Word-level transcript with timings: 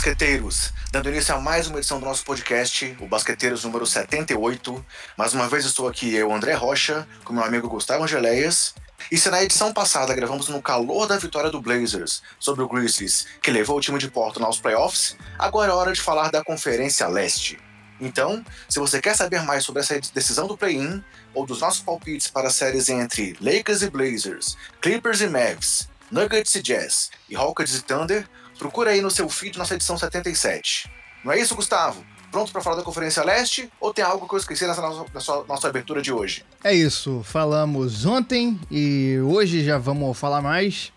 Basqueteiros! 0.00 0.72
Dando 0.90 1.10
início 1.10 1.34
a 1.34 1.38
mais 1.38 1.66
uma 1.66 1.76
edição 1.76 2.00
do 2.00 2.06
nosso 2.06 2.24
podcast, 2.24 2.96
o 3.00 3.06
Basqueteiros 3.06 3.64
número 3.64 3.86
78. 3.86 4.82
Mais 5.14 5.34
uma 5.34 5.46
vez 5.46 5.66
estou 5.66 5.86
aqui, 5.86 6.14
eu, 6.14 6.32
André 6.32 6.54
Rocha, 6.54 7.06
com 7.22 7.34
meu 7.34 7.44
amigo 7.44 7.68
Gustavo 7.68 8.04
Angeléias. 8.04 8.74
E 9.12 9.18
se 9.18 9.28
na 9.28 9.42
edição 9.42 9.74
passada 9.74 10.14
gravamos 10.14 10.48
no 10.48 10.62
calor 10.62 11.06
da 11.06 11.18
vitória 11.18 11.50
do 11.50 11.60
Blazers 11.60 12.22
sobre 12.38 12.62
o 12.64 12.68
Grizzlies, 12.68 13.26
que 13.42 13.50
levou 13.50 13.76
o 13.76 13.80
time 13.82 13.98
de 13.98 14.10
Portland 14.10 14.46
aos 14.46 14.58
playoffs, 14.58 15.18
agora 15.38 15.70
é 15.70 15.74
hora 15.74 15.92
de 15.92 16.00
falar 16.00 16.30
da 16.30 16.42
Conferência 16.42 17.06
Leste. 17.06 17.60
Então, 18.00 18.42
se 18.70 18.78
você 18.78 19.02
quer 19.02 19.14
saber 19.14 19.42
mais 19.42 19.66
sobre 19.66 19.82
essa 19.82 20.00
decisão 20.14 20.46
do 20.46 20.56
play-in, 20.56 21.04
ou 21.34 21.44
dos 21.44 21.60
nossos 21.60 21.82
palpites 21.82 22.30
para 22.30 22.48
séries 22.48 22.88
entre 22.88 23.36
Lakers 23.38 23.82
e 23.82 23.90
Blazers, 23.90 24.56
Clippers 24.80 25.20
e 25.20 25.26
Mavs, 25.26 25.90
Nuggets 26.10 26.54
e 26.54 26.62
Jazz 26.62 27.10
e 27.28 27.34
Rockets 27.34 27.74
e 27.74 27.82
Thunder, 27.82 28.26
procura 28.60 28.90
aí 28.90 29.00
no 29.00 29.10
seu 29.10 29.26
feed 29.26 29.56
nossa 29.56 29.74
edição 29.74 29.96
77. 29.96 30.90
Não 31.24 31.32
é 31.32 31.40
isso, 31.40 31.54
Gustavo? 31.54 32.04
Pronto 32.30 32.52
para 32.52 32.60
falar 32.60 32.76
da 32.76 32.82
Conferência 32.82 33.24
Leste 33.24 33.70
ou 33.80 33.92
tem 33.92 34.04
algo 34.04 34.28
que 34.28 34.34
eu 34.34 34.38
esqueci 34.38 34.66
nessa 34.66 34.82
nossa, 34.82 35.04
nessa 35.12 35.44
nossa 35.44 35.66
abertura 35.66 36.02
de 36.02 36.12
hoje? 36.12 36.44
É 36.62 36.72
isso, 36.72 37.22
falamos 37.24 38.04
ontem 38.04 38.60
e 38.70 39.18
hoje 39.24 39.64
já 39.64 39.78
vamos 39.78 40.16
falar 40.16 40.42
mais. 40.42 40.92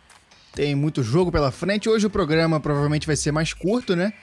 Tem 0.53 0.75
muito 0.75 1.01
jogo 1.01 1.31
pela 1.31 1.51
frente. 1.51 1.89
Hoje 1.89 2.05
o 2.05 2.09
programa 2.09 2.59
provavelmente 2.59 3.07
vai 3.07 3.15
ser 3.15 3.31
mais 3.31 3.53
curto, 3.53 3.95
né? 3.95 4.13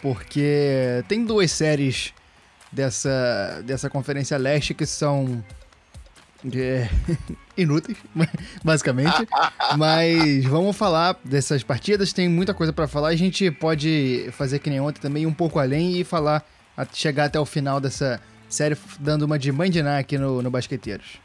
Porque 0.00 1.04
tem 1.06 1.24
duas 1.24 1.52
séries 1.52 2.14
dessa, 2.72 3.62
dessa 3.64 3.90
Conferência 3.90 4.36
Leste 4.38 4.72
que 4.72 4.86
são 4.86 5.44
é, 6.52 6.88
inúteis, 7.58 7.98
basicamente. 8.64 9.28
Mas 9.76 10.44
vamos 10.44 10.76
falar 10.76 11.18
dessas 11.24 11.62
partidas, 11.62 12.12
tem 12.12 12.28
muita 12.28 12.54
coisa 12.54 12.72
para 12.72 12.88
falar. 12.88 13.08
A 13.08 13.16
gente 13.16 13.50
pode 13.50 14.30
fazer 14.32 14.60
que 14.60 14.70
nem 14.70 14.80
ontem 14.80 15.00
também, 15.00 15.26
um 15.26 15.34
pouco 15.34 15.58
além 15.58 15.98
e 15.98 16.04
falar, 16.04 16.44
chegar 16.92 17.24
até 17.24 17.38
o 17.38 17.44
final 17.44 17.80
dessa 17.80 18.20
série, 18.48 18.76
dando 18.98 19.22
uma 19.22 19.38
de 19.38 19.52
mandinar 19.52 20.00
aqui 20.00 20.16
no, 20.16 20.40
no 20.40 20.50
Basqueteiros. 20.50 21.18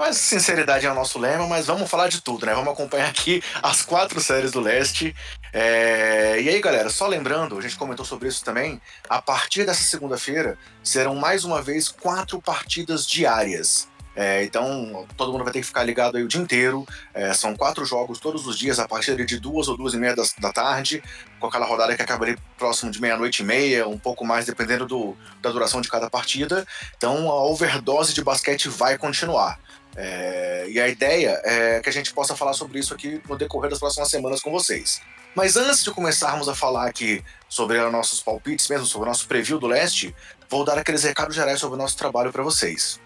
Mas 0.00 0.16
sinceridade 0.16 0.86
é 0.86 0.90
o 0.90 0.94
nosso 0.94 1.18
lema, 1.18 1.46
mas 1.46 1.66
vamos 1.66 1.90
falar 1.90 2.08
de 2.08 2.22
tudo, 2.22 2.46
né? 2.46 2.54
Vamos 2.54 2.72
acompanhar 2.72 3.10
aqui 3.10 3.42
as 3.62 3.82
quatro 3.82 4.18
séries 4.18 4.50
do 4.50 4.58
leste. 4.58 5.14
É... 5.52 6.40
E 6.40 6.48
aí, 6.48 6.58
galera, 6.58 6.88
só 6.88 7.06
lembrando, 7.06 7.58
a 7.58 7.60
gente 7.60 7.76
comentou 7.76 8.02
sobre 8.02 8.26
isso 8.26 8.42
também, 8.42 8.80
a 9.06 9.20
partir 9.20 9.66
dessa 9.66 9.82
segunda-feira 9.82 10.56
serão 10.82 11.14
mais 11.14 11.44
uma 11.44 11.60
vez 11.60 11.88
quatro 11.88 12.40
partidas 12.40 13.06
diárias. 13.06 13.90
É, 14.14 14.42
então, 14.42 15.06
todo 15.16 15.32
mundo 15.32 15.44
vai 15.44 15.52
ter 15.52 15.60
que 15.60 15.66
ficar 15.66 15.84
ligado 15.84 16.16
aí 16.16 16.22
o 16.22 16.28
dia 16.28 16.40
inteiro. 16.40 16.86
É, 17.14 17.32
são 17.32 17.54
quatro 17.54 17.84
jogos 17.84 18.18
todos 18.18 18.46
os 18.46 18.58
dias, 18.58 18.78
a 18.78 18.88
partir 18.88 19.24
de 19.24 19.38
duas 19.38 19.68
ou 19.68 19.76
duas 19.76 19.94
e 19.94 19.96
meia 19.96 20.14
da, 20.14 20.22
da 20.38 20.52
tarde, 20.52 21.02
com 21.38 21.46
aquela 21.46 21.66
rodada 21.66 21.94
que 21.94 22.02
acaba 22.02 22.24
ali 22.24 22.38
próximo 22.58 22.90
de 22.90 23.00
meia-noite 23.00 23.42
e 23.42 23.46
meia, 23.46 23.88
um 23.88 23.98
pouco 23.98 24.24
mais, 24.24 24.46
dependendo 24.46 24.86
do, 24.86 25.16
da 25.40 25.50
duração 25.50 25.80
de 25.80 25.88
cada 25.88 26.10
partida. 26.10 26.66
Então, 26.96 27.30
a 27.30 27.44
overdose 27.44 28.12
de 28.12 28.22
basquete 28.22 28.68
vai 28.68 28.98
continuar. 28.98 29.58
É, 29.96 30.66
e 30.68 30.80
a 30.80 30.88
ideia 30.88 31.40
é 31.44 31.80
que 31.80 31.88
a 31.88 31.92
gente 31.92 32.12
possa 32.12 32.36
falar 32.36 32.52
sobre 32.52 32.78
isso 32.78 32.94
aqui 32.94 33.20
no 33.28 33.36
decorrer 33.36 33.70
das 33.70 33.78
próximas 33.78 34.08
semanas 34.08 34.40
com 34.40 34.50
vocês. 34.50 35.00
Mas 35.34 35.56
antes 35.56 35.84
de 35.84 35.90
começarmos 35.92 36.48
a 36.48 36.54
falar 36.54 36.86
aqui 36.86 37.24
sobre 37.48 37.78
os 37.78 37.92
nossos 37.92 38.20
palpites 38.20 38.68
mesmo, 38.68 38.86
sobre 38.86 39.08
o 39.08 39.10
nosso 39.10 39.26
preview 39.28 39.58
do 39.58 39.66
leste, 39.66 40.14
vou 40.48 40.64
dar 40.64 40.78
aqueles 40.78 41.04
recados 41.04 41.34
gerais 41.34 41.60
sobre 41.60 41.76
o 41.76 41.78
nosso 41.78 41.96
trabalho 41.96 42.32
para 42.32 42.42
vocês. 42.42 43.00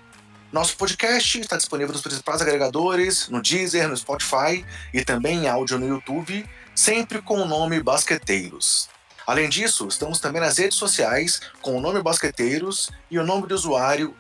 Nosso 0.55 0.77
podcast 0.77 1.41
está 1.41 1.57
disponível 1.57 1.93
nos 1.93 2.01
principais 2.01 2.41
agregadores, 2.41 3.29
no 3.29 3.43
Deezer, 3.43 3.89
no 3.89 3.97
Spotify 3.97 4.65
e 4.93 5.05
também 5.05 5.39
em 5.39 5.49
áudio 5.49 5.81
no 5.81 5.89
YouTube, 5.89 6.49
sempre 6.77 7.21
com 7.21 7.41
o 7.41 7.45
nome 7.45 7.83
Basqueteiros. 7.83 8.89
Além 9.27 9.49
disso, 9.49 9.89
estamos 9.89 10.21
também 10.21 10.41
nas 10.41 10.57
redes 10.57 10.79
sociais 10.79 11.41
com 11.61 11.77
o 11.77 11.81
nome 11.81 12.01
Basqueteiros 12.01 12.89
e 13.11 13.19
o 13.19 13.27
nome 13.27 13.49
do 13.49 13.55
usuário 13.57 14.15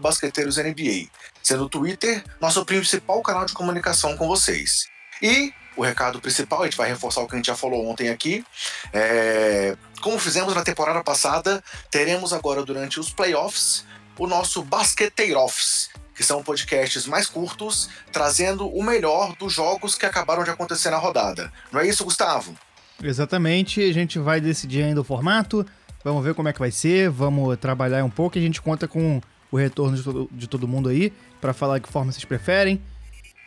BasqueteirosNBA, 0.00 1.10
sendo 1.42 1.64
o 1.64 1.68
Twitter 1.68 2.24
nosso 2.40 2.64
principal 2.64 3.20
canal 3.20 3.44
de 3.44 3.52
comunicação 3.52 4.16
com 4.16 4.26
vocês. 4.26 4.88
E 5.20 5.52
o 5.76 5.82
recado 5.82 6.18
principal, 6.18 6.62
a 6.62 6.64
gente 6.64 6.78
vai 6.78 6.88
reforçar 6.88 7.20
o 7.20 7.28
que 7.28 7.34
a 7.34 7.36
gente 7.36 7.46
já 7.46 7.54
falou 7.54 7.86
ontem 7.86 8.08
aqui. 8.08 8.42
É, 8.90 9.76
como 10.00 10.18
fizemos 10.18 10.54
na 10.54 10.64
temporada 10.64 11.04
passada, 11.04 11.62
teremos 11.90 12.32
agora 12.32 12.64
durante 12.64 12.98
os 12.98 13.10
playoffs 13.10 13.84
o 14.18 14.26
nosso 14.26 14.62
Basqueteiroffs, 14.62 15.90
que 16.14 16.24
são 16.24 16.42
podcasts 16.42 17.06
mais 17.06 17.28
curtos, 17.28 17.88
trazendo 18.12 18.68
o 18.68 18.82
melhor 18.82 19.34
dos 19.36 19.52
jogos 19.52 19.94
que 19.94 20.04
acabaram 20.04 20.42
de 20.42 20.50
acontecer 20.50 20.90
na 20.90 20.96
rodada. 20.96 21.52
Não 21.72 21.80
é 21.80 21.86
isso, 21.86 22.04
Gustavo? 22.04 22.54
Exatamente, 23.02 23.80
a 23.80 23.92
gente 23.92 24.18
vai 24.18 24.40
decidir 24.40 24.82
ainda 24.82 25.00
o 25.00 25.04
formato, 25.04 25.64
vamos 26.02 26.24
ver 26.24 26.34
como 26.34 26.48
é 26.48 26.52
que 26.52 26.58
vai 26.58 26.72
ser, 26.72 27.08
vamos 27.08 27.56
trabalhar 27.58 28.04
um 28.04 28.10
pouco 28.10 28.36
e 28.36 28.40
a 28.40 28.42
gente 28.42 28.60
conta 28.60 28.88
com 28.88 29.20
o 29.50 29.56
retorno 29.56 29.96
de 29.96 30.02
todo, 30.02 30.28
de 30.32 30.48
todo 30.48 30.68
mundo 30.68 30.88
aí 30.88 31.12
para 31.40 31.52
falar 31.52 31.78
que 31.78 31.88
forma 31.88 32.10
vocês 32.10 32.24
preferem. 32.24 32.82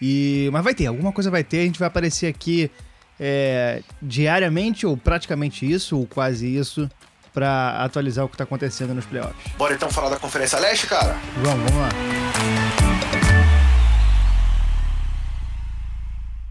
E 0.01 0.49
mas 0.53 0.63
vai 0.63 0.73
ter, 0.73 0.87
alguma 0.87 1.11
coisa 1.11 1.29
vai 1.29 1.43
ter, 1.43 1.59
a 1.59 1.65
gente 1.65 1.77
vai 1.77 1.87
aparecer 1.87 2.27
aqui 2.27 2.71
é, 3.19 3.83
diariamente 4.01 4.87
ou 4.87 4.97
praticamente 4.97 5.69
isso, 5.69 5.97
ou 5.97 6.07
quase 6.07 6.47
isso, 6.47 6.89
para 7.33 7.83
atualizar 7.83 8.25
o 8.25 8.29
que 8.29 8.37
tá 8.37 8.43
acontecendo 8.43 8.93
nos 8.93 9.05
playoffs. 9.05 9.53
Bora 9.57 9.73
então 9.73 9.89
falar 9.89 10.09
da 10.09 10.19
Conferência 10.19 10.59
Leste, 10.59 10.87
cara? 10.87 11.17
Vamos, 11.37 11.69
vamos 11.69 11.81
lá. 11.81 11.89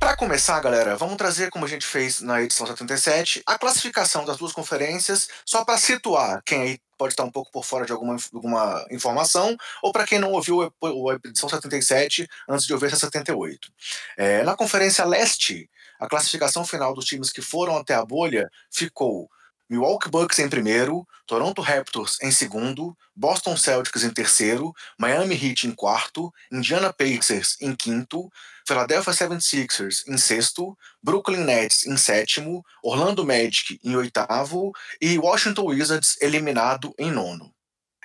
Para 0.00 0.16
começar, 0.16 0.58
galera, 0.60 0.96
vamos 0.96 1.16
trazer, 1.16 1.50
como 1.50 1.66
a 1.66 1.69
gente 1.69 1.84
fez 1.84 2.22
na 2.22 2.42
edição 2.42 2.66
77, 2.66 3.42
a 3.46 3.58
classificação 3.58 4.24
das 4.24 4.38
duas 4.38 4.50
conferências, 4.50 5.28
só 5.44 5.62
para 5.62 5.76
situar 5.76 6.42
quem 6.44 6.62
aí 6.62 6.80
pode 6.96 7.12
estar 7.12 7.22
um 7.22 7.30
pouco 7.30 7.50
por 7.52 7.66
fora 7.66 7.84
de 7.84 7.92
alguma, 7.92 8.16
alguma 8.32 8.86
informação, 8.90 9.54
ou 9.82 9.92
para 9.92 10.06
quem 10.06 10.19
não 10.19 10.32
ouviu 10.32 10.62
a 10.62 11.28
edição 11.28 11.50
77 11.50 12.26
antes 12.48 12.66
de 12.66 12.72
ouvir 12.72 12.86
essa 12.86 12.96
78. 12.96 13.70
É, 14.16 14.42
na 14.42 14.56
Conferência 14.56 15.04
Leste, 15.04 15.70
a 16.00 16.08
classificação 16.08 16.64
final 16.64 16.94
dos 16.94 17.04
times 17.04 17.30
que 17.30 17.42
foram 17.42 17.76
até 17.76 17.94
a 17.94 18.04
bolha 18.04 18.50
ficou 18.70 19.30
Milwaukee 19.70 20.10
Bucks 20.10 20.41
em 20.41 20.48
primeiro, 20.48 21.06
Toronto 21.25 21.62
Raptors 21.62 22.19
em 22.20 22.32
segundo, 22.32 22.97
Boston 23.14 23.56
Celtics 23.56 24.03
em 24.03 24.10
terceiro, 24.10 24.75
Miami 24.98 25.36
Heat 25.36 25.69
em 25.69 25.70
quarto, 25.70 26.34
Indiana 26.50 26.92
Pacers 26.92 27.56
em 27.60 27.72
quinto, 27.72 28.28
Philadelphia 28.66 29.12
76ers 29.12 30.03
em 30.08 30.19
sexto, 30.19 30.76
Brooklyn 31.00 31.44
Nets 31.44 31.86
em 31.86 31.97
sétimo, 31.97 32.64
Orlando 32.82 33.25
Magic 33.25 33.78
em 33.84 33.94
oitavo 33.94 34.72
e 35.00 35.16
Washington 35.16 35.66
Wizards 35.66 36.16
eliminado 36.20 36.92
em 36.98 37.12
nono. 37.12 37.54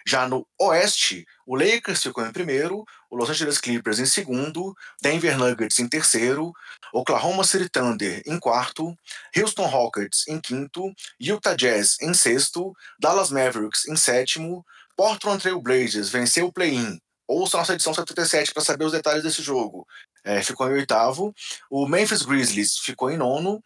Já 0.07 0.27
no 0.27 0.47
Oeste, 0.61 1.25
o 1.47 1.55
Lakers 1.55 2.03
ficou 2.03 2.25
em 2.25 2.31
primeiro, 2.31 2.85
o 3.09 3.15
Los 3.15 3.29
Angeles 3.29 3.57
Clippers 3.57 3.97
em 3.97 4.05
segundo, 4.05 4.75
Denver 5.01 5.37
Nuggets 5.37 5.79
em 5.79 5.87
terceiro, 5.87 6.53
Oklahoma 6.93 7.43
City 7.43 7.67
Thunder 7.67 8.21
em 8.25 8.39
quarto, 8.39 8.95
Houston 9.35 9.65
Rockets 9.65 10.27
em 10.27 10.39
quinto, 10.39 10.93
Utah 11.19 11.55
Jazz 11.55 11.97
em 12.01 12.13
sexto, 12.13 12.71
Dallas 12.99 13.31
Mavericks 13.31 13.87
em 13.87 13.95
sétimo, 13.95 14.63
Portland 14.95 15.41
Trail 15.41 15.59
Blazers 15.59 16.09
venceu 16.09 16.47
o 16.47 16.53
play-in. 16.53 16.99
Ouça 17.27 17.57
nossa 17.57 17.73
edição 17.73 17.93
77 17.93 18.53
para 18.53 18.63
saber 18.63 18.85
os 18.85 18.91
detalhes 18.91 19.23
desse 19.23 19.41
jogo. 19.41 19.87
É, 20.23 20.41
ficou 20.43 20.69
em 20.69 20.73
oitavo. 20.73 21.33
O 21.69 21.87
Memphis 21.87 22.21
Grizzlies 22.21 22.77
ficou 22.77 23.09
em 23.09 23.17
nono. 23.17 23.63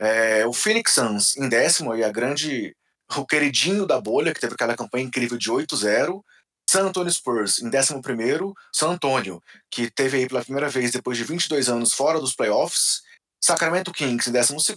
É, 0.00 0.46
o 0.46 0.52
Phoenix 0.52 0.92
Suns 0.92 1.36
em 1.36 1.48
décimo, 1.48 1.92
aí 1.92 2.02
a 2.02 2.10
grande 2.10 2.74
o 3.20 3.26
queridinho 3.26 3.86
da 3.86 4.00
bolha, 4.00 4.32
que 4.32 4.40
teve 4.40 4.54
aquela 4.54 4.76
campanha 4.76 5.04
incrível 5.04 5.38
de 5.38 5.50
8-0. 5.50 6.22
San 6.68 6.86
Antonio 6.86 7.12
Spurs 7.12 7.60
em 7.60 7.66
11, 7.66 8.54
San 8.72 8.88
Antonio, 8.90 9.42
que 9.70 9.90
teve 9.90 10.18
aí 10.18 10.28
pela 10.28 10.42
primeira 10.42 10.68
vez 10.68 10.90
depois 10.90 11.18
de 11.18 11.24
22 11.24 11.68
anos 11.68 11.92
fora 11.92 12.18
dos 12.18 12.34
playoffs, 12.34 13.02
Sacramento 13.44 13.92
Kings 13.92 14.30
em 14.30 14.32
12 14.32 14.76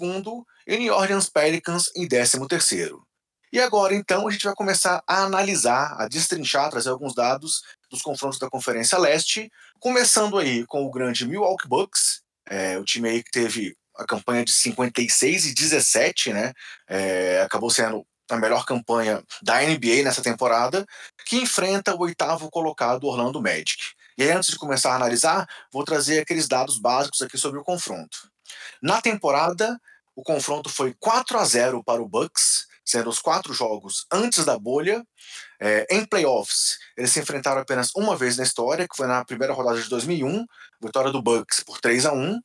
e 0.67 0.77
New 0.77 0.93
Orleans 0.93 1.29
Pelicans 1.29 1.89
em 1.95 2.07
13. 2.07 2.39
E 3.53 3.61
agora 3.61 3.95
então 3.95 4.27
a 4.27 4.31
gente 4.31 4.43
vai 4.43 4.55
começar 4.55 5.01
a 5.07 5.23
analisar, 5.23 5.95
a 5.97 6.07
destrinchar, 6.09 6.69
trazer 6.69 6.89
alguns 6.89 7.15
dados 7.15 7.61
dos 7.89 8.01
confrontos 8.01 8.39
da 8.39 8.49
Conferência 8.49 8.97
Leste, 8.97 9.49
começando 9.79 10.37
aí 10.37 10.65
com 10.65 10.83
o 10.83 10.91
grande 10.91 11.25
Milwaukee 11.25 11.67
Bucks, 11.67 12.21
é, 12.47 12.77
o 12.77 12.83
time 12.83 13.07
aí 13.07 13.23
que 13.23 13.31
teve 13.31 13.77
a 13.95 14.05
campanha 14.05 14.43
de 14.43 14.51
56 14.51 15.45
e 15.45 15.53
17, 15.53 16.33
né? 16.33 16.51
É, 16.87 17.41
acabou 17.41 17.69
sendo 17.69 18.05
a 18.29 18.37
melhor 18.37 18.65
campanha 18.65 19.23
da 19.41 19.61
NBA 19.61 20.03
nessa 20.03 20.21
temporada, 20.21 20.85
que 21.25 21.37
enfrenta 21.37 21.95
o 21.95 22.01
oitavo 22.01 22.49
colocado 22.49 23.05
Orlando 23.05 23.41
Magic. 23.41 23.93
E 24.17 24.23
aí, 24.23 24.31
antes 24.31 24.51
de 24.51 24.57
começar 24.57 24.93
a 24.93 24.95
analisar, 24.95 25.47
vou 25.71 25.83
trazer 25.83 26.19
aqueles 26.19 26.47
dados 26.47 26.79
básicos 26.79 27.21
aqui 27.21 27.37
sobre 27.37 27.59
o 27.59 27.63
confronto. 27.63 28.29
Na 28.81 29.01
temporada, 29.01 29.79
o 30.15 30.23
confronto 30.23 30.69
foi 30.69 30.95
4 30.99 31.37
a 31.37 31.43
0 31.43 31.83
para 31.83 32.01
o 32.01 32.07
Bucks, 32.07 32.65
sendo 32.85 33.09
os 33.09 33.19
quatro 33.19 33.53
jogos 33.53 34.05
antes 34.11 34.45
da 34.45 34.57
bolha. 34.57 35.05
É, 35.59 35.85
em 35.89 36.05
playoffs, 36.05 36.77
eles 36.95 37.11
se 37.11 37.19
enfrentaram 37.19 37.61
apenas 37.61 37.89
uma 37.95 38.15
vez 38.15 38.37
na 38.37 38.43
história, 38.43 38.87
que 38.87 38.95
foi 38.95 39.07
na 39.07 39.25
primeira 39.25 39.53
rodada 39.53 39.81
de 39.81 39.89
2001, 39.89 40.45
vitória 40.81 41.11
do 41.11 41.21
Bucks 41.21 41.61
por 41.61 41.81
3 41.81 42.05
a 42.05 42.13
1 42.13 42.39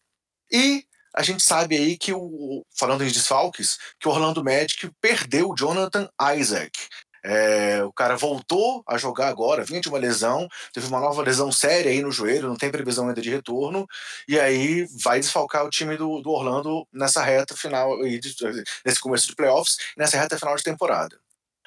E 0.53 0.85
a 1.15 1.23
gente 1.23 1.43
sabe 1.43 1.77
aí 1.77 1.99
que 1.99 2.12
o 2.12 2.65
falando 2.77 3.05
em 3.05 3.09
desfalques, 3.09 3.79
que 3.99 4.09
o 4.09 4.11
Orlando 4.11 4.45
Magic 4.45 4.91
perdeu 5.01 5.55
Jonathan 5.57 6.09
Isaac. 6.37 6.79
É, 7.23 7.85
o 7.85 7.93
cara 7.93 8.17
voltou 8.17 8.83
a 8.87 8.97
jogar 8.97 9.29
agora, 9.29 9.65
vinha 9.65 9.81
de 9.81 9.89
uma 9.89 9.99
lesão, 9.99 10.49
teve 10.73 10.87
uma 10.87 11.01
nova 11.01 11.21
lesão 11.23 11.53
séria 11.53 11.91
aí 11.91 12.01
no 12.01 12.11
joelho, 12.11 12.49
não 12.49 12.57
tem 12.57 12.71
previsão 12.71 13.09
ainda 13.09 13.21
de 13.21 13.29
retorno, 13.29 13.87
e 14.27 14.41
aí 14.41 14.87
vai 15.03 15.21
desfalcar 15.21 15.65
o 15.67 15.71
time 15.71 15.97
do, 15.99 16.23
do 16.23 16.31
Orlando 16.31 16.87
nessa 16.93 17.23
reta 17.23 17.55
final, 17.55 17.99
nesse 18.85 19.01
começo 19.01 19.27
de 19.27 19.35
playoffs, 19.35 19.77
nessa 19.97 20.17
reta 20.19 20.39
final 20.39 20.56
de 20.56 20.63
temporada. 20.63 21.19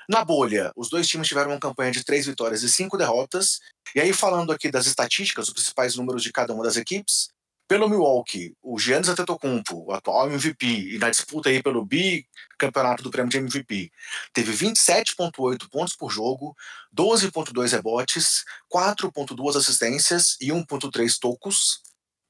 Na 0.10 0.25
bolha, 0.25 0.72
os 0.75 0.89
dois 0.89 1.07
times 1.07 1.28
tiveram 1.28 1.51
uma 1.51 1.60
campanha 1.60 1.92
de 1.92 2.04
três 2.04 2.25
vitórias 2.25 2.62
e 2.62 2.69
cinco 2.69 2.98
derrotas. 2.98 3.60
E 3.96 4.01
aí, 4.01 4.12
falando 4.12 4.51
aqui 4.51 4.69
das 4.69 4.86
estatísticas, 4.86 5.48
os 5.48 5.54
principais 5.54 5.96
números 5.96 6.22
de 6.22 6.31
cada 6.31 6.54
uma 6.54 6.63
das 6.63 6.75
equipes, 6.75 7.30
pelo 7.68 7.89
Milwaukee, 7.89 8.56
o 8.62 8.77
Giannis 8.77 9.10
Antetokounmpo, 9.10 9.86
o 9.86 9.94
atual 9.94 10.30
MVP, 10.30 10.65
e 10.65 10.98
na 10.98 11.10
disputa 11.10 11.50
aí 11.50 11.63
pelo 11.63 11.86
bicampeonato 11.86 13.01
do 13.01 13.10
prêmio 13.10 13.31
de 13.31 13.38
MVP, 13.38 13.92
teve 14.33 14.51
27,8 14.51 15.69
pontos 15.69 15.95
por 15.95 16.12
jogo, 16.12 16.56
12,2 16.95 17.71
rebotes, 17.71 18.44
4,2 18.71 19.56
assistências 19.56 20.38
e 20.42 20.50
1,3 20.50 21.18
tocos. 21.19 21.81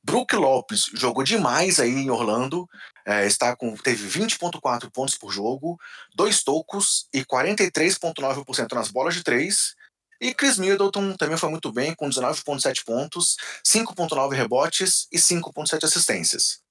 Brook 0.06 0.35
Lopes 0.35 0.89
jogou 0.94 1.24
demais 1.24 1.80
aí 1.80 1.91
em 1.91 2.09
Orlando, 2.09 2.68
é, 3.06 3.25
está 3.25 3.56
com 3.56 3.75
teve 3.75 4.07
20,4 4.07 4.91
pontos 4.91 5.18
por 5.18 5.31
jogo, 5.31 5.80
dois 6.13 6.44
tocos 6.44 7.07
e 7.13 7.24
43,9% 7.24 8.74
nas 8.74 8.91
bolas 8.91 9.15
de 9.15 9.24
três. 9.24 9.75
E 10.23 10.33
Chris 10.33 10.57
Middleton 10.57 11.17
também 11.17 11.35
foi 11.35 11.49
muito 11.49 11.69
bem, 11.69 11.93
com 11.93 12.07
19,7 12.07 12.85
pontos, 12.85 13.35
5,9 13.61 14.33
rebotes 14.33 15.05
e 15.11 15.17
5,7 15.17 15.83
assistências. 15.83 16.61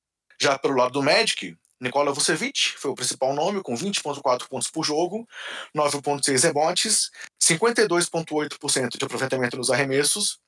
Já 0.41 0.59
pelo 0.59 0.75
lado 0.75 0.93
do 0.93 1.03
Magic, 1.03 1.55
Nikola 1.79 2.15
Vucevic 2.15 2.73
foi 2.79 2.91
o 2.91 2.95
principal 2.95 3.35
nome, 3.35 3.63
com 3.63 3.75
20,4 3.75 4.49
pontos 4.49 4.71
por 4.71 4.83
jogo, 4.85 5.29
9,6 5.77 6.43
rebotes, 6.45 7.11
52,8% 7.43 8.97
de 8.97 9.05
aproveitamento 9.05 9.59
nos 9.59 9.71
arremessos, 9.71 10.39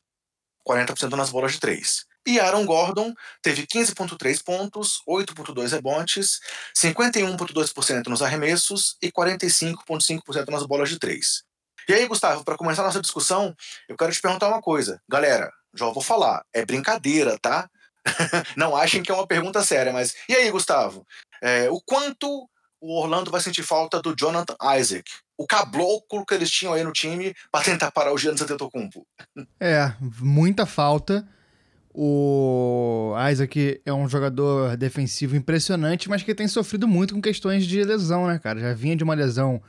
40% 0.67 1.11
nas 1.15 1.29
bolas 1.29 1.53
de 1.53 1.61
três. 1.61 2.07
E 2.27 2.41
Aaron 2.41 2.65
Gordon 2.65 3.13
teve 3.43 3.67
15,3 3.67 4.43
pontos, 4.43 5.03
8,2 5.07 5.73
rebotes, 5.73 6.41
51,2% 6.75 8.07
nos 8.07 8.23
arremessos 8.23 8.97
e 9.03 9.13
45,5% 9.13 10.49
nas 10.49 10.65
bolas 10.65 10.89
de 10.89 10.99
três. 10.99 11.45
E 11.89 11.93
aí, 11.93 12.07
Gustavo, 12.07 12.45
para 12.45 12.57
começar 12.57 12.83
a 12.83 12.87
nossa 12.87 13.01
discussão, 13.01 13.55
eu 13.89 13.97
quero 13.97 14.13
te 14.13 14.21
perguntar 14.21 14.49
uma 14.49 14.61
coisa. 14.61 15.01
Galera, 15.09 15.51
já 15.75 15.87
vou 15.87 16.03
falar, 16.03 16.45
é 16.53 16.65
brincadeira, 16.65 17.39
tá? 17.41 17.69
Não 18.57 18.77
achem 18.77 19.03
que 19.03 19.11
é 19.11 19.15
uma 19.15 19.27
pergunta 19.27 19.63
séria, 19.63 19.93
mas. 19.93 20.15
E 20.29 20.35
aí, 20.35 20.51
Gustavo? 20.51 21.07
É, 21.43 21.69
o 21.71 21.81
quanto 21.81 22.49
o 22.81 23.01
Orlando 23.01 23.31
vai 23.31 23.41
sentir 23.41 23.63
falta 23.63 24.01
do 24.01 24.15
Jonathan 24.15 24.57
Isaac? 24.79 25.11
O 25.37 25.47
caboclo 25.47 26.25
que 26.25 26.35
eles 26.35 26.51
tinham 26.51 26.75
aí 26.75 26.85
no 26.85 26.93
time 26.93 27.35
para 27.51 27.65
tentar 27.65 27.91
parar 27.91 28.13
o 28.13 28.19
Giannis 28.19 28.43
Antetokounmpo. 28.43 29.07
É, 29.59 29.93
muita 30.21 30.65
falta. 30.65 31.27
O 31.97 33.15
Isaac 33.31 33.81
é 33.85 33.93
um 33.93 34.09
jogador 34.09 34.77
defensivo 34.77 35.37
impressionante, 35.37 36.09
mas 36.09 36.23
que 36.23 36.35
tem 36.35 36.49
sofrido 36.49 36.89
muito 36.89 37.15
com 37.15 37.23
questões 37.23 37.65
de 37.65 37.83
lesão, 37.85 38.27
né, 38.27 38.39
cara? 38.39 38.59
Já 38.59 38.75
vinha 38.75 38.97
de 38.97 39.05
uma 39.05 39.15
lesão 39.15 39.63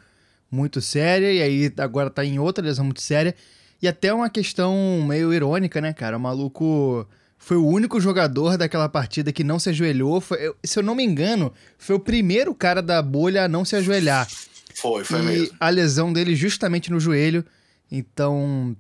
muito 0.50 0.81
séria, 0.81 1.31
e 1.31 1.42
aí 1.42 1.74
agora 1.77 2.09
tá 2.09 2.24
em 2.24 2.39
outra 2.39 2.63
lesão 2.63 2.86
muito 2.86 3.01
séria. 3.01 3.36
E 3.81 3.88
até 3.88 4.13
uma 4.13 4.30
questão 4.30 5.03
meio 5.07 5.33
irônica, 5.33 5.81
né, 5.81 5.94
cara? 5.94 6.18
O 6.18 6.19
maluco 6.19 7.07
foi 7.38 7.57
o 7.57 7.65
único 7.65 8.00
jogador 8.00 8.57
daquela 8.57 8.89
partida 8.89 9.31
que 9.31 9.44
não 9.44 9.59
se 9.59 9.69
ajoelhou. 9.69 10.21
Foi, 10.21 10.53
se 10.63 10.80
eu 10.80 10.83
não 10.83 10.95
me 10.95 11.03
engano, 11.03 11.53
foi 11.77 11.95
o 11.95 12.00
primeiro 12.00 12.56
cara 12.56 12.81
da 12.81 13.01
bolha 13.01 13.44
a 13.44 13.47
não 13.47 13.65
se 13.65 13.75
ajoelhar. 13.75 14.27
Foi, 14.74 15.03
foi 15.03 15.19
e 15.19 15.24
mesmo. 15.24 15.56
a 15.59 15.69
lesão 15.69 16.12
dele 16.12 16.36
justamente 16.36 16.89
no 16.92 17.00
joelho. 17.00 17.45
Então, 17.92 18.75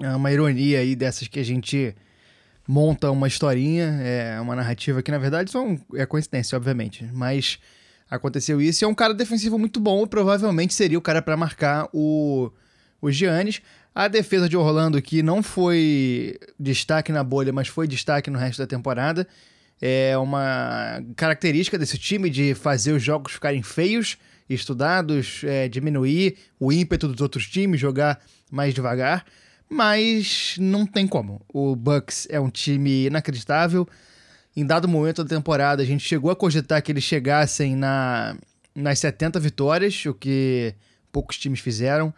é 0.00 0.14
uma 0.14 0.32
ironia 0.32 0.78
aí 0.78 0.96
dessas 0.96 1.28
que 1.28 1.38
a 1.38 1.44
gente 1.44 1.94
monta 2.66 3.10
uma 3.10 3.26
historinha, 3.26 4.00
é 4.02 4.40
uma 4.40 4.54
narrativa 4.54 5.02
que 5.02 5.10
na 5.10 5.18
verdade 5.18 5.50
são, 5.50 5.78
é 5.94 6.06
coincidência, 6.06 6.56
obviamente. 6.56 7.08
Mas 7.12 7.58
aconteceu 8.10 8.60
isso. 8.60 8.82
E 8.82 8.84
é 8.84 8.88
um 8.88 8.94
cara 8.94 9.14
defensivo 9.14 9.58
muito 9.58 9.78
bom 9.78 10.06
provavelmente 10.06 10.74
seria 10.74 10.98
o 10.98 11.02
cara 11.02 11.22
para 11.22 11.36
marcar 11.36 11.88
o, 11.92 12.50
o 13.00 13.10
Giannis. 13.10 13.62
A 13.94 14.08
defesa 14.08 14.48
de 14.48 14.56
Orlando, 14.56 15.00
que 15.00 15.22
não 15.22 15.42
foi 15.42 16.38
destaque 16.58 17.12
na 17.12 17.22
bolha, 17.22 17.52
mas 17.52 17.68
foi 17.68 17.86
destaque 17.86 18.30
no 18.30 18.38
resto 18.38 18.58
da 18.58 18.66
temporada, 18.66 19.26
é 19.80 20.16
uma 20.16 21.02
característica 21.16 21.78
desse 21.78 21.98
time 21.98 22.30
de 22.30 22.54
fazer 22.54 22.92
os 22.92 23.02
jogos 23.02 23.32
ficarem 23.32 23.62
feios, 23.62 24.16
estudados, 24.48 25.42
é, 25.44 25.68
diminuir 25.68 26.36
o 26.58 26.72
ímpeto 26.72 27.08
dos 27.08 27.20
outros 27.20 27.48
times, 27.48 27.80
jogar 27.80 28.20
mais 28.50 28.74
devagar. 28.74 29.24
Mas 29.68 30.56
não 30.58 30.84
tem 30.84 31.06
como. 31.06 31.40
O 31.52 31.76
Bucks 31.76 32.26
é 32.28 32.40
um 32.40 32.50
time 32.50 33.06
inacreditável 33.06 33.88
em 34.60 34.66
dado 34.66 34.86
momento 34.86 35.24
da 35.24 35.36
temporada, 35.36 35.82
a 35.82 35.86
gente 35.86 36.04
chegou 36.04 36.30
a 36.30 36.36
cogitar 36.36 36.82
que 36.82 36.92
eles 36.92 37.02
chegassem 37.02 37.74
na, 37.74 38.36
nas 38.74 38.98
70 38.98 39.40
vitórias, 39.40 40.04
o 40.04 40.12
que 40.12 40.74
poucos 41.10 41.38
times 41.38 41.60
fizeram. 41.60 42.12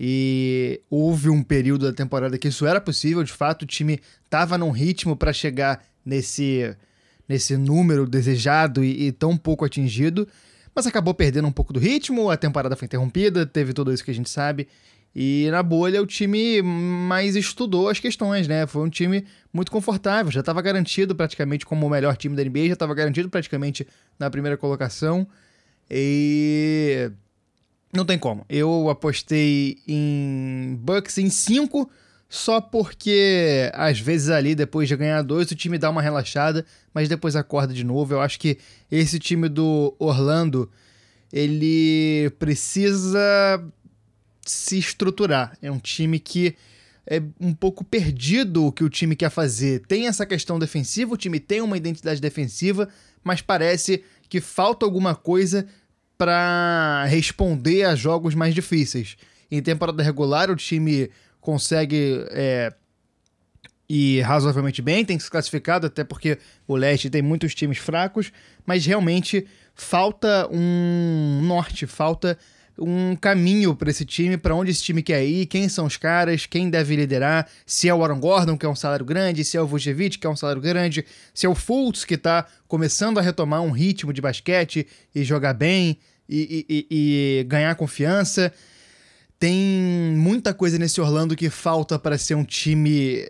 E 0.00 0.80
houve 0.90 1.28
um 1.28 1.42
período 1.42 1.84
da 1.84 1.92
temporada 1.92 2.38
que 2.38 2.48
isso 2.48 2.66
era 2.66 2.80
possível, 2.80 3.22
de 3.22 3.32
fato, 3.32 3.62
o 3.62 3.66
time 3.66 4.00
estava 4.24 4.56
num 4.56 4.70
ritmo 4.70 5.14
para 5.14 5.32
chegar 5.32 5.84
nesse, 6.04 6.74
nesse 7.28 7.56
número 7.56 8.06
desejado 8.06 8.82
e, 8.82 9.08
e, 9.08 9.12
tão 9.12 9.36
pouco 9.36 9.64
atingido, 9.64 10.26
mas 10.74 10.86
acabou 10.86 11.12
perdendo 11.12 11.46
um 11.46 11.52
pouco 11.52 11.72
do 11.72 11.78
ritmo, 11.78 12.30
a 12.30 12.36
temporada 12.36 12.74
foi 12.74 12.86
interrompida, 12.86 13.44
teve 13.44 13.74
tudo 13.74 13.92
isso 13.92 14.02
que 14.02 14.10
a 14.10 14.14
gente 14.14 14.30
sabe, 14.30 14.66
e 15.14 15.48
na 15.50 15.62
bolha 15.62 16.02
o 16.02 16.06
time 16.06 16.62
mais 16.62 17.36
estudou 17.36 17.88
as 17.88 18.00
questões, 18.00 18.48
né? 18.48 18.66
Foi 18.66 18.82
um 18.82 18.88
time 18.88 19.24
muito 19.52 19.70
confortável, 19.70 20.32
já 20.32 20.40
estava 20.40 20.62
garantido 20.62 21.14
praticamente 21.14 21.66
como 21.66 21.86
o 21.86 21.90
melhor 21.90 22.16
time 22.16 22.34
da 22.34 22.42
NBA, 22.42 22.68
já 22.68 22.72
estava 22.72 22.94
garantido 22.94 23.28
praticamente 23.28 23.86
na 24.18 24.30
primeira 24.30 24.56
colocação. 24.56 25.26
E 25.90 27.10
não 27.92 28.06
tem 28.06 28.18
como. 28.18 28.46
Eu 28.48 28.88
apostei 28.88 29.78
em 29.86 30.78
Bucks 30.80 31.18
em 31.18 31.28
5 31.28 31.90
só 32.26 32.62
porque 32.62 33.70
às 33.74 34.00
vezes 34.00 34.30
ali 34.30 34.54
depois 34.54 34.88
de 34.88 34.96
ganhar 34.96 35.20
dois 35.20 35.50
o 35.50 35.54
time 35.54 35.76
dá 35.76 35.90
uma 35.90 36.00
relaxada, 36.00 36.64
mas 36.94 37.06
depois 37.06 37.36
acorda 37.36 37.74
de 37.74 37.84
novo. 37.84 38.14
Eu 38.14 38.22
acho 38.22 38.40
que 38.40 38.56
esse 38.90 39.18
time 39.18 39.50
do 39.50 39.94
Orlando 39.98 40.70
ele 41.30 42.30
precisa 42.38 43.62
se 44.44 44.78
estruturar. 44.78 45.56
É 45.62 45.70
um 45.70 45.78
time 45.78 46.18
que 46.18 46.54
é 47.06 47.22
um 47.40 47.52
pouco 47.52 47.84
perdido 47.84 48.66
o 48.66 48.72
que 48.72 48.84
o 48.84 48.90
time 48.90 49.16
quer 49.16 49.30
fazer. 49.30 49.80
Tem 49.86 50.06
essa 50.06 50.24
questão 50.24 50.58
defensiva, 50.58 51.14
o 51.14 51.16
time 51.16 51.40
tem 51.40 51.60
uma 51.60 51.76
identidade 51.76 52.20
defensiva, 52.20 52.88
mas 53.24 53.40
parece 53.40 54.04
que 54.28 54.40
falta 54.40 54.86
alguma 54.86 55.14
coisa 55.14 55.66
para 56.16 57.04
responder 57.06 57.84
a 57.84 57.94
jogos 57.94 58.34
mais 58.34 58.54
difíceis. 58.54 59.16
Em 59.50 59.60
temporada 59.60 60.02
regular, 60.02 60.50
o 60.50 60.56
time 60.56 61.10
consegue 61.40 62.24
é, 62.30 62.72
ir 63.88 64.22
razoavelmente 64.22 64.80
bem, 64.80 65.04
tem 65.04 65.18
se 65.18 65.30
classificado, 65.30 65.86
até 65.86 66.04
porque 66.04 66.38
o 66.66 66.76
leste 66.76 67.10
tem 67.10 67.20
muitos 67.20 67.54
times 67.54 67.78
fracos, 67.78 68.32
mas 68.64 68.86
realmente 68.86 69.46
falta 69.74 70.48
um 70.50 71.40
norte, 71.42 71.86
falta 71.86 72.38
um 72.78 73.14
caminho 73.14 73.74
para 73.74 73.90
esse 73.90 74.04
time, 74.04 74.36
para 74.36 74.54
onde 74.54 74.70
esse 74.70 74.82
time 74.82 75.02
quer 75.02 75.24
ir, 75.24 75.46
quem 75.46 75.68
são 75.68 75.86
os 75.86 75.96
caras, 75.96 76.46
quem 76.46 76.70
deve 76.70 76.96
liderar, 76.96 77.48
se 77.66 77.88
é 77.88 77.94
o 77.94 78.02
Aaron 78.02 78.18
Gordon, 78.18 78.56
que 78.56 78.64
é 78.64 78.68
um 78.68 78.74
salário 78.74 79.04
grande, 79.04 79.44
se 79.44 79.56
é 79.56 79.60
o 79.60 79.66
Vucevic, 79.66 80.18
que 80.18 80.26
é 80.26 80.30
um 80.30 80.36
salário 80.36 80.62
grande, 80.62 81.04
se 81.34 81.46
é 81.46 81.48
o 81.48 81.54
Fultz, 81.54 82.04
que 82.04 82.14
está 82.14 82.46
começando 82.66 83.18
a 83.18 83.22
retomar 83.22 83.62
um 83.62 83.70
ritmo 83.70 84.12
de 84.12 84.20
basquete 84.20 84.86
e 85.14 85.22
jogar 85.22 85.52
bem 85.52 85.98
e, 86.28 86.66
e, 86.68 86.86
e 86.90 87.44
ganhar 87.44 87.74
confiança. 87.74 88.52
Tem 89.38 90.14
muita 90.16 90.54
coisa 90.54 90.78
nesse 90.78 91.00
Orlando 91.00 91.36
que 91.36 91.50
falta 91.50 91.98
para 91.98 92.16
ser 92.16 92.34
um 92.34 92.44
time 92.44 93.26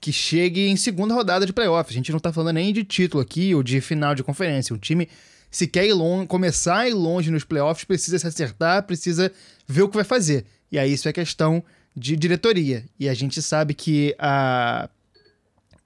que 0.00 0.12
chegue 0.12 0.68
em 0.68 0.76
segunda 0.76 1.12
rodada 1.14 1.44
de 1.44 1.52
playoff. 1.52 1.90
A 1.90 1.92
gente 1.92 2.10
não 2.10 2.18
está 2.18 2.32
falando 2.32 2.54
nem 2.54 2.72
de 2.72 2.84
título 2.84 3.22
aqui 3.22 3.54
ou 3.54 3.62
de 3.62 3.80
final 3.80 4.14
de 4.14 4.22
conferência. 4.22 4.74
Um 4.74 4.78
time 4.78 5.08
se 5.50 5.66
quer 5.66 5.86
ir 5.86 5.92
longe, 5.92 6.26
começar 6.26 6.78
a 6.78 6.88
ir 6.88 6.94
longe 6.94 7.30
nos 7.30 7.44
playoffs, 7.44 7.84
precisa 7.84 8.18
se 8.18 8.26
acertar, 8.26 8.82
precisa 8.82 9.32
ver 9.66 9.82
o 9.82 9.88
que 9.88 9.96
vai 9.96 10.04
fazer. 10.04 10.44
E 10.70 10.78
aí 10.78 10.92
isso 10.92 11.08
é 11.08 11.12
questão 11.12 11.62
de 11.94 12.16
diretoria. 12.16 12.84
E 12.98 13.08
a 13.08 13.14
gente 13.14 13.40
sabe 13.40 13.72
que 13.72 14.14
a, 14.18 14.88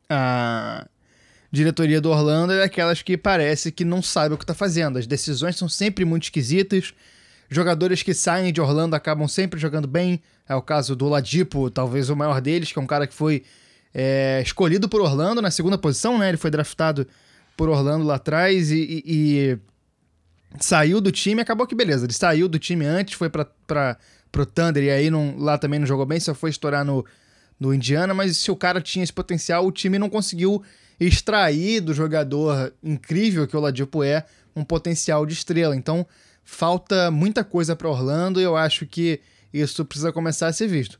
a 0.08 0.86
diretoria 1.52 2.00
do 2.00 2.10
Orlando 2.10 2.52
é 2.52 2.64
aquelas 2.64 3.02
que 3.02 3.16
parece 3.16 3.70
que 3.70 3.84
não 3.84 4.02
sabe 4.02 4.34
o 4.34 4.38
que 4.38 4.44
está 4.44 4.54
fazendo. 4.54 4.98
As 4.98 5.06
decisões 5.06 5.56
são 5.56 5.68
sempre 5.68 6.04
muito 6.04 6.24
esquisitas. 6.24 6.92
Jogadores 7.48 8.02
que 8.02 8.14
saem 8.14 8.52
de 8.52 8.60
Orlando 8.60 8.96
acabam 8.96 9.28
sempre 9.28 9.58
jogando 9.60 9.86
bem. 9.86 10.20
É 10.48 10.54
o 10.54 10.62
caso 10.62 10.96
do 10.96 11.08
Ladipo, 11.08 11.70
talvez 11.70 12.10
o 12.10 12.16
maior 12.16 12.40
deles, 12.40 12.72
que 12.72 12.78
é 12.78 12.82
um 12.82 12.86
cara 12.86 13.06
que 13.06 13.14
foi 13.14 13.44
é, 13.94 14.40
escolhido 14.44 14.88
por 14.88 15.00
Orlando 15.00 15.40
na 15.42 15.50
segunda 15.50 15.78
posição, 15.78 16.18
né? 16.18 16.28
Ele 16.28 16.36
foi 16.36 16.50
draftado 16.50 17.06
por 17.60 17.68
Orlando 17.68 18.06
lá 18.06 18.14
atrás 18.14 18.70
e, 18.70 18.78
e, 18.78 19.02
e, 19.06 19.58
saiu 20.58 20.98
do 20.98 21.12
time. 21.12 21.42
Acabou 21.42 21.66
que 21.66 21.74
beleza, 21.74 22.06
ele 22.06 22.12
saiu 22.14 22.48
do 22.48 22.58
time 22.58 22.86
antes, 22.86 23.12
foi 23.12 23.28
pra, 23.28 23.46
pro 24.32 24.46
Thunder 24.46 24.82
e 24.82 24.90
aí 24.90 25.10
não, 25.10 25.36
lá 25.36 25.58
também 25.58 25.78
não 25.78 25.86
jogou 25.86 26.06
bem, 26.06 26.18
só 26.18 26.34
foi 26.34 26.48
estourar 26.48 26.86
no, 26.86 27.04
no 27.60 27.74
Indiana. 27.74 28.14
Mas 28.14 28.38
se 28.38 28.50
o 28.50 28.56
cara 28.56 28.80
tinha 28.80 29.02
esse 29.02 29.12
potencial, 29.12 29.66
o 29.66 29.70
time 29.70 29.98
não 29.98 30.08
conseguiu 30.08 30.62
extrair 30.98 31.82
do 31.82 31.92
jogador 31.92 32.72
incrível 32.82 33.46
que 33.46 33.54
o 33.54 33.60
Ladipo 33.60 34.02
é 34.02 34.24
um 34.56 34.64
potencial 34.64 35.26
de 35.26 35.34
estrela. 35.34 35.76
Então 35.76 36.06
falta 36.42 37.10
muita 37.10 37.44
coisa 37.44 37.76
para 37.76 37.90
Orlando 37.90 38.40
e 38.40 38.42
eu 38.42 38.56
acho 38.56 38.86
que 38.86 39.20
isso 39.52 39.84
precisa 39.84 40.10
começar 40.10 40.46
a 40.46 40.52
ser 40.54 40.66
visto. 40.66 40.98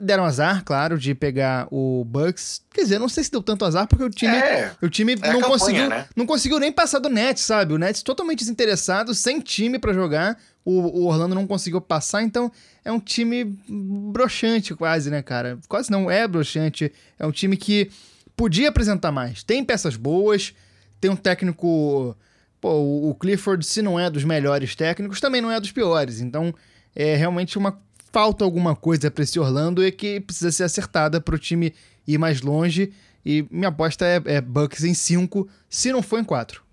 Deram 0.00 0.24
azar, 0.24 0.62
claro, 0.64 0.96
de 0.98 1.14
pegar 1.14 1.66
o 1.72 2.04
Bucks. 2.04 2.62
Quer 2.72 2.82
dizer, 2.82 2.98
não 2.98 3.08
sei 3.08 3.24
se 3.24 3.30
deu 3.30 3.42
tanto 3.42 3.64
azar, 3.64 3.86
porque 3.88 4.04
o 4.04 4.10
time, 4.10 4.36
É, 4.36 4.72
o 4.80 4.88
time 4.88 5.14
é 5.14 5.16
não, 5.16 5.40
campanha, 5.40 5.48
conseguiu, 5.48 5.88
né? 5.88 6.06
não 6.14 6.26
conseguiu 6.26 6.58
nem 6.60 6.70
passar 6.70 7.00
do 7.00 7.08
Nets, 7.08 7.42
sabe? 7.42 7.74
O 7.74 7.78
Nets 7.78 8.02
totalmente 8.02 8.38
desinteressado, 8.38 9.14
sem 9.14 9.40
time 9.40 9.78
pra 9.78 9.92
jogar. 9.92 10.38
O, 10.64 10.72
o 10.72 11.06
Orlando 11.06 11.34
não 11.34 11.46
conseguiu 11.46 11.80
passar, 11.80 12.22
então 12.22 12.52
é 12.84 12.92
um 12.92 13.00
time 13.00 13.58
broxante 13.68 14.74
quase, 14.74 15.10
né, 15.10 15.22
cara? 15.22 15.58
Quase 15.68 15.90
não 15.90 16.10
é 16.10 16.28
broxante. 16.28 16.92
É 17.18 17.26
um 17.26 17.32
time 17.32 17.56
que 17.56 17.90
podia 18.36 18.68
apresentar 18.68 19.10
mais. 19.10 19.42
Tem 19.42 19.64
peças 19.64 19.96
boas, 19.96 20.54
tem 21.00 21.10
um 21.10 21.16
técnico. 21.16 22.16
Pô, 22.60 22.70
o 23.10 23.14
Clifford, 23.14 23.64
se 23.64 23.80
não 23.82 23.98
é 23.98 24.10
dos 24.10 24.24
melhores 24.24 24.74
técnicos, 24.76 25.20
também 25.20 25.40
não 25.40 25.50
é 25.50 25.58
dos 25.60 25.72
piores. 25.72 26.20
Então, 26.20 26.54
é 26.94 27.16
realmente 27.16 27.56
uma. 27.56 27.80
Falta 28.10 28.44
alguma 28.44 28.74
coisa 28.74 29.10
pra 29.10 29.24
esse 29.24 29.38
Orlando 29.38 29.84
e 29.84 29.92
que 29.92 30.20
precisa 30.20 30.50
ser 30.50 30.64
acertada 30.64 31.20
pro 31.20 31.38
time 31.38 31.74
ir 32.06 32.18
mais 32.18 32.40
longe. 32.40 32.92
E 33.24 33.46
minha 33.50 33.68
aposta 33.68 34.06
é, 34.06 34.22
é 34.24 34.40
Bucks 34.40 34.84
em 34.84 34.94
5, 34.94 35.48
se 35.68 35.92
não 35.92 36.02
for 36.02 36.18
em 36.18 36.24
4. 36.24 36.67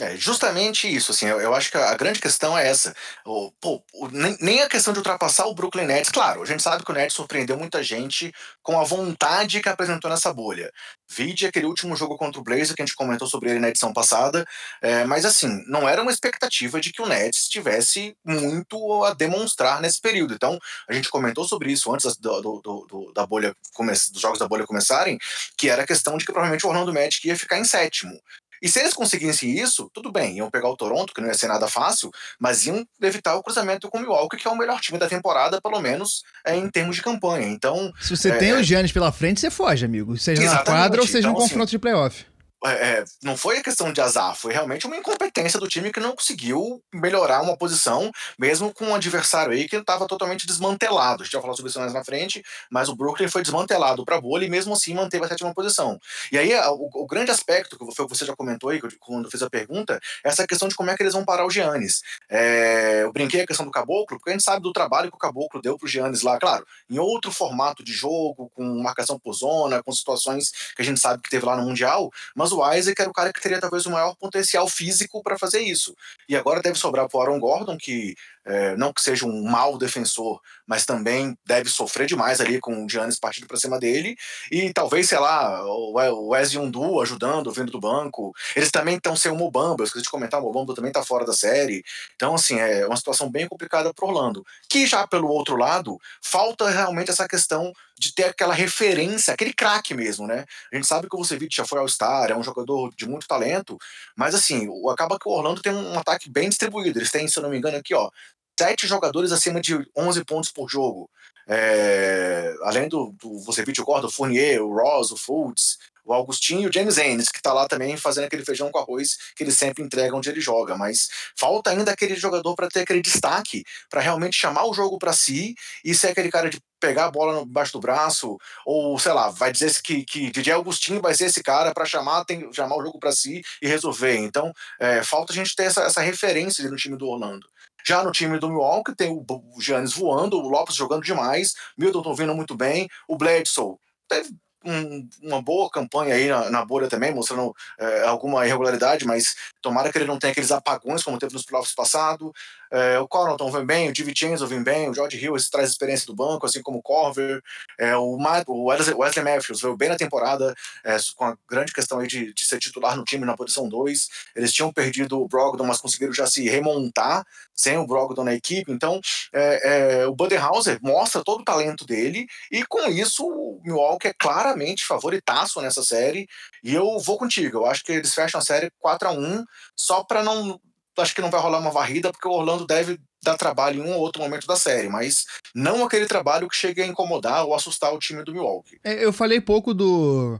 É 0.00 0.16
justamente 0.16 0.92
isso, 0.92 1.12
assim, 1.12 1.26
eu, 1.26 1.40
eu 1.40 1.54
acho 1.54 1.70
que 1.70 1.76
a 1.76 1.94
grande 1.94 2.18
questão 2.18 2.58
é 2.58 2.66
essa. 2.66 2.92
O, 3.24 3.52
pô, 3.60 3.80
o- 3.92 4.08
nem, 4.08 4.36
nem 4.40 4.60
a 4.60 4.68
questão 4.68 4.92
de 4.92 4.98
ultrapassar 4.98 5.46
o 5.46 5.54
Brooklyn 5.54 5.86
Nets, 5.86 6.10
claro, 6.10 6.42
a 6.42 6.44
gente 6.44 6.64
sabe 6.64 6.84
que 6.84 6.90
o 6.90 6.94
Nets 6.94 7.14
surpreendeu 7.14 7.56
muita 7.56 7.80
gente 7.80 8.32
com 8.60 8.76
a 8.80 8.82
vontade 8.82 9.60
que 9.60 9.68
apresentou 9.68 10.10
nessa 10.10 10.32
bolha. 10.34 10.72
Vide 11.08 11.46
aquele 11.46 11.66
último 11.66 11.94
jogo 11.94 12.16
contra 12.16 12.40
o 12.40 12.42
Blazer 12.42 12.74
que 12.74 12.82
a 12.82 12.84
gente 12.84 12.96
comentou 12.96 13.28
sobre 13.28 13.50
ele 13.50 13.60
na 13.60 13.68
edição 13.68 13.92
passada, 13.92 14.44
é, 14.82 15.04
mas 15.04 15.24
assim, 15.24 15.62
não 15.68 15.88
era 15.88 16.02
uma 16.02 16.10
expectativa 16.10 16.80
de 16.80 16.90
que 16.92 17.00
o 17.00 17.06
Nets 17.06 17.46
tivesse 17.48 18.16
muito 18.24 19.04
a 19.04 19.14
demonstrar 19.14 19.80
nesse 19.80 20.00
período. 20.00 20.34
Então, 20.34 20.58
a 20.88 20.92
gente 20.92 21.08
comentou 21.08 21.44
sobre 21.46 21.70
isso 21.70 21.92
antes 21.94 22.16
do, 22.16 22.40
do- 22.40 22.60
do- 22.88 23.12
da 23.14 23.24
bolha 23.24 23.54
dos 23.78 24.20
jogos 24.20 24.40
da 24.40 24.48
bolha 24.48 24.66
começarem, 24.66 25.18
que 25.56 25.68
era 25.70 25.84
a 25.84 25.86
questão 25.86 26.16
de 26.16 26.24
que 26.24 26.32
provavelmente 26.32 26.66
o 26.66 26.68
Orlando 26.68 26.92
Magic 26.92 27.28
ia 27.28 27.36
ficar 27.38 27.58
em 27.60 27.64
sétimo. 27.64 28.20
E 28.64 28.68
se 28.70 28.80
eles 28.80 28.94
conseguissem 28.94 29.50
isso, 29.50 29.90
tudo 29.92 30.10
bem, 30.10 30.38
iam 30.38 30.50
pegar 30.50 30.70
o 30.70 30.76
Toronto, 30.76 31.12
que 31.12 31.20
não 31.20 31.28
ia 31.28 31.34
ser 31.34 31.48
nada 31.48 31.68
fácil, 31.68 32.10
mas 32.40 32.64
iam 32.64 32.82
evitar 33.02 33.36
o 33.36 33.42
cruzamento 33.42 33.90
com 33.90 33.98
o 33.98 34.00
Milwaukee, 34.00 34.38
que 34.38 34.48
é 34.48 34.50
o 34.50 34.56
melhor 34.56 34.80
time 34.80 34.98
da 34.98 35.06
temporada, 35.06 35.60
pelo 35.60 35.78
menos 35.82 36.22
é, 36.46 36.56
em 36.56 36.70
termos 36.70 36.96
de 36.96 37.02
campanha. 37.02 37.46
Então, 37.46 37.92
Se 38.00 38.16
você 38.16 38.30
É, 38.30 38.38
tem 38.38 38.54
o 38.54 38.62
Giannis 38.62 38.90
pela 38.90 39.12
frente, 39.12 39.38
você 39.38 39.50
foge, 39.50 39.84
amigo. 39.84 40.16
Seja 40.16 40.42
na 40.42 40.58
quadra 40.64 41.02
ou 41.02 41.06
seja 41.06 41.28
no 41.28 41.34
então, 41.34 41.44
assim, 41.44 41.50
confronto 41.50 41.70
de 41.72 41.78
playoff. 41.78 42.24
É, 42.64 42.70
é, 42.70 43.04
não 43.22 43.36
foi 43.36 43.58
a 43.58 43.62
questão 43.62 43.92
de 43.92 44.00
azar, 44.00 44.34
foi 44.34 44.52
realmente 44.52 44.86
uma 44.86 44.96
incompetência 44.96 45.60
do 45.60 45.68
time 45.68 45.92
que 45.92 46.00
não 46.00 46.14
conseguiu 46.14 46.82
melhorar 46.92 47.42
uma 47.42 47.56
posição, 47.56 48.10
mesmo 48.38 48.72
com 48.72 48.86
um 48.86 48.94
adversário 48.94 49.52
aí 49.52 49.68
que 49.68 49.76
estava 49.76 50.06
totalmente 50.06 50.46
desmantelado. 50.46 51.22
A 51.22 51.24
gente 51.24 51.34
vai 51.34 51.42
falar 51.42 51.54
sobre 51.54 51.70
isso 51.70 51.78
mais 51.78 51.92
na 51.92 52.04
frente, 52.04 52.42
mas 52.70 52.88
o 52.88 52.96
Brooklyn 52.96 53.28
foi 53.28 53.42
desmantelado 53.42 54.04
para 54.04 54.16
a 54.16 54.20
bolha 54.20 54.46
e 54.46 54.50
mesmo 54.50 54.72
assim 54.72 54.94
manteve 54.94 55.24
a 55.26 55.28
sétima 55.28 55.52
posição. 55.52 55.98
E 56.32 56.38
aí 56.38 56.54
o, 56.54 57.02
o 57.02 57.06
grande 57.06 57.30
aspecto 57.30 57.76
que 57.76 57.84
o 57.84 58.08
você 58.08 58.24
já 58.24 58.34
comentou 58.34 58.70
aí, 58.70 58.80
quando 58.98 59.30
fez 59.30 59.42
a 59.42 59.50
pergunta, 59.50 60.00
é 60.24 60.28
essa 60.28 60.46
questão 60.46 60.68
de 60.68 60.74
como 60.74 60.90
é 60.90 60.96
que 60.96 61.02
eles 61.02 61.12
vão 61.12 61.24
parar 61.24 61.46
o 61.46 61.50
Giannis. 61.50 62.02
É, 62.30 63.02
eu 63.02 63.12
brinquei 63.12 63.42
a 63.42 63.46
questão 63.46 63.66
do 63.66 63.72
Caboclo, 63.72 64.18
porque 64.18 64.30
a 64.30 64.32
gente 64.32 64.44
sabe 64.44 64.62
do 64.62 64.72
trabalho 64.72 65.10
que 65.10 65.16
o 65.16 65.18
Caboclo 65.18 65.60
deu 65.60 65.76
pro 65.76 65.88
Giannis 65.88 66.22
lá, 66.22 66.38
claro, 66.38 66.66
em 66.88 66.98
outro 66.98 67.30
formato 67.30 67.84
de 67.84 67.92
jogo, 67.92 68.50
com 68.54 68.64
marcação 68.82 69.18
por 69.18 69.34
zona, 69.34 69.82
com 69.82 69.92
situações 69.92 70.50
que 70.74 70.82
a 70.82 70.84
gente 70.84 71.00
sabe 71.00 71.22
que 71.22 71.30
teve 71.30 71.44
lá 71.44 71.56
no 71.56 71.62
Mundial, 71.62 72.10
mas 72.34 72.53
o 72.54 72.72
Isaac 72.72 73.00
era 73.00 73.10
o 73.10 73.12
cara 73.12 73.32
que 73.32 73.40
teria 73.40 73.60
talvez 73.60 73.84
o 73.86 73.90
maior 73.90 74.14
potencial 74.16 74.66
físico 74.68 75.22
para 75.22 75.38
fazer 75.38 75.60
isso. 75.60 75.94
E 76.28 76.36
agora 76.36 76.62
deve 76.62 76.78
sobrar 76.78 77.08
pro 77.08 77.20
Aaron 77.20 77.38
Gordon, 77.38 77.76
que 77.76 78.14
é, 78.44 78.76
não 78.76 78.92
que 78.92 79.00
seja 79.00 79.26
um 79.26 79.42
mau 79.42 79.78
defensor, 79.78 80.40
mas 80.66 80.84
também 80.84 81.36
deve 81.46 81.68
sofrer 81.70 82.06
demais 82.06 82.40
ali 82.40 82.60
com 82.60 82.84
o 82.84 82.88
Giannis 82.88 83.18
partindo 83.18 83.46
para 83.46 83.56
cima 83.56 83.78
dele. 83.78 84.16
E 84.50 84.72
talvez, 84.72 85.08
sei 85.08 85.18
lá, 85.18 85.64
o 85.64 86.28
Wesley 86.30 86.62
Undu 86.62 87.00
ajudando, 87.00 87.52
vindo 87.52 87.72
do 87.72 87.80
banco. 87.80 88.34
Eles 88.54 88.70
também 88.70 88.96
estão 88.96 89.16
sem 89.16 89.32
o 89.32 89.36
Mobamba, 89.36 89.82
eu 89.82 89.84
esqueci 89.84 90.04
de 90.04 90.10
comentar, 90.10 90.40
o 90.40 90.44
Mobamba 90.44 90.74
também 90.74 90.90
está 90.90 91.02
fora 91.02 91.24
da 91.24 91.32
série. 91.32 91.82
Então, 92.14 92.34
assim, 92.34 92.58
é 92.58 92.86
uma 92.86 92.96
situação 92.96 93.30
bem 93.30 93.48
complicada 93.48 93.92
pro 93.94 94.06
Orlando. 94.06 94.44
Que 94.68 94.86
já 94.86 95.06
pelo 95.06 95.28
outro 95.28 95.56
lado, 95.56 95.98
falta 96.22 96.68
realmente 96.68 97.10
essa 97.10 97.26
questão 97.28 97.72
de 97.96 98.12
ter 98.12 98.24
aquela 98.24 98.52
referência, 98.52 99.32
aquele 99.32 99.52
craque 99.52 99.94
mesmo, 99.94 100.26
né? 100.26 100.44
A 100.72 100.76
gente 100.76 100.86
sabe 100.86 101.08
que 101.08 101.14
o 101.14 101.18
Vucevic 101.18 101.54
já 101.54 101.64
foi 101.64 101.78
All-Star, 101.78 102.30
é 102.30 102.36
um 102.36 102.42
jogador 102.42 102.92
de 102.96 103.06
muito 103.06 103.26
talento, 103.26 103.78
mas 104.16 104.34
assim, 104.34 104.68
acaba 104.90 105.18
que 105.18 105.28
o 105.28 105.32
Orlando 105.32 105.62
tem 105.62 105.72
um 105.72 105.98
ataque 105.98 106.28
bem 106.28 106.48
distribuído. 106.48 106.98
Eles 106.98 107.10
têm, 107.10 107.28
se 107.28 107.38
eu 107.38 107.42
não 107.42 107.50
me 107.50 107.56
engano, 107.56 107.76
aqui, 107.76 107.94
ó, 107.94 108.10
sete 108.58 108.86
jogadores 108.86 109.32
acima 109.32 109.60
de 109.60 109.78
11 109.96 110.24
pontos 110.24 110.50
por 110.50 110.68
jogo. 110.68 111.10
É, 111.46 112.54
além 112.62 112.88
do, 112.88 113.14
do 113.20 113.28
o 113.28 113.84
Gordon, 113.84 114.06
o 114.08 114.10
Fournier, 114.10 114.62
o 114.62 114.72
Ross, 114.74 115.10
o 115.10 115.16
Fultz, 115.16 115.78
o 116.04 116.12
Augustinho 116.12 116.62
e 116.62 116.66
o 116.66 116.72
James 116.72 116.98
Ennis, 116.98 117.30
que 117.30 117.40
tá 117.40 117.52
lá 117.52 117.66
também 117.66 117.96
fazendo 117.96 118.24
aquele 118.24 118.44
feijão 118.44 118.70
com 118.70 118.78
arroz 118.78 119.16
que 119.34 119.42
ele 119.42 119.50
sempre 119.50 119.82
entrega 119.82 120.14
onde 120.14 120.28
ele 120.28 120.40
joga. 120.40 120.76
Mas 120.76 121.08
falta 121.36 121.70
ainda 121.70 121.92
aquele 121.92 122.14
jogador 122.14 122.54
para 122.54 122.68
ter 122.68 122.80
aquele 122.80 123.00
destaque, 123.00 123.64
para 123.88 124.02
realmente 124.02 124.36
chamar 124.36 124.66
o 124.66 124.74
jogo 124.74 124.98
para 124.98 125.12
si 125.12 125.54
e 125.84 125.94
ser 125.94 126.08
aquele 126.08 126.30
cara 126.30 126.50
de 126.50 126.60
pegar 126.78 127.06
a 127.06 127.10
bola 127.10 127.40
embaixo 127.40 127.72
do 127.72 127.80
braço, 127.80 128.36
ou 128.66 128.98
sei 128.98 129.12
lá, 129.12 129.30
vai 129.30 129.50
dizer 129.50 129.72
que, 129.82 130.04
que 130.04 130.30
DJ 130.30 130.52
Augustinho 130.52 131.00
vai 131.00 131.14
ser 131.14 131.26
esse 131.26 131.42
cara 131.42 131.72
para 131.72 131.86
chamar, 131.86 132.26
tem, 132.26 132.52
chamar 132.52 132.76
o 132.76 132.82
jogo 132.82 132.98
para 132.98 133.10
si 133.10 133.42
e 133.62 133.66
resolver. 133.66 134.18
Então, 134.18 134.52
é, 134.78 135.02
falta 135.02 135.32
a 135.32 135.36
gente 135.36 135.56
ter 135.56 135.64
essa, 135.64 135.82
essa 135.84 136.02
referência 136.02 136.68
no 136.68 136.76
time 136.76 136.98
do 136.98 137.08
Orlando. 137.08 137.46
Já 137.86 138.02
no 138.02 138.10
time 138.10 138.38
do 138.38 138.48
Milwaukee 138.48 138.94
tem 138.94 139.10
o, 139.10 139.24
Giannis 139.60 139.92
voando, 139.92 140.36
o 140.38 140.48
Lopes 140.48 140.74
jogando 140.74 141.02
demais, 141.04 141.54
Middleton 141.76 142.14
vindo 142.14 142.34
muito 142.34 142.54
bem, 142.56 142.88
o 143.06 143.16
Bledsoe 143.16 143.76
teve 144.08 144.34
um- 144.64 145.06
uma 145.22 145.42
boa 145.42 145.68
campanha 145.70 146.14
aí 146.14 146.28
na, 146.28 146.48
na 146.50 146.64
bolha 146.64 146.88
também, 146.88 147.14
mostrando 147.14 147.54
é, 147.78 148.02
alguma 148.04 148.46
irregularidade, 148.46 149.04
mas 149.06 149.34
tomara 149.60 149.92
que 149.92 149.98
ele 149.98 150.06
não 150.06 150.18
tenha 150.18 150.30
aqueles 150.30 150.50
apagões 150.50 151.02
como 151.02 151.18
teve 151.18 151.34
nos 151.34 151.44
playoffs 151.44 151.74
passado. 151.74 152.32
É, 152.74 152.98
o 152.98 153.06
Connaughton 153.06 153.52
vem 153.52 153.64
bem, 153.64 153.88
o 153.88 153.92
DiVincenzo 153.92 154.48
vem 154.48 154.60
bem, 154.60 154.90
o 154.90 154.94
George 154.94 155.16
Hill 155.16 155.36
traz 155.48 155.70
experiência 155.70 156.06
do 156.06 156.14
banco, 156.14 156.44
assim 156.44 156.60
como 156.60 156.78
o 156.78 156.82
Corver, 156.82 157.40
é, 157.78 157.96
o, 157.96 158.18
o 158.48 158.64
Wesley, 158.64 158.96
Wesley 158.96 159.24
Matthews 159.24 159.60
veio 159.60 159.76
bem 159.76 159.88
na 159.88 159.96
temporada, 159.96 160.52
é, 160.82 160.96
com 161.14 161.24
a 161.24 161.38
grande 161.48 161.72
questão 161.72 162.00
aí 162.00 162.08
de, 162.08 162.34
de 162.34 162.44
ser 162.44 162.58
titular 162.58 162.96
no 162.96 163.04
time 163.04 163.24
na 163.24 163.36
posição 163.36 163.68
2. 163.68 164.08
Eles 164.34 164.52
tinham 164.52 164.72
perdido 164.72 165.20
o 165.20 165.28
Brogdon, 165.28 165.64
mas 165.64 165.80
conseguiram 165.80 166.12
já 166.12 166.26
se 166.26 166.48
remontar 166.48 167.24
sem 167.54 167.78
o 167.78 167.86
Brogdon 167.86 168.24
na 168.24 168.34
equipe. 168.34 168.72
Então, 168.72 169.00
é, 169.32 170.00
é, 170.00 170.06
o 170.06 170.14
Budenhauser 170.14 170.80
mostra 170.82 171.22
todo 171.22 171.42
o 171.42 171.44
talento 171.44 171.86
dele 171.86 172.26
e 172.50 172.64
com 172.64 172.88
isso 172.88 173.24
o 173.24 173.60
Milwaukee 173.62 174.08
é 174.08 174.14
claramente 174.18 174.84
favoritaço 174.84 175.60
nessa 175.60 175.84
série. 175.84 176.26
E 176.62 176.74
eu 176.74 176.98
vou 176.98 177.18
contigo, 177.18 177.58
eu 177.58 177.66
acho 177.66 177.84
que 177.84 177.92
eles 177.92 178.12
fecham 178.12 178.40
a 178.40 178.44
série 178.44 178.70
4 178.80 179.08
a 179.08 179.12
1 179.12 179.44
só 179.76 180.02
para 180.02 180.24
não 180.24 180.60
acho 180.98 181.14
que 181.14 181.20
não 181.20 181.30
vai 181.30 181.40
rolar 181.40 181.58
uma 181.58 181.70
varrida 181.70 182.10
porque 182.12 182.28
o 182.28 182.32
Orlando 182.32 182.66
deve 182.66 182.98
dar 183.22 183.36
trabalho 183.36 183.84
em 183.84 183.88
um 183.88 183.94
ou 183.94 184.00
outro 184.00 184.22
momento 184.22 184.46
da 184.46 184.56
série, 184.56 184.88
mas 184.88 185.24
não 185.54 185.84
aquele 185.84 186.06
trabalho 186.06 186.48
que 186.48 186.56
chegue 186.56 186.82
a 186.82 186.86
incomodar 186.86 187.44
ou 187.44 187.54
assustar 187.54 187.92
o 187.92 187.98
time 187.98 188.22
do 188.22 188.32
Milwaukee. 188.32 188.78
É, 188.84 189.04
Eu 189.04 189.12
falei 189.12 189.40
pouco 189.40 189.72
do, 189.72 190.38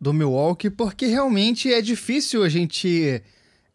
do 0.00 0.12
Milwaukee 0.12 0.70
porque 0.70 1.06
realmente 1.06 1.72
é 1.72 1.80
difícil 1.80 2.42
a 2.44 2.48
gente 2.48 3.22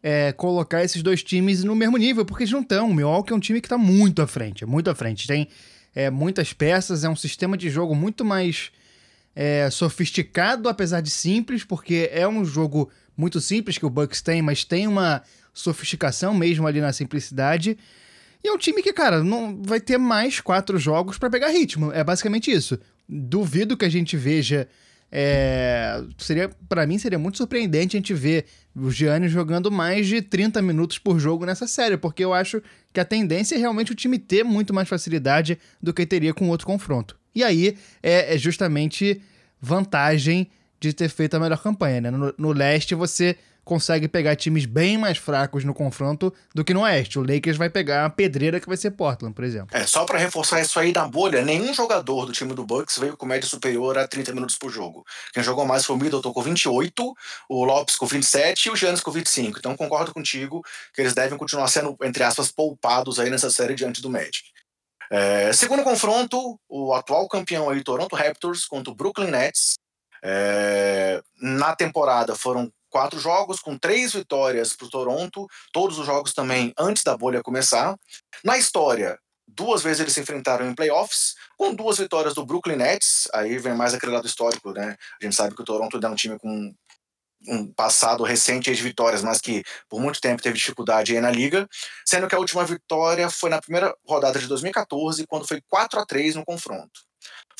é, 0.02 0.32
colocar 0.32 0.82
esses 0.82 1.02
dois 1.02 1.22
times 1.22 1.64
no 1.64 1.74
mesmo 1.74 1.96
nível, 1.96 2.24
porque 2.24 2.44
eles 2.44 2.52
não 2.52 2.62
estão. 2.62 2.90
O 2.90 2.94
Milwaukee 2.94 3.32
é 3.32 3.36
um 3.36 3.40
time 3.40 3.60
que 3.60 3.66
está 3.66 3.78
muito 3.78 4.22
à 4.22 4.26
frente, 4.26 4.64
é 4.64 4.66
muito 4.66 4.90
à 4.90 4.94
frente. 4.94 5.26
Tem 5.26 5.48
é, 5.94 6.08
muitas 6.10 6.52
peças, 6.52 7.04
é 7.04 7.08
um 7.08 7.16
sistema 7.16 7.56
de 7.56 7.68
jogo 7.68 7.94
muito 7.94 8.24
mais 8.24 8.70
é, 9.34 9.68
sofisticado, 9.70 10.68
apesar 10.68 11.00
de 11.00 11.10
simples, 11.10 11.64
porque 11.64 12.08
é 12.12 12.26
um 12.26 12.44
jogo 12.44 12.90
muito 13.16 13.40
simples 13.40 13.76
que 13.76 13.86
o 13.86 13.90
Bucks 13.90 14.22
tem, 14.22 14.40
mas 14.40 14.64
tem 14.64 14.86
uma 14.86 15.22
sofisticação 15.60 16.34
mesmo 16.34 16.66
ali 16.66 16.80
na 16.80 16.92
simplicidade. 16.92 17.76
E 18.42 18.48
é 18.48 18.52
um 18.52 18.58
time 18.58 18.82
que, 18.82 18.92
cara, 18.92 19.22
não 19.22 19.62
vai 19.62 19.80
ter 19.80 19.98
mais 19.98 20.40
quatro 20.40 20.78
jogos 20.78 21.18
para 21.18 21.30
pegar 21.30 21.48
ritmo. 21.48 21.92
É 21.92 22.02
basicamente 22.02 22.50
isso. 22.50 22.78
Duvido 23.08 23.76
que 23.76 23.84
a 23.84 23.88
gente 23.88 24.16
veja. 24.16 24.68
É, 25.12 26.04
seria 26.18 26.48
para 26.68 26.86
mim 26.86 26.96
seria 26.96 27.18
muito 27.18 27.36
surpreendente 27.36 27.96
a 27.96 27.98
gente 27.98 28.14
ver 28.14 28.44
o 28.76 28.92
Giannis 28.92 29.32
jogando 29.32 29.68
mais 29.68 30.06
de 30.06 30.22
30 30.22 30.62
minutos 30.62 30.98
por 30.98 31.18
jogo 31.18 31.44
nessa 31.44 31.66
série, 31.66 31.96
porque 31.96 32.24
eu 32.24 32.32
acho 32.32 32.62
que 32.92 33.00
a 33.00 33.04
tendência 33.04 33.56
é 33.56 33.58
realmente 33.58 33.90
o 33.90 33.94
time 33.96 34.20
ter 34.20 34.44
muito 34.44 34.72
mais 34.72 34.88
facilidade 34.88 35.58
do 35.82 35.92
que 35.92 36.06
teria 36.06 36.32
com 36.32 36.48
outro 36.48 36.64
confronto. 36.64 37.18
E 37.34 37.42
aí 37.42 37.76
é, 38.00 38.34
é 38.34 38.38
justamente 38.38 39.20
vantagem 39.60 40.48
de 40.78 40.92
ter 40.92 41.08
feito 41.08 41.34
a 41.34 41.40
melhor 41.40 41.60
campanha, 41.60 42.00
né? 42.00 42.10
No, 42.10 42.32
no 42.38 42.52
leste 42.52 42.94
você 42.94 43.36
consegue 43.64 44.08
pegar 44.08 44.36
times 44.36 44.66
bem 44.66 44.98
mais 44.98 45.18
fracos 45.18 45.64
no 45.64 45.74
confronto 45.74 46.32
do 46.54 46.64
que 46.64 46.74
no 46.74 46.82
Oeste. 46.82 47.18
O 47.18 47.22
Lakers 47.22 47.56
vai 47.56 47.70
pegar 47.70 48.04
a 48.04 48.10
pedreira 48.10 48.60
que 48.60 48.68
vai 48.68 48.76
ser 48.76 48.90
Portland, 48.92 49.34
por 49.34 49.44
exemplo. 49.44 49.76
É, 49.76 49.86
só 49.86 50.04
para 50.04 50.18
reforçar 50.18 50.60
isso 50.60 50.78
aí 50.78 50.92
na 50.92 51.06
bolha, 51.06 51.42
nenhum 51.42 51.72
jogador 51.72 52.26
do 52.26 52.32
time 52.32 52.54
do 52.54 52.64
Bucks 52.64 52.98
veio 52.98 53.16
com 53.16 53.26
média 53.26 53.48
superior 53.48 53.96
a 53.98 54.06
30 54.06 54.32
minutos 54.32 54.56
por 54.56 54.70
jogo. 54.70 55.04
Quem 55.32 55.42
jogou 55.42 55.64
mais 55.64 55.84
foi 55.84 55.96
o 55.96 55.98
Middleton 55.98 56.32
com 56.32 56.42
28, 56.42 57.14
o 57.48 57.64
Lopes 57.64 57.96
com 57.96 58.06
27 58.06 58.66
e 58.66 58.70
o 58.70 58.76
Giannis 58.76 59.00
com 59.00 59.10
25. 59.10 59.58
Então 59.58 59.76
concordo 59.76 60.12
contigo 60.12 60.62
que 60.94 61.00
eles 61.00 61.14
devem 61.14 61.38
continuar 61.38 61.68
sendo, 61.68 61.96
entre 62.02 62.22
aspas, 62.22 62.50
poupados 62.50 63.18
aí 63.18 63.30
nessa 63.30 63.50
série 63.50 63.74
diante 63.74 64.02
do 64.02 64.10
Magic. 64.10 64.50
É, 65.10 65.52
segundo 65.52 65.82
confronto, 65.82 66.58
o 66.68 66.94
atual 66.94 67.26
campeão 67.28 67.68
aí, 67.68 67.82
Toronto 67.82 68.14
Raptors 68.14 68.64
contra 68.64 68.92
o 68.92 68.94
Brooklyn 68.94 69.30
Nets. 69.30 69.74
É, 70.22 71.20
na 71.40 71.74
temporada 71.74 72.36
foram 72.36 72.70
quatro 72.90 73.18
jogos, 73.18 73.60
com 73.60 73.78
três 73.78 74.12
vitórias 74.12 74.74
para 74.74 74.86
o 74.86 74.90
Toronto, 74.90 75.46
todos 75.72 75.98
os 75.98 76.06
jogos 76.06 76.34
também 76.34 76.72
antes 76.78 77.02
da 77.02 77.16
bolha 77.16 77.42
começar. 77.42 77.96
Na 78.44 78.58
história, 78.58 79.18
duas 79.46 79.82
vezes 79.82 80.00
eles 80.00 80.12
se 80.12 80.20
enfrentaram 80.20 80.68
em 80.68 80.74
playoffs, 80.74 81.34
com 81.56 81.74
duas 81.74 81.98
vitórias 81.98 82.34
do 82.34 82.44
Brooklyn 82.44 82.76
Nets, 82.76 83.28
aí 83.32 83.58
vem 83.58 83.74
mais 83.74 83.94
aquele 83.94 84.12
lado 84.12 84.26
histórico, 84.26 84.72
né? 84.72 84.96
A 85.20 85.24
gente 85.24 85.36
sabe 85.36 85.54
que 85.54 85.62
o 85.62 85.64
Toronto 85.64 85.98
é 86.02 86.08
um 86.08 86.14
time 86.14 86.38
com 86.38 86.74
um 87.48 87.72
passado 87.72 88.22
recente 88.22 88.74
de 88.74 88.82
vitórias, 88.82 89.22
mas 89.22 89.40
que 89.40 89.62
por 89.88 90.00
muito 90.00 90.20
tempo 90.20 90.42
teve 90.42 90.58
dificuldade 90.58 91.14
aí 91.14 91.20
na 91.20 91.30
liga, 91.30 91.66
sendo 92.04 92.28
que 92.28 92.34
a 92.34 92.38
última 92.38 92.64
vitória 92.64 93.30
foi 93.30 93.50
na 93.50 93.60
primeira 93.60 93.94
rodada 94.06 94.38
de 94.38 94.46
2014, 94.46 95.26
quando 95.26 95.46
foi 95.46 95.60
4 95.68 96.00
a 96.00 96.06
3 96.06 96.36
no 96.36 96.44
confronto. 96.44 97.00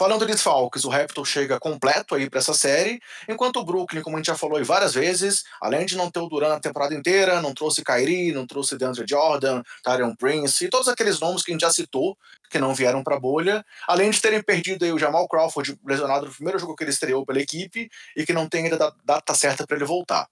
Falando 0.01 0.25
de 0.25 0.33
desfalques, 0.33 0.87
o 0.87 0.89
Raptor 0.89 1.27
chega 1.27 1.61
completo 1.61 2.15
aí 2.15 2.31
para 2.31 2.39
essa 2.39 2.55
série, 2.55 3.03
enquanto 3.29 3.59
o 3.59 3.65
Brooklyn, 3.67 4.01
como 4.01 4.17
a 4.17 4.19
gente 4.19 4.29
já 4.29 4.35
falou 4.35 4.57
aí 4.57 4.65
várias 4.65 4.95
vezes, 4.95 5.45
além 5.61 5.85
de 5.85 5.95
não 5.95 6.11
ter 6.11 6.21
o 6.21 6.27
Durant 6.27 6.57
a 6.57 6.59
temporada 6.59 6.95
inteira, 6.95 7.43
não 7.43 7.53
trouxe 7.53 7.85
Kyrie, 7.85 8.33
não 8.33 8.47
trouxe 8.47 8.79
DeAndre 8.79 9.05
Jordan, 9.07 9.63
Tyrion 9.85 10.17
Prince 10.17 10.65
e 10.65 10.71
todos 10.71 10.89
aqueles 10.89 11.21
nomes 11.21 11.43
que 11.43 11.51
a 11.51 11.55
gente 11.55 11.61
já 11.61 11.71
citou, 11.71 12.17
que 12.49 12.59
não 12.59 12.75
vieram 12.75 13.05
para 13.05 13.17
a 13.17 13.21
bolha, 13.21 13.63
além 13.87 14.09
de 14.09 14.23
terem 14.23 14.43
perdido 14.43 14.87
aí 14.87 14.91
o 14.91 14.99
Jamal 14.99 15.29
Crawford 15.29 15.79
lesionado 15.85 16.25
no 16.25 16.33
primeiro 16.33 16.59
jogo 16.59 16.75
que 16.75 16.83
ele 16.83 16.93
estreou 16.93 17.27
pela 17.27 17.39
equipe 17.39 17.91
e 18.17 18.25
que 18.25 18.33
não 18.33 18.49
tem 18.49 18.65
ainda 18.65 18.95
data 19.05 19.35
certa 19.35 19.67
para 19.67 19.77
ele 19.77 19.85
voltar. 19.85 20.31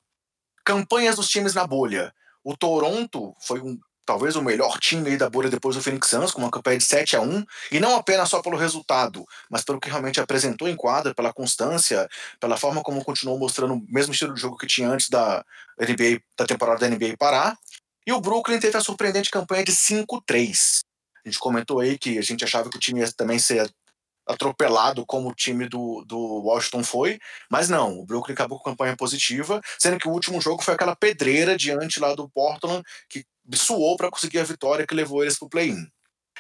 Campanhas 0.65 1.17
dos 1.17 1.29
times 1.29 1.53
na 1.53 1.67
bolha. 1.67 2.11
O 2.43 2.57
Toronto 2.57 3.35
foi 3.39 3.61
um 3.61 3.79
talvez 4.09 4.37
o 4.37 4.43
melhor 4.43 4.79
time 4.79 5.19
da 5.19 5.29
bolha 5.29 5.51
depois 5.51 5.77
do 5.77 5.83
Phoenix 5.83 6.09
Suns, 6.09 6.31
com 6.31 6.41
uma 6.41 6.51
campanha 6.51 6.79
de 6.79 6.85
7 6.85 7.15
a 7.15 7.21
1 7.21 7.45
e 7.71 7.79
não 7.79 7.95
apenas 7.95 8.31
só 8.31 8.41
pelo 8.41 8.57
resultado, 8.57 9.23
mas 9.51 9.63
pelo 9.63 9.79
que 9.79 9.91
realmente 9.91 10.19
apresentou 10.19 10.67
em 10.67 10.75
quadra, 10.75 11.15
pela 11.15 11.31
constância, 11.31 12.09
pela 12.41 12.57
forma 12.57 12.83
como 12.83 13.05
continuou 13.05 13.39
mostrando 13.39 13.75
o 13.75 13.87
mesmo 13.87 14.15
estilo 14.15 14.33
de 14.33 14.41
jogo 14.41 14.57
que 14.57 14.67
tinha 14.67 14.89
antes 14.89 15.11
da 15.11 15.45
NBA, 15.79 16.23
da 16.39 16.47
temporada 16.47 16.81
da 16.81 16.89
NBA 16.89 17.19
parar. 17.19 17.55
E 18.07 18.11
o 18.11 18.19
Brooklyn 18.19 18.59
teve 18.59 18.79
a 18.79 18.81
surpreendente 18.81 19.31
campanha 19.31 19.63
de 19.63 19.73
5-3. 19.73 20.81
A 21.23 21.29
gente 21.29 21.39
comentou 21.39 21.81
aí 21.81 21.99
que 21.99 22.17
a 22.17 22.23
gente 22.23 22.43
achava 22.43 22.71
que 22.71 22.79
o 22.79 22.81
time 22.81 23.01
ia 23.01 23.13
também 23.13 23.39
ser 23.39 23.71
atropelado 24.29 25.07
como 25.07 25.31
o 25.31 25.35
time 25.35 25.69
do, 25.69 26.05
do 26.05 26.19
Washington 26.19 26.85
foi, 26.85 27.19
mas 27.51 27.69
não, 27.69 27.99
o 27.99 28.05
Brooklyn 28.05 28.35
acabou 28.35 28.59
com 28.59 28.71
campanha 28.71 28.97
positiva, 28.97 29.61
sendo 29.79 29.99
que 29.99 30.09
o 30.09 30.13
último 30.13 30.41
jogo 30.41 30.63
foi 30.63 30.75
aquela 30.75 30.95
pedreira 30.95 31.57
diante 31.57 31.99
lá 31.99 32.15
do 32.15 32.29
Portland, 32.29 32.83
que 33.09 33.25
suou 33.55 33.97
para 33.97 34.11
conseguir 34.11 34.39
a 34.39 34.45
vitória 34.45 34.87
que 34.87 34.95
levou 34.95 35.23
eles 35.23 35.39
para 35.39 35.47
o 35.47 35.51
play-in. 35.51 35.87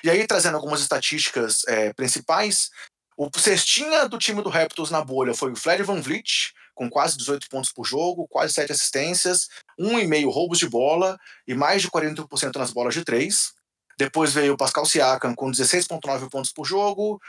E 0.05 0.11
aí, 0.11 0.27
trazendo 0.27 0.57
algumas 0.57 0.81
estatísticas 0.81 1.63
é, 1.67 1.93
principais, 1.93 2.71
o 3.17 3.29
cestinha 3.37 4.09
do 4.09 4.19
time 4.19 4.43
do 4.43 4.49
Raptors 4.49 4.91
na 4.91 5.03
bolha 5.03 5.35
foi 5.35 5.51
o 5.51 5.57
Fred 5.57 5.83
Van 5.83 6.01
Vliet, 6.01 6.53
com 6.75 6.89
quase 6.89 7.19
18 7.19 7.49
pontos 7.49 7.73
por 7.73 7.85
jogo, 7.85 8.29
quase 8.29 8.55
7 8.55 8.71
assistências, 8.71 9.49
1,5 9.81 10.33
roubos 10.33 10.59
de 10.59 10.69
bola 10.69 11.19
e 11.45 11.53
mais 11.53 11.83
de 11.83 11.91
41% 11.91 12.57
nas 12.57 12.71
bolas 12.71 12.95
de 12.95 13.05
3. 13.05 13.53
Depois 13.99 14.33
veio 14.33 14.55
o 14.55 14.57
Pascal 14.57 14.87
Siakam 14.87 15.35
com 15.35 15.51
16,9 15.51 16.31
pontos 16.31 16.53
por 16.53 16.65
jogo, 16.65 17.21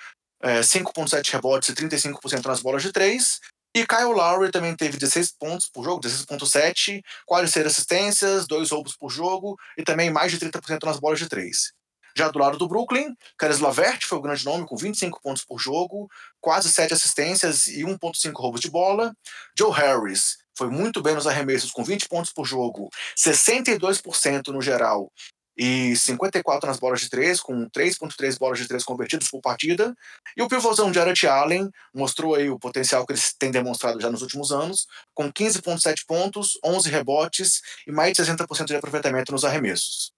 é, 0.41 0.61
5,7 0.61 1.31
rebotes 1.31 1.69
e 1.69 1.73
35% 1.73 2.45
nas 2.45 2.61
bolas 2.61 2.81
de 2.81 2.91
3. 2.91 3.39
E 3.75 3.85
Kyle 3.85 4.13
Lowry 4.13 4.51
também 4.51 4.75
teve 4.75 4.97
16 4.97 5.33
pontos 5.33 5.69
por 5.69 5.83
jogo, 5.83 6.01
16.7, 6.01 7.03
quase 7.25 7.51
6 7.51 7.67
assistências, 7.67 8.47
2 8.47 8.71
roubos 8.71 8.95
por 8.97 9.09
jogo 9.09 9.55
e 9.77 9.83
também 9.83 10.09
mais 10.09 10.31
de 10.31 10.39
30% 10.39 10.83
nas 10.85 10.99
bolas 10.99 11.19
de 11.19 11.29
3. 11.29 11.71
Já 12.17 12.29
do 12.29 12.39
lado 12.39 12.57
do 12.57 12.67
Brooklyn, 12.67 13.15
Caris 13.37 13.59
Lavert 13.59 14.05
foi 14.05 14.17
o 14.17 14.21
grande 14.21 14.43
nome, 14.43 14.65
com 14.65 14.75
25 14.75 15.21
pontos 15.21 15.45
por 15.45 15.59
jogo, 15.59 16.09
quase 16.41 16.71
7 16.71 16.93
assistências 16.93 17.67
e 17.67 17.83
1.5 17.83 18.33
roubos 18.35 18.59
de 18.59 18.71
bola. 18.71 19.13
Joe 19.57 19.71
Harris 19.71 20.37
foi 20.57 20.69
muito 20.69 21.01
bem 21.01 21.13
nos 21.13 21.27
arremessos, 21.27 21.71
com 21.71 21.83
20 21.83 22.09
pontos 22.09 22.33
por 22.33 22.45
jogo, 22.45 22.89
62% 23.15 24.47
no 24.47 24.61
geral 24.61 25.11
e 25.59 25.93
54 25.93 26.69
nas 26.69 26.79
bolas 26.79 27.01
de 27.01 27.09
3, 27.09 27.41
com 27.41 27.69
3.3 27.69 28.39
bolas 28.39 28.59
de 28.59 28.67
3 28.67 28.81
convertidas 28.81 29.29
por 29.29 29.41
partida. 29.41 29.93
E 30.37 30.41
o 30.41 30.47
pivôzão 30.47 30.93
Jared 30.93 31.27
Allen 31.27 31.69
mostrou 31.93 32.33
aí 32.35 32.49
o 32.49 32.57
potencial 32.57 33.05
que 33.05 33.11
eles 33.11 33.33
têm 33.37 33.51
demonstrado 33.51 33.99
já 33.99 34.09
nos 34.09 34.21
últimos 34.21 34.53
anos, 34.53 34.87
com 35.13 35.29
15.7 35.29 36.05
pontos, 36.07 36.57
11 36.63 36.89
rebotes 36.89 37.61
e 37.85 37.91
mais 37.91 38.13
de 38.13 38.23
60% 38.23 38.67
de 38.67 38.75
aproveitamento 38.77 39.33
nos 39.33 39.43
arremessos. 39.43 40.13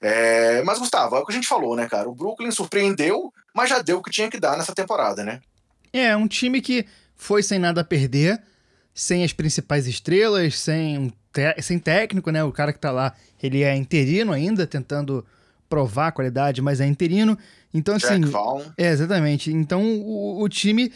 É, 0.00 0.62
mas, 0.62 0.78
Gustavo, 0.78 1.16
é 1.16 1.18
o 1.18 1.26
que 1.26 1.32
a 1.32 1.34
gente 1.34 1.46
falou, 1.48 1.76
né, 1.76 1.86
cara? 1.86 2.08
O 2.08 2.14
Brooklyn 2.14 2.50
surpreendeu, 2.50 3.30
mas 3.54 3.68
já 3.68 3.82
deu 3.82 3.98
o 3.98 4.02
que 4.02 4.10
tinha 4.10 4.30
que 4.30 4.40
dar 4.40 4.56
nessa 4.56 4.74
temporada, 4.74 5.22
né? 5.22 5.40
É, 5.92 6.16
um 6.16 6.26
time 6.26 6.62
que 6.62 6.86
foi 7.14 7.42
sem 7.42 7.58
nada 7.58 7.82
a 7.82 7.84
perder, 7.84 8.42
sem 8.96 9.22
as 9.22 9.32
principais 9.34 9.86
estrelas, 9.86 10.58
sem 10.58 10.98
um 10.98 11.12
sem 11.60 11.78
técnico, 11.78 12.30
né? 12.30 12.42
O 12.42 12.50
cara 12.50 12.72
que 12.72 12.78
tá 12.78 12.90
lá, 12.90 13.12
ele 13.42 13.62
é 13.62 13.76
interino 13.76 14.32
ainda, 14.32 14.66
tentando 14.66 15.22
provar 15.68 16.08
a 16.08 16.12
qualidade, 16.12 16.62
mas 16.62 16.80
é 16.80 16.86
interino. 16.86 17.36
Então, 17.74 17.94
assim. 17.94 18.22
É, 18.78 18.88
exatamente. 18.88 19.52
Então, 19.52 19.84
o, 19.84 20.42
o 20.42 20.48
time 20.48 20.90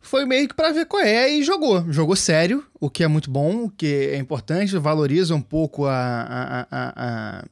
foi 0.00 0.24
meio 0.24 0.48
que 0.48 0.54
para 0.56 0.72
ver 0.72 0.86
qual 0.86 1.04
é 1.04 1.30
e 1.30 1.44
jogou. 1.44 1.84
Jogou 1.92 2.16
sério, 2.16 2.66
o 2.80 2.90
que 2.90 3.04
é 3.04 3.06
muito 3.06 3.30
bom, 3.30 3.66
o 3.66 3.70
que 3.70 3.86
é 3.86 4.16
importante, 4.16 4.76
valoriza 4.76 5.36
um 5.36 5.40
pouco 5.40 5.86
a, 5.86 5.92
a, 5.94 6.60
a, 6.62 6.92
a, 6.96 7.44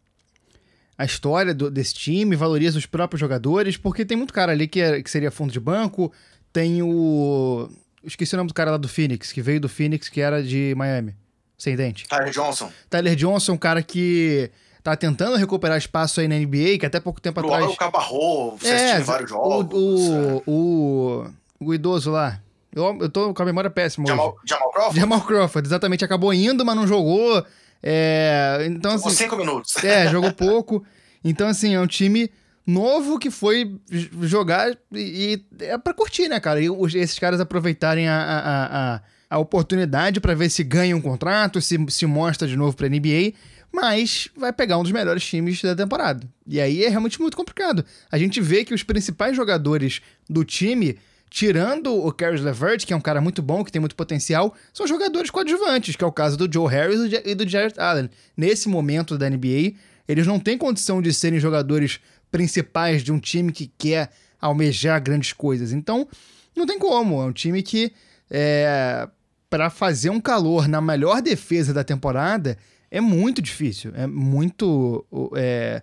a 0.98 1.04
história 1.04 1.54
do, 1.54 1.70
desse 1.70 1.94
time, 1.94 2.34
valoriza 2.34 2.78
os 2.78 2.86
próprios 2.86 3.20
jogadores, 3.20 3.76
porque 3.76 4.04
tem 4.04 4.16
muito 4.16 4.34
cara 4.34 4.50
ali 4.50 4.66
que, 4.66 4.80
é, 4.80 5.00
que 5.00 5.08
seria 5.08 5.30
fundo 5.30 5.52
de 5.52 5.60
banco, 5.60 6.12
tem 6.52 6.82
o. 6.82 7.68
Esqueci 8.04 8.34
o 8.34 8.38
nome 8.38 8.48
do 8.48 8.54
cara 8.54 8.72
lá 8.72 8.76
do 8.76 8.88
Phoenix, 8.88 9.32
que 9.32 9.40
veio 9.40 9.60
do 9.60 9.68
Phoenix, 9.68 10.08
que 10.08 10.20
era 10.20 10.42
de 10.42 10.74
Miami. 10.76 11.14
Sem 11.56 11.76
dente. 11.76 12.08
Tyler 12.08 12.30
Johnson. 12.30 12.72
Tyler 12.90 13.14
Johnson, 13.14 13.52
um 13.52 13.56
cara 13.56 13.82
que 13.82 14.50
tá 14.82 14.96
tentando 14.96 15.36
recuperar 15.36 15.78
espaço 15.78 16.20
aí 16.20 16.26
na 16.26 16.36
NBA, 16.36 16.78
que 16.80 16.86
até 16.86 16.98
pouco 16.98 17.20
tempo 17.20 17.40
Pro 17.40 17.52
atrás. 17.52 17.72
O 17.72 17.76
Cabarro, 17.76 18.58
é, 18.64 18.98
vários 19.00 19.30
jogos. 19.30 19.72
O, 19.72 19.78
o, 19.78 20.38
é. 20.38 20.42
o, 20.46 21.26
o, 21.60 21.74
idoso 21.74 22.10
lá. 22.10 22.40
Eu, 22.74 22.98
eu 23.00 23.08
tô 23.08 23.32
com 23.32 23.42
a 23.42 23.46
memória 23.46 23.70
péssima. 23.70 24.06
Jamal, 24.06 24.30
hoje. 24.30 24.38
Jamal 24.46 24.72
Crawford? 24.72 25.00
Jamal 25.00 25.20
Crawford, 25.20 25.68
exatamente. 25.68 26.04
Acabou 26.04 26.34
indo, 26.34 26.64
mas 26.64 26.74
não 26.74 26.86
jogou. 26.86 27.46
É, 27.80 28.66
então, 28.66 28.92
jogou 28.92 29.08
assim, 29.08 29.24
cinco 29.24 29.36
minutos. 29.36 29.76
É, 29.84 30.08
jogou 30.08 30.32
pouco. 30.32 30.84
Então, 31.22 31.46
assim, 31.46 31.74
é 31.74 31.80
um 31.80 31.86
time 31.86 32.28
novo 32.66 33.18
que 33.18 33.30
foi 33.30 33.80
jogar 34.22 34.76
e, 34.92 35.44
e 35.60 35.64
é 35.64 35.78
pra 35.78 35.94
curtir, 35.94 36.28
né, 36.28 36.38
cara? 36.40 36.60
E 36.60 36.68
esses 36.94 37.18
caras 37.18 37.40
aproveitarem 37.40 38.08
a, 38.08 38.14
a, 38.14 38.94
a 38.94 39.00
a 39.32 39.38
oportunidade 39.38 40.20
para 40.20 40.34
ver 40.34 40.50
se 40.50 40.62
ganha 40.62 40.94
um 40.94 41.00
contrato, 41.00 41.58
se, 41.58 41.78
se 41.88 42.04
mostra 42.04 42.46
de 42.46 42.54
novo 42.54 42.76
para 42.76 42.86
NBA, 42.86 43.32
mas 43.72 44.28
vai 44.36 44.52
pegar 44.52 44.76
um 44.76 44.82
dos 44.82 44.92
melhores 44.92 45.24
times 45.24 45.62
da 45.62 45.74
temporada. 45.74 46.28
E 46.46 46.60
aí 46.60 46.84
é 46.84 46.88
realmente 46.90 47.18
muito 47.18 47.34
complicado. 47.34 47.82
A 48.10 48.18
gente 48.18 48.42
vê 48.42 48.62
que 48.62 48.74
os 48.74 48.82
principais 48.82 49.34
jogadores 49.34 50.02
do 50.28 50.44
time, 50.44 50.98
tirando 51.30 51.94
o 51.94 52.12
Caris 52.12 52.42
LeVert, 52.42 52.84
que 52.84 52.92
é 52.92 52.96
um 52.96 53.00
cara 53.00 53.22
muito 53.22 53.40
bom, 53.40 53.64
que 53.64 53.72
tem 53.72 53.80
muito 53.80 53.96
potencial, 53.96 54.54
são 54.70 54.86
jogadores 54.86 55.30
coadjuvantes, 55.30 55.96
que 55.96 56.04
é 56.04 56.06
o 56.06 56.12
caso 56.12 56.36
do 56.36 56.52
Joe 56.52 56.70
Harris 56.70 57.00
e 57.24 57.34
do 57.34 57.48
Jarrett 57.48 57.80
Allen. 57.80 58.10
Nesse 58.36 58.68
momento 58.68 59.16
da 59.16 59.30
NBA, 59.30 59.72
eles 60.06 60.26
não 60.26 60.38
têm 60.38 60.58
condição 60.58 61.00
de 61.00 61.10
serem 61.10 61.40
jogadores 61.40 62.00
principais 62.32 63.04
de 63.04 63.12
um 63.12 63.20
time 63.20 63.52
que 63.52 63.70
quer 63.78 64.10
almejar 64.40 65.00
grandes 65.00 65.32
coisas. 65.32 65.70
Então, 65.72 66.08
não 66.56 66.66
tem 66.66 66.78
como. 66.78 67.22
É 67.22 67.26
um 67.26 67.32
time 67.32 67.62
que 67.62 67.92
é, 68.28 69.08
para 69.48 69.70
fazer 69.70 70.10
um 70.10 70.20
calor 70.20 70.66
na 70.66 70.80
melhor 70.80 71.22
defesa 71.22 71.72
da 71.72 71.84
temporada 71.84 72.58
é 72.90 73.00
muito 73.00 73.40
difícil. 73.40 73.92
É 73.94 74.06
muito 74.06 75.06
é, 75.36 75.82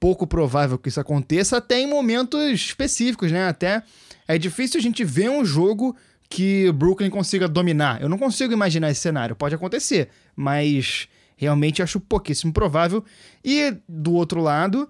pouco 0.00 0.26
provável 0.26 0.78
que 0.78 0.88
isso 0.88 1.00
aconteça, 1.00 1.56
até 1.56 1.80
em 1.80 1.86
momentos 1.86 2.40
específicos, 2.52 3.30
né? 3.30 3.48
Até 3.48 3.82
é 4.26 4.38
difícil 4.38 4.78
a 4.78 4.82
gente 4.82 5.04
ver 5.04 5.28
um 5.28 5.44
jogo 5.44 5.96
que 6.28 6.68
o 6.68 6.72
Brooklyn 6.72 7.10
consiga 7.10 7.46
dominar. 7.46 8.00
Eu 8.00 8.08
não 8.08 8.18
consigo 8.18 8.52
imaginar 8.52 8.90
esse 8.90 9.00
cenário. 9.00 9.36
Pode 9.36 9.54
acontecer, 9.54 10.08
mas 10.34 11.08
realmente 11.36 11.82
acho 11.82 12.00
pouquíssimo 12.00 12.52
provável. 12.52 13.04
E 13.44 13.76
do 13.88 14.12
outro 14.12 14.40
lado, 14.40 14.88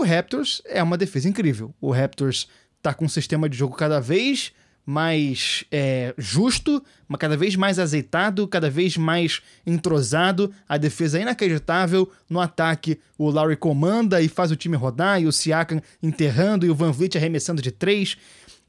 o 0.00 0.04
Raptors 0.04 0.62
é 0.64 0.82
uma 0.82 0.96
defesa 0.96 1.28
incrível. 1.28 1.74
O 1.80 1.90
Raptors 1.90 2.48
tá 2.82 2.94
com 2.94 3.04
um 3.04 3.08
sistema 3.08 3.48
de 3.48 3.56
jogo 3.56 3.76
cada 3.76 4.00
vez 4.00 4.52
mais 4.88 5.66
é, 5.70 6.14
justo, 6.16 6.82
mas 7.06 7.18
cada 7.18 7.36
vez 7.36 7.54
mais 7.54 7.78
azeitado, 7.78 8.48
cada 8.48 8.70
vez 8.70 8.96
mais 8.96 9.42
entrosado. 9.66 10.50
A 10.66 10.78
defesa 10.78 11.18
é 11.18 11.22
inacreditável. 11.22 12.10
No 12.26 12.40
ataque, 12.40 12.98
o 13.18 13.28
Lowry 13.28 13.54
comanda 13.54 14.22
e 14.22 14.28
faz 14.28 14.50
o 14.50 14.56
time 14.56 14.78
rodar, 14.78 15.20
e 15.20 15.26
o 15.26 15.32
Siakam 15.32 15.82
enterrando, 16.02 16.64
e 16.64 16.70
o 16.70 16.74
Van 16.74 16.90
Vliet 16.90 17.18
arremessando 17.18 17.60
de 17.60 17.70
três. 17.70 18.16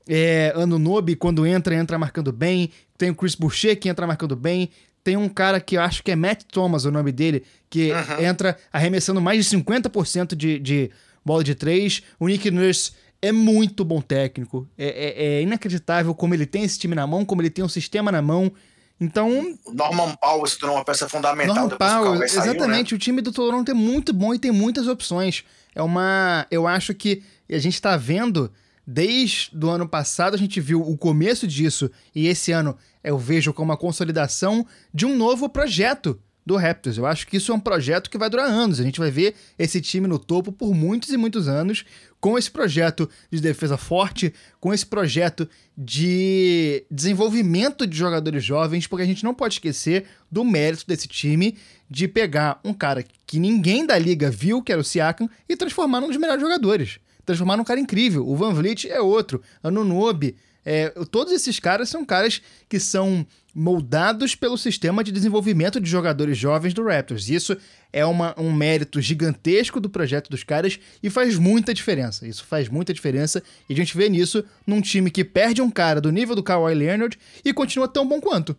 É, 0.10 0.52
Anunobi, 0.58 1.16
quando 1.16 1.46
entra, 1.46 1.74
entra 1.74 1.98
marcando 1.98 2.34
bem. 2.34 2.70
Tem 2.98 3.12
o 3.12 3.16
Chris 3.16 3.36
Boucher, 3.36 3.80
que 3.80 3.88
entra 3.88 4.06
marcando 4.06 4.36
bem. 4.36 4.72
Tem 5.02 5.16
um 5.16 5.30
cara 5.30 5.62
que 5.62 5.78
eu 5.78 5.82
acho 5.82 6.04
que 6.04 6.12
é 6.12 6.18
Matt 6.18 6.44
Thomas, 6.52 6.84
o 6.84 6.92
nome 6.92 7.14
dele, 7.14 7.44
que 7.70 7.92
entra 8.20 8.58
arremessando 8.74 9.22
mais 9.22 9.46
de 9.46 9.58
50% 9.58 10.36
de, 10.36 10.60
de 10.60 10.92
bola 11.30 11.44
de 11.44 11.54
três. 11.54 12.02
O 12.20 12.28
Nick 12.28 12.50
Nurse 12.50 12.92
é 13.22 13.32
muito 13.32 13.86
bom 13.86 14.02
técnico. 14.02 14.68
É, 14.78 14.88
é, 14.88 15.26
é, 15.26 15.42
inacreditável 15.44 16.16
como 16.16 16.34
ele 16.34 16.48
tem 16.48 16.64
esse 16.64 16.80
time 16.80 16.96
na 16.96 17.06
mão, 17.06 17.24
como 17.24 17.42
ele 17.42 17.52
tem 17.52 17.64
um 17.64 17.70
sistema 17.70 18.12
na 18.12 18.22
mão. 18.22 18.52
Então. 19.00 19.56
Norman 19.72 20.16
Powell 20.16 20.46
se 20.48 20.58
tornou 20.58 20.78
uma 20.78 20.84
peça 20.84 21.08
fundamental. 21.08 21.56
Norman 21.56 21.78
Powell, 21.78 22.24
exatamente. 22.24 22.60
Saiu, 22.60 22.68
né? 22.68 22.82
O 22.82 22.98
time 22.98 23.22
do 23.22 23.32
Toronto 23.32 23.70
é 23.70 23.74
muito 23.74 24.12
bom 24.12 24.34
e 24.34 24.40
tem 24.40 24.52
muitas 24.52 24.88
opções. 24.88 25.44
É 25.76 25.82
uma. 25.84 26.48
Eu 26.50 26.68
acho 26.68 26.94
que 26.94 27.22
a 27.50 27.60
gente 27.60 27.76
está 27.76 27.96
vendo. 27.96 28.52
Desde 28.92 29.52
o 29.56 29.70
ano 29.70 29.88
passado 29.88 30.34
a 30.34 30.38
gente 30.38 30.60
viu 30.60 30.82
o 30.82 30.98
começo 30.98 31.46
disso 31.46 31.92
e 32.16 32.26
esse 32.26 32.52
ano 32.52 32.76
eu 33.04 33.20
vejo 33.20 33.54
como 33.54 33.70
uma 33.70 33.78
consolidação 33.78 34.66
de 34.92 35.06
um 35.06 35.16
novo 35.16 35.48
projeto 35.48 36.20
do 36.50 36.56
Raptors. 36.56 36.98
Eu 36.98 37.06
acho 37.06 37.28
que 37.28 37.38
isso 37.38 37.52
é 37.52 37.56
um 37.56 37.60
projeto 37.60 38.10
que 38.10 38.18
vai 38.18 38.28
durar 38.28 38.50
anos. 38.50 38.80
A 38.80 38.84
gente 38.84 39.00
vai 39.00 39.12
ver 39.12 39.36
esse 39.58 39.80
time 39.80 40.08
no 40.08 40.18
topo 40.18 40.52
por 40.52 40.74
muitos 40.74 41.10
e 41.10 41.18
muitos 41.18 41.48
anos, 41.48 41.86
com 42.20 42.40
esse 42.40 42.50
projeto 42.50 43.08
de 43.32 43.40
defesa 43.40 43.78
forte, 43.78 44.34
com 44.60 44.74
esse 44.74 44.84
projeto 44.84 45.48
de 45.78 46.84
desenvolvimento 46.90 47.86
de 47.86 47.96
jogadores 47.96 48.44
jovens, 48.44 48.88
porque 48.88 49.04
a 49.04 49.06
gente 49.06 49.24
não 49.24 49.34
pode 49.34 49.54
esquecer 49.56 50.08
do 50.32 50.44
mérito 50.44 50.88
desse 50.88 51.08
time 51.08 51.56
de 51.88 52.08
pegar 52.08 52.60
um 52.66 52.74
cara 52.74 53.06
que 53.28 53.40
ninguém 53.40 53.86
da 53.86 53.98
liga 53.98 54.32
viu, 54.32 54.64
que 54.64 54.72
era 54.72 54.82
o 54.82 54.84
Siakam, 54.84 55.30
e 55.48 55.56
transformar 55.56 56.02
num 56.02 56.08
dos 56.08 56.18
melhores 56.18 56.42
jogadores. 56.42 56.98
Transformar 57.28 57.58
num 57.58 57.64
cara 57.64 57.80
incrível. 57.80 58.28
O 58.28 58.36
Van 58.36 58.56
Vliet 58.56 58.90
é 58.90 59.00
outro. 59.00 59.40
Anunobi. 59.62 60.36
É, 60.66 60.90
todos 61.12 61.32
esses 61.32 61.60
caras 61.60 61.90
são 61.90 62.04
caras 62.04 62.42
que 62.68 62.80
são 62.80 63.26
moldados 63.54 64.36
pelo 64.36 64.58
sistema 64.58 65.04
de 65.04 65.12
desenvolvimento 65.12 65.80
de 65.80 65.90
jogadores 65.90 66.38
jovens 66.38 66.74
do 66.74 66.84
Raptors. 66.84 67.30
Isso 67.30 67.58
é 67.92 68.06
uma, 68.06 68.34
um 68.40 68.54
mérito 68.54 69.02
gigantesco 69.02 69.80
do 69.80 69.90
projeto 69.90 70.30
dos 70.30 70.44
caras 70.44 70.80
e 71.02 71.10
faz 71.10 71.38
muita 71.38 71.74
diferença. 71.74 72.28
Isso 72.28 72.46
faz 72.46 72.70
muita 72.70 72.94
diferença 72.94 73.44
e 73.68 73.74
a 73.74 73.76
gente 73.76 73.96
vê 73.98 74.10
nisso 74.10 74.44
num 74.66 74.82
time 74.82 75.10
que 75.10 75.24
perde 75.24 75.62
um 75.62 75.70
cara 75.70 76.00
do 76.00 76.12
nível 76.12 76.36
do 76.36 76.44
Kawhi 76.44 76.76
Leonard 76.76 77.18
e 77.44 77.54
continua 77.54 77.88
tão 77.88 78.08
bom 78.08 78.22
quanto, 78.22 78.56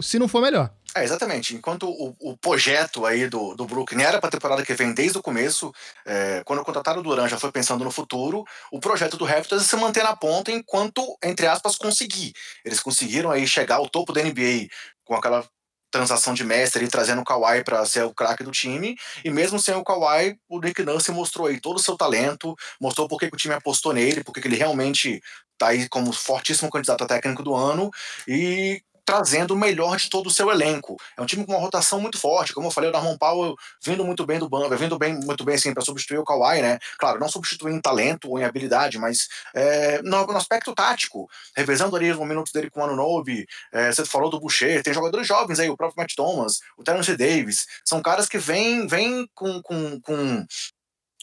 se 0.00 0.18
não 0.18 0.28
for 0.28 0.42
melhor. 0.42 0.72
É, 0.96 1.04
exatamente. 1.04 1.54
Enquanto 1.54 1.88
o, 1.88 2.16
o 2.18 2.36
projeto 2.36 3.04
aí 3.04 3.28
do, 3.28 3.54
do 3.54 3.66
Brooklyn 3.66 4.02
era 4.02 4.18
para 4.18 4.28
a 4.28 4.32
temporada 4.32 4.64
que 4.64 4.74
vem 4.74 4.92
desde 4.94 5.18
o 5.18 5.22
começo, 5.22 5.72
é, 6.04 6.42
quando 6.44 6.64
contrataram 6.64 7.00
o 7.00 7.02
Duran 7.02 7.28
já 7.28 7.38
foi 7.38 7.52
pensando 7.52 7.84
no 7.84 7.90
futuro, 7.90 8.44
o 8.72 8.80
projeto 8.80 9.16
do 9.16 9.24
Raptors 9.24 9.62
é 9.62 9.64
se 9.64 9.76
manter 9.76 10.02
na 10.02 10.16
ponta 10.16 10.50
enquanto, 10.50 11.16
entre 11.22 11.46
aspas, 11.46 11.76
conseguir. 11.76 12.32
Eles 12.64 12.80
conseguiram 12.80 13.30
aí 13.30 13.46
chegar 13.46 13.76
ao 13.76 13.88
topo 13.88 14.12
da 14.12 14.22
NBA 14.22 14.68
com 15.04 15.14
aquela 15.14 15.46
transação 15.90 16.34
de 16.34 16.44
mestre 16.44 16.84
e 16.84 16.88
trazendo 16.88 17.22
o 17.22 17.24
Kawhi 17.24 17.64
para 17.64 17.84
ser 17.86 18.04
o 18.04 18.14
craque 18.14 18.44
do 18.44 18.50
time, 18.50 18.96
e 19.24 19.30
mesmo 19.30 19.58
sem 19.58 19.74
o 19.74 19.84
Kawhi, 19.84 20.38
o 20.48 20.60
Nick 20.60 20.82
Nurse 20.82 21.10
mostrou 21.10 21.46
aí 21.46 21.60
todo 21.60 21.76
o 21.76 21.82
seu 21.82 21.96
talento, 21.96 22.54
mostrou 22.80 23.08
por 23.08 23.18
que 23.18 23.26
o 23.26 23.36
time 23.36 23.54
apostou 23.54 23.92
nele, 23.92 24.22
porque 24.22 24.46
ele 24.46 24.56
realmente 24.56 25.22
tá 25.56 25.68
aí 25.68 25.88
como 25.88 26.12
fortíssimo 26.12 26.70
candidato 26.70 27.04
a 27.04 27.06
técnico 27.06 27.42
do 27.42 27.54
ano, 27.54 27.90
e 28.26 28.82
trazendo 29.08 29.54
o 29.54 29.56
melhor 29.56 29.96
de 29.96 30.10
todo 30.10 30.26
o 30.26 30.30
seu 30.30 30.50
elenco. 30.50 30.98
É 31.16 31.22
um 31.22 31.24
time 31.24 31.46
com 31.46 31.52
uma 31.52 31.60
rotação 31.60 31.98
muito 31.98 32.18
forte, 32.18 32.52
como 32.52 32.66
eu 32.66 32.70
falei, 32.70 32.90
o 32.90 32.92
Darman 32.92 33.16
Powell 33.16 33.56
vindo 33.82 34.04
muito 34.04 34.26
bem 34.26 34.38
do 34.38 34.50
banco, 34.50 34.76
vindo 34.76 34.98
bem, 34.98 35.18
muito 35.24 35.46
bem 35.46 35.54
assim, 35.54 35.72
para 35.72 35.82
substituir 35.82 36.18
o 36.18 36.24
Kawhi, 36.24 36.60
né? 36.60 36.78
Claro, 36.98 37.18
não 37.18 37.26
substituir 37.26 37.72
em 37.72 37.80
talento 37.80 38.28
ou 38.28 38.38
em 38.38 38.44
habilidade, 38.44 38.98
mas 38.98 39.26
é, 39.54 40.02
no, 40.02 40.26
no, 40.26 40.36
aspecto 40.36 40.74
tático, 40.74 41.26
revezando 41.56 41.96
ali 41.96 42.12
os 42.12 42.18
minutos 42.18 42.52
dele 42.52 42.68
com 42.68 42.80
o 42.80 42.84
Anunobi, 42.84 43.46
é, 43.72 43.90
você 43.90 44.04
falou 44.04 44.28
do 44.28 44.38
Boucher, 44.38 44.82
tem 44.82 44.92
jogadores 44.92 45.26
jovens 45.26 45.58
aí, 45.58 45.70
o 45.70 45.76
próprio 45.76 46.02
Matt 46.02 46.14
Thomas, 46.14 46.60
o 46.76 46.84
Terence 46.84 47.16
Davis, 47.16 47.66
são 47.86 48.02
caras 48.02 48.28
que 48.28 48.36
vêm 48.36 48.86
vem 48.86 49.26
com, 49.34 49.62
com, 49.62 49.98
com 50.02 50.44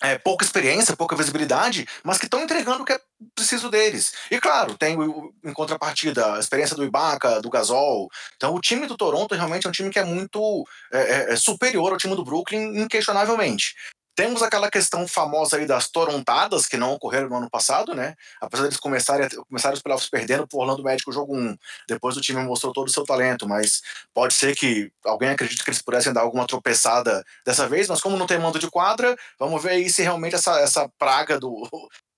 é, 0.02 0.18
pouca 0.18 0.44
experiência, 0.44 0.96
pouca 0.96 1.16
visibilidade, 1.16 1.88
mas 2.04 2.18
que 2.18 2.26
estão 2.26 2.42
entregando 2.42 2.84
o 2.84 2.86
que 2.86 2.94
é 2.94 3.00
preciso 3.34 3.70
deles. 3.70 4.14
E 4.30 4.40
claro, 4.40 4.78
tem 4.78 4.98
em 5.44 5.54
contrapartida 5.54 6.36
a 6.36 6.40
experiência 6.40 6.76
do 6.76 6.84
Ibaka, 6.84 7.42
do 7.42 7.50
Gasol. 7.50 8.10
Então 8.36 8.54
o 8.54 8.62
time 8.62 8.86
do 8.88 8.98
Toronto 8.98 9.34
realmente 9.36 9.66
é 9.66 9.70
um 9.70 9.74
time 9.74 9.90
que 9.90 10.00
é 10.00 10.04
muito 10.04 10.66
é, 10.92 11.00
é, 11.00 11.34
é 11.34 11.36
superior 11.36 11.92
ao 11.92 11.98
time 11.98 12.16
do 12.16 12.24
Brooklyn, 12.24 12.82
inquestionavelmente. 12.82 13.76
Temos 14.16 14.42
aquela 14.42 14.72
questão 14.72 15.06
famosa 15.06 15.58
aí 15.58 15.66
das 15.66 15.90
torontadas, 15.90 16.68
que 16.68 16.78
não 16.78 16.94
ocorreram 16.94 17.28
no 17.28 17.36
ano 17.36 17.50
passado, 17.50 17.94
né? 17.94 18.16
Apesar 18.40 18.64
deles 18.64 18.78
começarem, 18.78 19.28
começarem 19.50 19.76
os 19.76 19.82
playoffs 19.82 20.10
perdendo 20.10 20.48
pro 20.48 20.60
Orlando 20.60 20.82
Médico 20.82 21.12
jogo 21.12 21.36
1. 21.36 21.58
Depois 21.86 22.16
o 22.16 22.22
time 22.22 22.42
mostrou 22.42 22.72
todo 22.72 22.88
o 22.88 22.92
seu 22.92 23.04
talento, 23.04 23.46
mas 23.46 23.82
pode 24.14 24.34
ser 24.34 24.56
que 24.56 24.90
alguém 25.04 25.30
acredite 25.30 25.62
que 25.62 25.70
eles 25.70 25.82
pudessem 25.82 26.14
dar 26.14 26.22
alguma 26.22 26.48
tropeçada 26.48 27.26
dessa 27.46 27.68
vez, 27.68 27.90
mas 27.90 28.00
como 28.00 28.16
não 28.16 28.26
tem 28.26 28.40
mando 28.40 28.58
de 28.58 28.72
quadra, 28.72 29.18
vamos 29.38 29.62
ver 29.62 29.72
aí 29.72 29.90
se 29.90 30.02
realmente 30.02 30.36
essa, 30.36 30.62
essa 30.62 30.90
praga 30.98 31.38
do, 31.38 31.68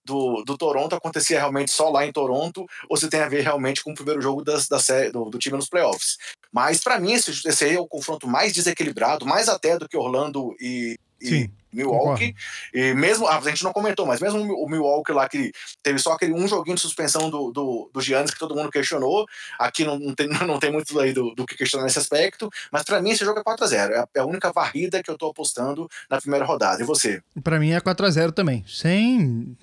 do, 0.07 0.43
do 0.43 0.57
Toronto 0.57 0.95
acontecia 0.95 1.37
realmente 1.37 1.69
só 1.71 1.89
lá 1.89 2.05
em 2.05 2.11
Toronto 2.11 2.65
ou 2.89 2.95
se 2.95 3.09
tem 3.09 3.19
a 3.19 3.29
ver 3.29 3.41
realmente 3.41 3.83
com 3.83 3.91
o 3.91 3.95
primeiro 3.95 4.21
jogo 4.21 4.43
das, 4.43 4.67
da 4.67 4.79
série, 4.79 5.11
do, 5.11 5.25
do 5.25 5.37
time 5.37 5.57
nos 5.57 5.69
playoffs. 5.69 6.17
Mas 6.51 6.79
para 6.81 6.99
mim 6.99 7.13
esse, 7.13 7.29
esse 7.47 7.65
aí 7.65 7.75
é 7.75 7.79
o 7.79 7.87
confronto 7.87 8.27
mais 8.27 8.53
desequilibrado, 8.53 9.25
mais 9.25 9.49
até 9.49 9.77
do 9.77 9.87
que 9.87 9.97
Orlando 9.97 10.55
e, 10.59 10.97
e 11.21 11.49
Milwaukee. 11.71 12.33
E 12.73 12.93
mesmo, 12.93 13.27
a 13.27 13.39
gente 13.41 13.63
não 13.63 13.73
comentou, 13.73 14.05
mas 14.05 14.19
mesmo 14.19 14.39
o 14.41 14.69
Milwaukee 14.69 15.11
lá 15.11 15.27
que 15.27 15.51
teve 15.83 15.99
só 15.99 16.13
aquele 16.13 16.33
um 16.33 16.47
joguinho 16.47 16.75
de 16.75 16.81
suspensão 16.81 17.29
do, 17.29 17.51
do, 17.51 17.89
do 17.93 18.01
Giannis 18.01 18.31
que 18.31 18.39
todo 18.39 18.55
mundo 18.55 18.71
questionou. 18.71 19.25
Aqui 19.59 19.83
não, 19.83 19.99
não, 19.99 20.15
tem, 20.15 20.27
não 20.47 20.59
tem 20.59 20.71
muito 20.71 20.97
aí 20.99 21.13
do, 21.13 21.35
do 21.35 21.45
que 21.45 21.57
questionar 21.57 21.83
nesse 21.83 21.99
aspecto. 21.99 22.49
Mas 22.71 22.83
para 22.83 23.01
mim 23.01 23.11
esse 23.11 23.25
jogo 23.25 23.39
é 23.39 23.43
4x0. 23.43 23.91
É, 23.91 24.05
é 24.15 24.19
a 24.19 24.25
única 24.25 24.51
varrida 24.51 25.03
que 25.03 25.11
eu 25.11 25.17
tô 25.17 25.27
apostando 25.27 25.89
na 26.09 26.19
primeira 26.19 26.45
rodada. 26.45 26.81
E 26.81 26.85
você? 26.85 27.21
Para 27.43 27.59
mim 27.59 27.71
é 27.71 27.79
4x0 27.79 28.31
também. 28.31 28.63
Sem. 28.67 29.55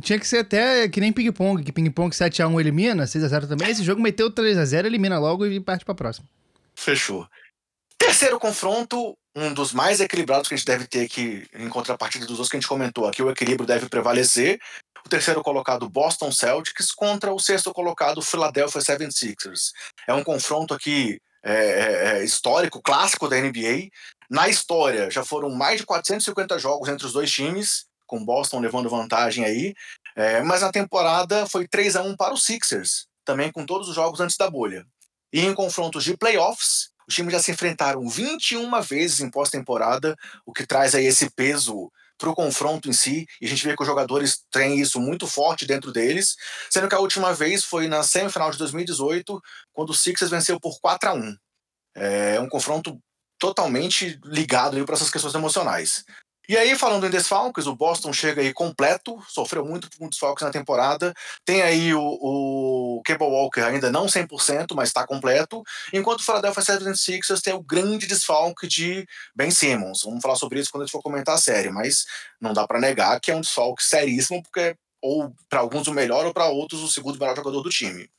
Tinha 0.00 0.18
que 0.18 0.26
ser 0.26 0.38
até 0.38 0.88
que 0.88 1.00
nem 1.00 1.12
ping-pong, 1.12 1.62
que 1.62 1.72
ping-pong 1.72 2.14
7x1 2.14 2.60
elimina, 2.60 3.04
6x0 3.04 3.48
também. 3.48 3.70
Esse 3.70 3.82
jogo 3.82 4.00
meteu 4.00 4.30
3x0, 4.30 4.86
elimina 4.86 5.18
logo 5.18 5.46
e 5.46 5.60
parte 5.60 5.84
pra 5.84 5.94
próxima. 5.94 6.26
Fechou. 6.74 7.26
Terceiro 7.98 8.38
confronto, 8.38 9.16
um 9.34 9.52
dos 9.52 9.72
mais 9.72 10.00
equilibrados 10.00 10.48
que 10.48 10.54
a 10.54 10.56
gente 10.56 10.66
deve 10.66 10.86
ter 10.86 11.04
aqui, 11.04 11.46
em 11.54 11.68
contrapartida 11.68 12.24
dos 12.24 12.34
outros 12.36 12.48
que 12.48 12.56
a 12.56 12.60
gente 12.60 12.68
comentou 12.68 13.06
aqui, 13.06 13.22
o 13.22 13.30
equilíbrio 13.30 13.66
deve 13.66 13.88
prevalecer. 13.88 14.60
O 15.04 15.08
terceiro 15.08 15.42
colocado, 15.42 15.88
Boston 15.88 16.30
Celtics, 16.30 16.92
contra 16.92 17.32
o 17.32 17.38
sexto 17.38 17.72
colocado, 17.72 18.22
Philadelphia 18.22 18.80
76ers. 18.80 19.72
É 20.06 20.14
um 20.14 20.22
confronto 20.22 20.74
aqui 20.74 21.20
é, 21.42 21.52
é, 21.52 22.18
é, 22.18 22.24
histórico, 22.24 22.82
clássico 22.82 23.28
da 23.28 23.36
NBA. 23.36 23.88
Na 24.30 24.48
história, 24.48 25.10
já 25.10 25.24
foram 25.24 25.50
mais 25.50 25.80
de 25.80 25.86
450 25.86 26.58
jogos 26.58 26.88
entre 26.88 27.06
os 27.06 27.12
dois 27.12 27.30
times, 27.30 27.86
com 28.08 28.24
Boston 28.24 28.58
levando 28.58 28.90
vantagem 28.90 29.44
aí. 29.44 29.74
É, 30.16 30.42
mas 30.42 30.62
na 30.62 30.72
temporada 30.72 31.46
foi 31.46 31.68
3 31.68 31.94
a 31.94 32.02
1 32.02 32.16
para 32.16 32.34
os 32.34 32.44
Sixers, 32.44 33.06
também 33.24 33.52
com 33.52 33.64
todos 33.64 33.88
os 33.88 33.94
jogos 33.94 34.18
antes 34.18 34.36
da 34.36 34.50
bolha. 34.50 34.84
E 35.32 35.44
em 35.44 35.54
confrontos 35.54 36.02
de 36.02 36.16
playoffs, 36.16 36.88
os 37.06 37.14
times 37.14 37.32
já 37.32 37.40
se 37.40 37.52
enfrentaram 37.52 38.08
21 38.08 38.80
vezes 38.82 39.20
em 39.20 39.30
pós-temporada, 39.30 40.16
o 40.44 40.52
que 40.52 40.66
traz 40.66 40.94
aí 40.94 41.06
esse 41.06 41.30
peso 41.30 41.92
para 42.18 42.30
o 42.30 42.34
confronto 42.34 42.88
em 42.88 42.92
si, 42.92 43.26
e 43.40 43.46
a 43.46 43.48
gente 43.48 43.64
vê 43.64 43.76
que 43.76 43.82
os 43.82 43.86
jogadores 43.86 44.42
têm 44.50 44.80
isso 44.80 45.00
muito 45.00 45.26
forte 45.26 45.64
dentro 45.64 45.92
deles, 45.92 46.34
sendo 46.68 46.88
que 46.88 46.94
a 46.94 46.98
última 46.98 47.32
vez 47.32 47.64
foi 47.64 47.86
na 47.86 48.02
semifinal 48.02 48.50
de 48.50 48.58
2018, 48.58 49.40
quando 49.72 49.90
o 49.90 49.94
Sixers 49.94 50.30
venceu 50.30 50.58
por 50.58 50.80
4 50.80 51.10
a 51.10 51.12
1 51.14 51.36
É 51.94 52.40
um 52.40 52.48
confronto 52.48 52.98
totalmente 53.38 54.18
ligado 54.24 54.84
para 54.84 54.96
essas 54.96 55.10
questões 55.10 55.34
emocionais. 55.34 56.04
E 56.48 56.56
aí, 56.56 56.74
falando 56.78 57.06
em 57.06 57.10
desfalques, 57.10 57.66
o 57.66 57.76
Boston 57.76 58.10
chega 58.10 58.40
aí 58.40 58.54
completo, 58.54 59.22
sofreu 59.28 59.66
muito 59.66 59.90
com 59.98 60.08
desfalques 60.08 60.42
na 60.42 60.50
temporada. 60.50 61.12
Tem 61.44 61.60
aí 61.60 61.92
o, 61.94 62.00
o 62.00 63.02
Cable 63.04 63.26
Walker 63.26 63.60
ainda 63.60 63.92
não 63.92 64.06
100%, 64.06 64.74
mas 64.74 64.88
está 64.88 65.06
completo. 65.06 65.62
Enquanto 65.92 66.20
o 66.20 66.24
Philadelphia 66.24 66.62
76ers 66.62 67.42
tem 67.42 67.52
o 67.52 67.62
grande 67.62 68.06
desfalque 68.06 68.66
de 68.66 69.06
Ben 69.36 69.50
Simmons. 69.50 70.04
Vamos 70.04 70.22
falar 70.22 70.36
sobre 70.36 70.58
isso 70.58 70.70
quando 70.70 70.84
a 70.84 70.86
gente 70.86 70.92
for 70.92 71.02
comentar 71.02 71.34
a 71.34 71.38
série, 71.38 71.68
mas 71.68 72.06
não 72.40 72.54
dá 72.54 72.66
para 72.66 72.80
negar 72.80 73.20
que 73.20 73.30
é 73.30 73.36
um 73.36 73.42
desfalque 73.42 73.84
seríssimo, 73.84 74.42
porque 74.42 74.74
ou 75.00 75.32
para 75.48 75.60
alguns 75.60 75.86
o 75.86 75.92
melhor, 75.92 76.26
ou 76.26 76.32
para 76.32 76.46
outros 76.46 76.82
o 76.82 76.88
segundo 76.88 77.18
melhor 77.18 77.36
jogador 77.36 77.62
do 77.62 77.70
time. 77.70 78.10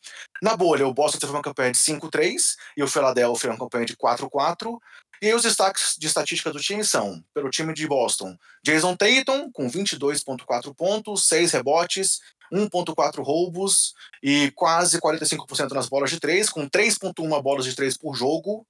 Na 0.41 0.55
bolha, 0.55 0.87
o 0.87 0.93
Boston 0.93 1.19
teve 1.19 1.31
uma 1.31 1.41
campanha 1.41 1.71
de 1.71 1.77
5-3 1.77 2.55
e 2.77 2.83
o 2.83 2.87
Philadelphia 2.87 3.49
uma 3.49 3.59
campanha 3.59 3.85
de 3.85 3.97
4-4. 3.97 4.77
E 5.21 5.33
os 5.33 5.43
destaques 5.43 5.95
de 5.97 6.07
estatística 6.07 6.51
do 6.51 6.59
time 6.59 6.83
são, 6.83 7.23
pelo 7.33 7.49
time 7.49 7.73
de 7.73 7.85
Boston, 7.87 8.37
Jason 8.63 8.95
Tatum 8.95 9.51
com 9.51 9.69
22.4 9.69 10.73
pontos, 10.73 11.27
6 11.27 11.51
rebotes, 11.51 12.21
1.4 12.51 13.23
roubos 13.23 13.93
e 14.23 14.51
quase 14.51 14.99
45% 14.99 15.71
nas 15.71 15.89
bolas 15.89 16.09
de 16.09 16.19
3, 16.19 16.49
com 16.49 16.69
3.1 16.69 17.41
bolas 17.41 17.65
de 17.65 17.75
3 17.75 17.97
por 17.97 18.15
jogo. 18.15 18.65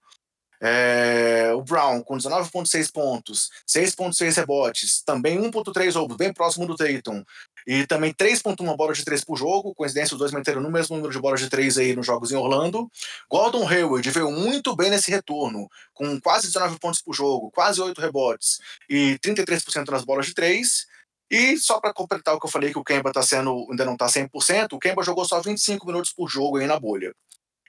É, 0.62 1.52
o 1.54 1.62
Brown 1.62 2.02
com 2.04 2.18
19.6 2.18 2.92
pontos, 2.92 3.50
6.6 3.68 4.36
rebotes, 4.36 5.02
também 5.04 5.40
1.3 5.40 5.96
roubos, 5.96 6.18
bem 6.18 6.34
próximo 6.34 6.66
do 6.66 6.76
Tatum. 6.76 7.24
E 7.66 7.86
também 7.86 8.14
3.1 8.14 8.76
bolas 8.76 8.98
de 8.98 9.06
3 9.06 9.24
por 9.24 9.38
jogo, 9.38 9.76
coincidência 9.76 10.16
os 10.16 10.20
dois 10.20 10.32
manteram 10.32 10.62
no 10.62 10.72
mesmo 10.72 10.96
número 10.96 11.14
de 11.14 11.20
bolas 11.20 11.40
de 11.40 11.50
3 11.50 11.78
aí 11.78 11.96
nos 11.96 12.06
jogos 12.06 12.32
em 12.32 12.36
Orlando. 12.36 12.90
Gordon 13.30 13.68
Hayward 13.68 14.10
veio 14.10 14.32
muito 14.32 14.76
bem 14.76 14.90
nesse 14.90 15.12
retorno, 15.12 15.70
com 15.94 16.20
quase 16.20 16.48
19 16.48 16.80
pontos 16.80 17.02
por 17.02 17.14
jogo, 17.14 17.52
quase 17.52 17.82
8 17.82 18.02
rebotes 18.02 18.60
e 18.90 19.20
33% 19.20 19.90
nas 19.90 20.04
bolas 20.04 20.26
de 20.26 20.34
3. 20.34 20.88
E 21.32 21.58
só 21.58 21.80
para 21.80 21.94
completar 21.94 22.34
o 22.34 22.40
que 22.40 22.48
eu 22.48 22.52
falei 22.52 22.72
que 22.72 22.80
o 22.80 22.84
Kemba 22.84 23.12
tá 23.12 23.22
sendo, 23.22 23.68
ainda 23.70 23.86
não 23.86 23.94
está 23.94 24.08
100%, 24.08 24.74
o 24.74 24.80
Kemba 24.80 25.04
jogou 25.04 25.24
só 25.26 25.40
25 25.40 25.86
minutos 25.86 26.12
por 26.12 26.28
jogo 26.28 26.58
aí 26.58 26.66
na 26.66 26.80
bolha. 26.80 27.14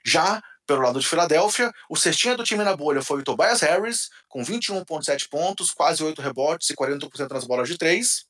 Já 0.03 0.41
pelo 0.71 0.83
lado 0.83 0.99
de 1.01 1.07
Filadélfia, 1.07 1.69
o 1.89 1.97
cestinha 1.97 2.37
do 2.37 2.45
time 2.45 2.63
na 2.63 2.73
bolha 2.73 3.01
foi 3.01 3.19
o 3.19 3.23
Tobias 3.23 3.59
Harris, 3.59 4.09
com 4.29 4.41
21,7 4.41 5.27
pontos, 5.29 5.71
quase 5.71 6.01
8 6.01 6.21
rebotes 6.21 6.69
e 6.69 6.75
40% 6.75 7.29
nas 7.29 7.43
bolas 7.43 7.67
de 7.67 7.77
3. 7.77 8.25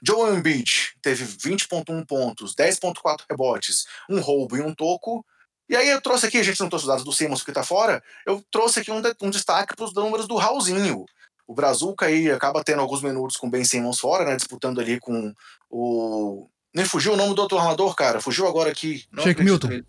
Joel 0.00 0.36
Embiid 0.36 0.92
teve 1.02 1.24
20,1 1.24 2.06
pontos, 2.06 2.54
10,4 2.54 3.22
rebotes, 3.28 3.86
um 4.08 4.20
roubo 4.20 4.56
e 4.56 4.60
um 4.60 4.72
toco. 4.72 5.26
E 5.68 5.74
aí 5.74 5.88
eu 5.88 6.00
trouxe 6.00 6.26
aqui, 6.26 6.38
a 6.38 6.44
gente 6.44 6.60
não 6.60 6.68
trouxe 6.68 6.84
os 6.84 6.88
dados 6.88 7.04
do 7.04 7.12
Simmons 7.12 7.42
que 7.42 7.50
tá 7.50 7.64
fora, 7.64 8.00
eu 8.24 8.40
trouxe 8.52 8.80
aqui 8.80 8.92
um, 8.92 9.00
de, 9.00 9.12
um 9.20 9.30
destaque 9.30 9.74
para 9.74 9.84
os 9.84 9.92
números 9.92 10.28
do 10.28 10.36
Raulzinho. 10.36 11.04
O 11.44 11.54
Brazuca 11.54 12.06
aí 12.06 12.30
acaba 12.30 12.62
tendo 12.62 12.82
alguns 12.82 13.02
minutos 13.02 13.36
com 13.36 13.48
o 13.48 13.50
Ben 13.50 13.64
Simmons 13.64 13.98
fora, 13.98 14.24
né, 14.24 14.36
disputando 14.36 14.80
ali 14.80 15.00
com 15.00 15.34
o... 15.68 16.48
Nem 16.72 16.84
fugiu 16.84 17.14
o 17.14 17.16
nome 17.16 17.34
do 17.34 17.42
outro 17.42 17.58
armador, 17.58 17.96
cara, 17.96 18.20
fugiu 18.20 18.46
agora 18.46 18.70
aqui. 18.70 19.04
Shake 19.24 19.42
Milton. 19.42 19.66
Nele. 19.66 19.86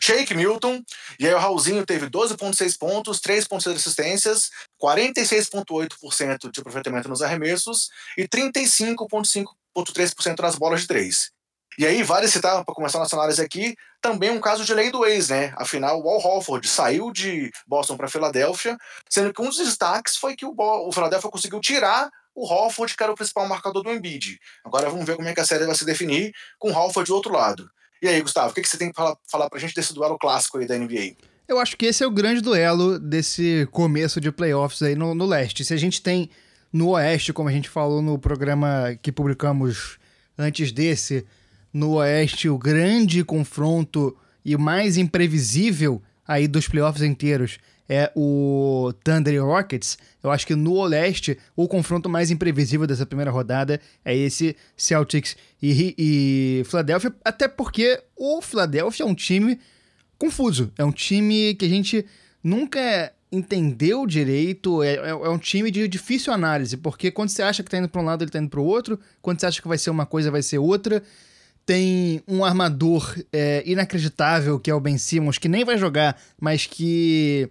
Shake 0.00 0.34
Milton, 0.34 0.82
e 1.18 1.26
aí 1.26 1.34
o 1.34 1.38
Raulzinho 1.38 1.84
teve 1.84 2.08
12,6 2.08 2.78
pontos, 2.78 3.20
3,6 3.20 3.74
assistências, 3.74 4.50
46,8% 4.82 6.50
de 6.50 6.60
aproveitamento 6.60 7.08
nos 7.08 7.22
arremessos 7.22 7.90
e 8.16 8.26
35,3% 8.26 10.40
nas 10.40 10.56
bolas 10.56 10.82
de 10.82 10.86
três. 10.86 11.30
E 11.78 11.84
aí, 11.84 12.02
vale 12.02 12.26
citar, 12.26 12.64
para 12.64 12.74
começar 12.74 12.98
nossa 12.98 13.16
análise 13.16 13.42
aqui, 13.42 13.76
também 14.00 14.30
um 14.30 14.40
caso 14.40 14.64
de 14.64 14.72
lei 14.72 14.90
do 14.90 15.04
ex, 15.04 15.28
né? 15.28 15.52
Afinal, 15.58 16.02
o 16.02 16.08
Al 16.08 16.24
Horford 16.24 16.66
saiu 16.66 17.12
de 17.12 17.50
Boston 17.66 17.98
para 17.98 18.08
Filadélfia, 18.08 18.78
sendo 19.10 19.30
que 19.30 19.42
um 19.42 19.46
dos 19.46 19.58
destaques 19.58 20.16
foi 20.16 20.34
que 20.34 20.46
o, 20.46 20.54
o 20.56 20.90
Philadelphia 20.90 21.30
conseguiu 21.30 21.60
tirar 21.60 22.10
o 22.34 22.46
Horford, 22.46 22.96
que 22.96 23.02
era 23.02 23.12
o 23.12 23.14
principal 23.14 23.46
marcador 23.46 23.82
do 23.82 23.90
Embiid. 23.90 24.38
Agora 24.64 24.88
vamos 24.88 25.04
ver 25.04 25.16
como 25.16 25.28
é 25.28 25.34
que 25.34 25.40
a 25.40 25.44
série 25.44 25.66
vai 25.66 25.74
se 25.74 25.84
definir 25.84 26.32
com 26.58 26.70
o 26.70 26.74
Horford 26.74 27.08
do 27.08 27.14
outro 27.14 27.32
lado. 27.32 27.68
E 28.02 28.08
aí, 28.08 28.20
Gustavo, 28.20 28.50
o 28.50 28.54
que, 28.54 28.64
você 28.64 28.76
tem 28.76 28.92
para 28.92 29.04
falar, 29.04 29.16
falar 29.30 29.50
pra 29.50 29.58
gente 29.58 29.74
desse 29.74 29.94
duelo 29.94 30.18
clássico 30.18 30.58
aí 30.58 30.66
da 30.66 30.76
NBA? 30.76 31.16
Eu 31.48 31.58
acho 31.58 31.76
que 31.76 31.86
esse 31.86 32.02
é 32.02 32.06
o 32.06 32.10
grande 32.10 32.40
duelo 32.40 32.98
desse 32.98 33.68
começo 33.70 34.20
de 34.20 34.32
playoffs 34.32 34.82
aí 34.82 34.94
no, 34.94 35.14
no 35.14 35.24
leste. 35.24 35.64
Se 35.64 35.72
a 35.72 35.76
gente 35.76 36.02
tem 36.02 36.28
no 36.72 36.90
oeste, 36.90 37.32
como 37.32 37.48
a 37.48 37.52
gente 37.52 37.68
falou 37.68 38.02
no 38.02 38.18
programa 38.18 38.98
que 39.00 39.12
publicamos 39.12 39.98
antes 40.36 40.72
desse, 40.72 41.24
no 41.72 41.92
oeste 41.94 42.48
o 42.48 42.58
grande 42.58 43.22
confronto 43.24 44.16
e 44.44 44.54
o 44.54 44.58
mais 44.58 44.96
imprevisível 44.96 46.02
aí 46.26 46.48
dos 46.48 46.68
playoffs 46.68 47.02
inteiros 47.02 47.58
é 47.88 48.10
o 48.14 48.92
Thunder 49.04 49.34
e 49.34 49.38
Rockets. 49.38 49.98
Eu 50.22 50.30
acho 50.30 50.46
que 50.46 50.54
no 50.54 50.74
Oeste, 50.74 51.38
o 51.54 51.68
confronto 51.68 52.08
mais 52.08 52.30
imprevisível 52.30 52.86
dessa 52.86 53.06
primeira 53.06 53.30
rodada 53.30 53.80
é 54.04 54.16
esse 54.16 54.56
Celtics 54.76 55.36
e, 55.62 55.94
e 55.98 56.64
Philadelphia, 56.64 57.14
até 57.24 57.48
porque 57.48 58.02
o 58.16 58.42
Philadelphia 58.42 59.04
é 59.04 59.06
um 59.06 59.14
time 59.14 59.58
confuso. 60.18 60.72
É 60.76 60.84
um 60.84 60.92
time 60.92 61.54
que 61.54 61.64
a 61.64 61.68
gente 61.68 62.04
nunca 62.42 63.12
entendeu 63.30 64.06
direito. 64.06 64.82
É, 64.82 64.94
é, 64.94 65.08
é 65.08 65.28
um 65.28 65.38
time 65.38 65.70
de 65.70 65.86
difícil 65.88 66.32
análise, 66.32 66.76
porque 66.76 67.10
quando 67.10 67.28
você 67.28 67.42
acha 67.42 67.62
que 67.62 67.70
tá 67.70 67.78
indo 67.78 67.88
para 67.88 68.00
um 68.00 68.04
lado, 68.04 68.22
ele 68.22 68.30
tá 68.30 68.38
indo 68.38 68.48
para 68.50 68.60
o 68.60 68.64
outro. 68.64 68.98
Quando 69.20 69.40
você 69.40 69.46
acha 69.46 69.62
que 69.62 69.68
vai 69.68 69.78
ser 69.78 69.90
uma 69.90 70.06
coisa, 70.06 70.30
vai 70.30 70.42
ser 70.42 70.58
outra. 70.58 71.02
Tem 71.66 72.22
um 72.28 72.44
armador 72.44 73.14
é, 73.32 73.62
inacreditável, 73.66 74.58
que 74.58 74.70
é 74.70 74.74
o 74.74 74.80
Ben 74.80 74.96
Simmons, 74.96 75.36
que 75.36 75.48
nem 75.48 75.64
vai 75.64 75.76
jogar, 75.76 76.16
mas 76.40 76.64
que 76.64 77.50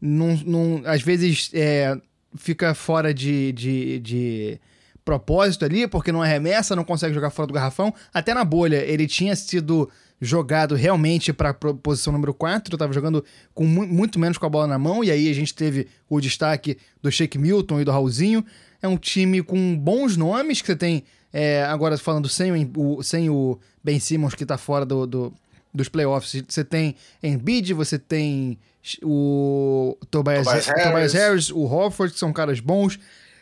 num, 0.00 0.36
num, 0.46 0.82
às 0.86 1.02
vezes 1.02 1.50
é, 1.52 2.00
fica 2.36 2.72
fora 2.74 3.12
de, 3.12 3.52
de, 3.52 3.98
de 3.98 4.60
propósito 5.04 5.64
ali, 5.64 5.88
porque 5.88 6.12
não 6.12 6.22
arremessa, 6.22 6.76
não 6.76 6.84
consegue 6.84 7.12
jogar 7.12 7.30
fora 7.30 7.48
do 7.48 7.54
garrafão. 7.54 7.92
Até 8.14 8.32
na 8.32 8.44
bolha, 8.44 8.76
ele 8.76 9.06
tinha 9.06 9.34
sido 9.34 9.90
jogado 10.20 10.74
realmente 10.74 11.32
para 11.32 11.54
posição 11.54 12.12
número 12.12 12.34
4, 12.34 12.74
estava 12.74 12.92
jogando 12.92 13.24
com 13.54 13.64
mu 13.64 13.86
muito 13.86 14.18
menos 14.18 14.36
com 14.36 14.46
a 14.46 14.50
bola 14.50 14.66
na 14.66 14.78
mão, 14.78 15.02
e 15.02 15.10
aí 15.10 15.30
a 15.30 15.34
gente 15.34 15.54
teve 15.54 15.88
o 16.08 16.20
destaque 16.20 16.76
do 17.02 17.10
Shake 17.10 17.38
Milton 17.38 17.80
e 17.80 17.84
do 17.84 17.90
Raulzinho. 17.90 18.44
É 18.82 18.88
um 18.88 18.96
time 18.96 19.42
com 19.42 19.76
bons 19.76 20.16
nomes 20.16 20.60
que 20.60 20.66
você 20.66 20.76
tem 20.76 21.04
é, 21.32 21.64
agora 21.64 21.96
falando 21.98 22.28
sem 22.28 22.70
o, 22.76 23.02
sem 23.02 23.30
o 23.30 23.58
Ben 23.82 23.98
Simmons, 23.98 24.34
que 24.34 24.44
está 24.44 24.58
fora 24.58 24.84
do, 24.84 25.06
do, 25.06 25.34
dos 25.72 25.88
playoffs, 25.88 26.42
você 26.48 26.64
tem 26.64 26.96
Embiid, 27.22 27.72
você 27.74 27.98
tem 27.98 28.58
o 29.02 29.96
Tobias, 30.10 30.44
Tobias, 30.44 30.66
Harris. 30.66 30.84
Tobias 30.84 31.12
Harris, 31.12 31.50
o 31.50 31.64
Hofford, 31.64 32.12
que 32.12 32.18
são 32.18 32.32
caras 32.32 32.60
bons. 32.60 32.98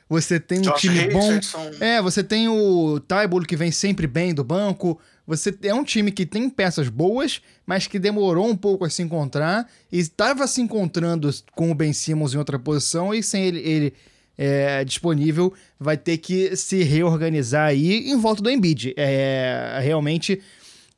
Você 0.09 0.41
tem 0.41 0.61
um 0.61 0.63
Josh 0.63 0.81
time 0.81 1.09
bom. 1.11 1.39
É, 1.81 2.01
você 2.01 2.25
tem 2.25 2.49
o 2.49 2.99
Tybull, 3.01 3.43
que 3.43 3.57
vem 3.57 3.71
sempre 3.71 4.07
bem 4.07 4.33
do 4.33 4.43
banco. 4.43 4.99
Você 5.27 5.55
é 5.63 5.75
um 5.75 5.85
time 5.85 6.11
que 6.11 6.25
tem 6.25 6.49
peças 6.49 6.89
boas, 6.89 7.43
mas 7.67 7.87
que 7.87 7.99
demorou 7.99 8.49
um 8.49 8.57
pouco 8.57 8.87
a 8.87 8.91
se 8.91 9.03
encontrar. 9.03 9.69
E 9.93 9.99
estava 9.99 10.47
se 10.47 10.63
encontrando 10.63 11.31
com 11.55 11.71
o 11.71 11.75
Ben 11.75 11.93
Simmons 11.93 12.33
em 12.33 12.39
outra 12.39 12.59
posição 12.59 13.13
e 13.15 13.23
sem 13.23 13.45
ele, 13.45 13.59
ele 13.59 13.95
é, 14.39 14.85
disponível, 14.85 15.53
vai 15.79 15.97
ter 15.97 16.19
que 16.19 16.55
se 16.55 16.85
reorganizar 16.85 17.67
aí 17.67 18.09
em 18.09 18.17
volta 18.17 18.41
do 18.41 18.49
Embiid. 18.49 18.95
É, 18.97 19.81
realmente 19.83 20.41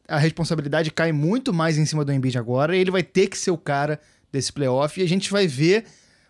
a 0.07 0.19
responsabilidade 0.19 0.91
cai 0.91 1.11
muito 1.11 1.53
mais 1.53 1.79
em 1.79 1.87
cima 1.87 2.05
do 2.05 2.13
Embiid 2.13 2.37
agora. 2.37 2.77
Ele 2.77 2.91
vai 2.91 3.03
ter 3.03 3.29
que 3.29 3.39
ser 3.39 3.51
o 3.51 3.57
cara 3.57 3.99
desse 4.31 4.53
playoff 4.53 5.01
e 5.01 5.03
a 5.03 5.09
gente 5.09 5.31
vai 5.31 5.47
ver 5.47 5.87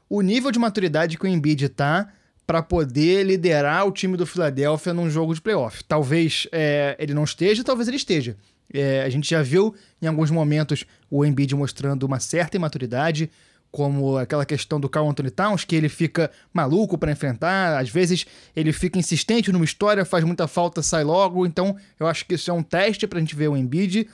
o 0.09 0.21
nível 0.23 0.51
de 0.53 0.59
maturidade 0.59 1.19
que 1.19 1.25
o 1.25 1.29
Embiid 1.29 1.69
tá 1.71 2.13
para 2.47 2.63
poder 2.63 3.25
liderar 3.25 3.87
o 3.87 3.93
time 3.93 4.17
do 4.17 4.27
Philadelphia 4.27 4.93
num 4.93 5.09
jogo 5.09 5.35
de 5.35 5.41
playoff. 5.41 5.85
Talvez 5.85 6.47
é, 6.53 6.97
ele 6.99 7.15
não 7.15 7.25
esteja, 7.25 7.65
talvez 7.65 7.89
ele 7.89 7.97
esteja. 7.97 8.37
É, 8.73 9.03
a 9.03 9.09
gente 9.09 9.29
já 9.29 9.43
viu 9.43 9.75
em 10.01 10.07
alguns 10.07 10.31
momentos 10.31 10.85
o 11.11 11.25
Embiid 11.25 11.55
mostrando 11.55 12.05
uma 12.05 12.21
certa 12.21 12.57
imaturidade, 12.57 13.31
como 13.71 14.17
aquela 14.19 14.45
questão 14.45 14.81
do 14.81 14.89
Carl 14.89 15.09
Anthony 15.09 15.31
Towns, 15.31 15.65
que 15.65 15.77
ele 15.77 15.89
fica 15.89 16.31
maluco 16.53 16.99
para 16.99 17.13
enfrentar, 17.13 17.79
às 17.79 17.89
vezes 17.89 18.27
ele 18.55 18.73
fica 18.73 18.99
insistente 18.99 19.53
numa 19.53 19.65
história, 19.65 20.05
faz 20.05 20.25
muita 20.25 20.49
falta, 20.49 20.83
sai 20.83 21.05
logo, 21.05 21.47
então 21.47 21.77
eu 21.99 22.07
acho 22.07 22.27
que 22.27 22.35
isso 22.35 22.51
é 22.51 22.55
um 22.55 22.63
teste 22.63 23.07
pra 23.07 23.21
gente 23.21 23.37
ver 23.37 23.49
o 23.49 23.57
Embiid. 23.57 24.09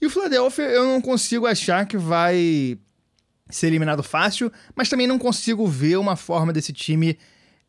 E 0.00 0.06
o 0.06 0.10
Philadelphia 0.10 0.64
eu 0.64 0.84
não 0.84 1.00
consigo 1.00 1.46
achar 1.46 1.86
que 1.86 1.96
vai 1.96 2.78
ser 3.50 3.66
eliminado 3.66 4.02
fácil, 4.02 4.52
mas 4.74 4.88
também 4.88 5.06
não 5.06 5.18
consigo 5.18 5.66
ver 5.66 5.96
uma 5.98 6.16
forma 6.16 6.52
desse 6.52 6.72
time 6.72 7.18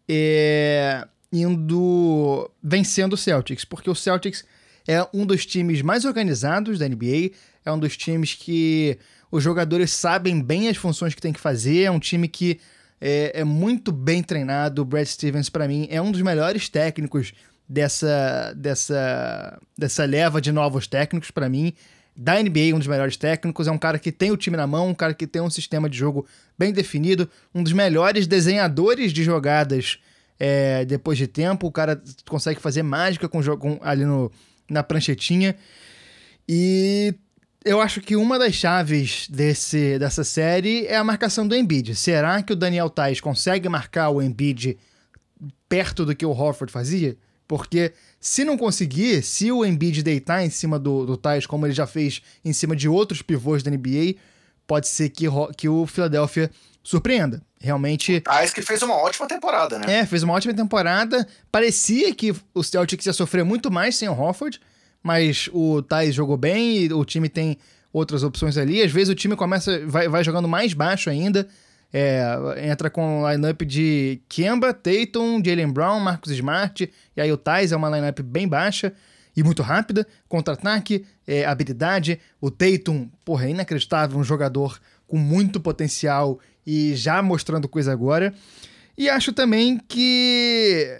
é, 0.08 1.08
indo 1.32 2.50
vencendo 2.62 3.13
o 3.13 3.17
Celtics, 3.17 3.65
porque 3.65 3.89
o 3.89 3.96
Celtics 3.96 4.46
é 4.88 5.06
um 5.13 5.26
dos 5.26 5.46
times 5.46 5.82
mais 5.82 6.06
organizados 6.06 6.78
da 6.78 6.88
NBA, 6.88 7.32
é 7.65 7.72
um 7.72 7.80
dos 7.80 7.98
times 7.98 8.34
que 8.34 8.98
os 9.34 9.43
jogadores 9.43 9.89
sabem 9.89 10.39
bem 10.39 10.69
as 10.69 10.78
funções 10.78 11.15
que 11.15 11.22
tem 11.22 11.34
que 11.34 11.39
fazer. 11.39 11.86
É 11.86 11.89
um 11.89 11.98
time 11.98 12.28
que 12.28 12.60
é, 13.02 13.39
é 13.39 13.43
muito 13.43 13.91
bem 13.91 14.22
treinado. 14.22 14.84
O 14.84 14.86
Brad 14.86 15.08
Stevens, 15.08 15.50
para 15.50 15.67
mim, 15.67 15.88
é 15.89 16.00
um 16.00 16.12
dos 16.12 16.22
melhores 16.22 16.69
técnicos 16.69 17.34
dessa, 17.67 18.54
dessa, 18.56 19.60
dessa 19.76 20.06
leva 20.06 20.39
de 20.39 20.52
novos 20.52 20.86
técnicos, 20.86 21.32
para 21.32 21.50
mim. 21.50 21.74
Da 22.15 22.39
NBA, 22.39 22.76
um 22.76 22.78
dos 22.78 22.86
melhores 22.86 23.17
técnicos. 23.17 23.67
É 23.67 23.72
um 23.72 23.78
cara 23.80 23.98
que 23.98 24.12
tem 24.12 24.30
o 24.30 24.38
time 24.38 24.56
na 24.56 24.67
mão, 24.67 24.89
um 24.89 24.93
cara 24.93 25.15
que 25.15 25.26
tem 25.26 25.41
um 25.41 25.50
sistema 25.50 25.89
de 25.89 25.98
jogo 25.98 26.28
bem 26.56 26.72
definido, 26.72 27.28
um 27.56 27.63
dos 27.63 27.74
melhores 27.74 28.28
desenhadores 28.28 29.12
de 29.12 29.24
jogadas 29.24 29.98
é, 30.39 30.86
depois 30.86 31.17
de 31.17 31.26
tempo. 31.26 31.65
O 31.65 31.72
cara 31.72 32.00
consegue 32.30 32.62
fazer 32.62 32.84
mágica 32.84 33.28
com, 33.28 33.41
com 33.58 33.80
ali 33.82 34.06
no, 34.06 34.32
na 34.69 34.84
pranchetinha. 34.84 35.56
E 36.48 37.15
eu 37.65 37.82
acho 37.82 38.02
que 38.02 38.15
uma 38.15 38.38
das 38.38 38.54
chaves 38.54 39.28
desse, 39.30 39.97
dessa 39.97 40.23
série 40.23 40.86
é 40.86 40.95
a 40.95 41.04
marcação 41.04 41.47
do 41.47 41.56
Embiid. 41.56 41.95
Será 41.95 42.41
que 42.41 42.54
o 42.54 42.56
Daniel 42.56 42.89
Tais 42.89 43.21
consegue 43.21 43.69
marcar 43.69 44.10
o 44.10 44.21
Embiid 44.21 44.78
perto 45.69 46.06
do 46.06 46.15
que 46.15 46.26
o 46.26 46.32
Horford 46.32 46.71
fazia? 46.71 47.17
Porque 47.47 47.93
se 48.19 48.43
não 48.43 48.58
conseguir, 48.58 49.21
se 49.23 49.52
o 49.52 49.65
Embiid 49.65 50.02
deitar 50.04 50.43
em 50.43 50.49
cima 50.49 50.78
do, 50.80 51.06
do 51.06 51.17
Tais, 51.17 51.45
como 51.45 51.65
ele 51.65 51.73
já 51.73 51.88
fez 51.88 52.21
em 52.43 52.54
cima 52.54 52.76
de 52.76 52.88
outros 52.88 53.21
pivôs 53.21 53.63
da 53.63 53.71
NBA, 53.71 54.15
pode 54.67 54.88
ser 54.88 55.10
que, 55.10 55.26
que 55.56 55.69
o 55.69 55.86
Philadelphia 55.86 56.49
surpreenda. 56.82 57.41
Realmente. 57.60 58.19
Tais 58.19 58.52
que 58.52 58.62
fez 58.62 58.82
uma 58.82 58.95
ótima 58.95 59.26
temporada, 59.26 59.80
né? 59.80 59.99
É, 59.99 60.06
fez 60.06 60.21
uma 60.21 60.34
ótima 60.34 60.54
temporada. 60.54 61.26
Parecia 61.49 62.13
que 62.13 62.36
o 62.54 62.62
Celtics 62.62 63.06
ia 63.06 63.13
sofrer 63.13 63.45
muito 63.45 63.71
mais 63.71 63.95
sem 63.95 64.10
o 64.10 64.19
Horford 64.19 64.60
mas 65.04 65.50
o 65.52 65.82
Thais 65.82 66.16
jogou 66.16 66.38
bem 66.38 66.86
e 66.86 66.94
o 66.94 67.04
time 67.04 67.28
tem 67.28 67.58
outras 67.92 68.24
opções 68.24 68.58
ali. 68.58 68.82
Às 68.82 68.92
vezes 68.92 69.10
o 69.10 69.16
time 69.16 69.36
começa, 69.36 69.86
vai, 69.86 70.08
vai 70.08 70.24
jogando 70.24 70.48
mais 70.48 70.74
baixo 70.74 71.10
ainda. 71.10 71.48
É, 71.92 72.26
entra 72.72 72.89
com 72.89 73.30
lineup 73.30 73.62
de 73.62 74.20
Kemba, 74.28 74.74
Tatum, 74.74 75.44
Jalen 75.46 75.72
Brown, 75.72 76.00
Marcus 76.00 76.32
Smart, 76.32 76.92
e 77.16 77.22
aí 77.22 77.32
o 77.32 77.38
Thais 77.38 77.72
é 77.72 77.76
uma 77.76 77.88
lineup 77.88 78.20
bem 78.22 78.48
baixa 78.48 78.92
e 79.36 79.44
muito 79.44 79.62
rápida. 79.62 80.08
Contra-ataque, 80.28 81.06
é, 81.28 81.46
habilidade. 81.46 82.20
O 82.42 82.50
Tatum, 82.50 83.10
porra, 83.24 83.46
é 83.46 83.50
inacreditável, 83.52 84.18
um 84.18 84.24
jogador 84.24 84.80
com 85.06 85.18
muito 85.18 85.60
potencial 85.60 86.39
e 86.66 86.96
já 86.96 87.22
mostrando 87.22 87.68
coisa 87.68 87.92
agora. 87.92 88.34
E 88.98 89.10
acho 89.10 89.34
também 89.34 89.80
que 89.88 91.00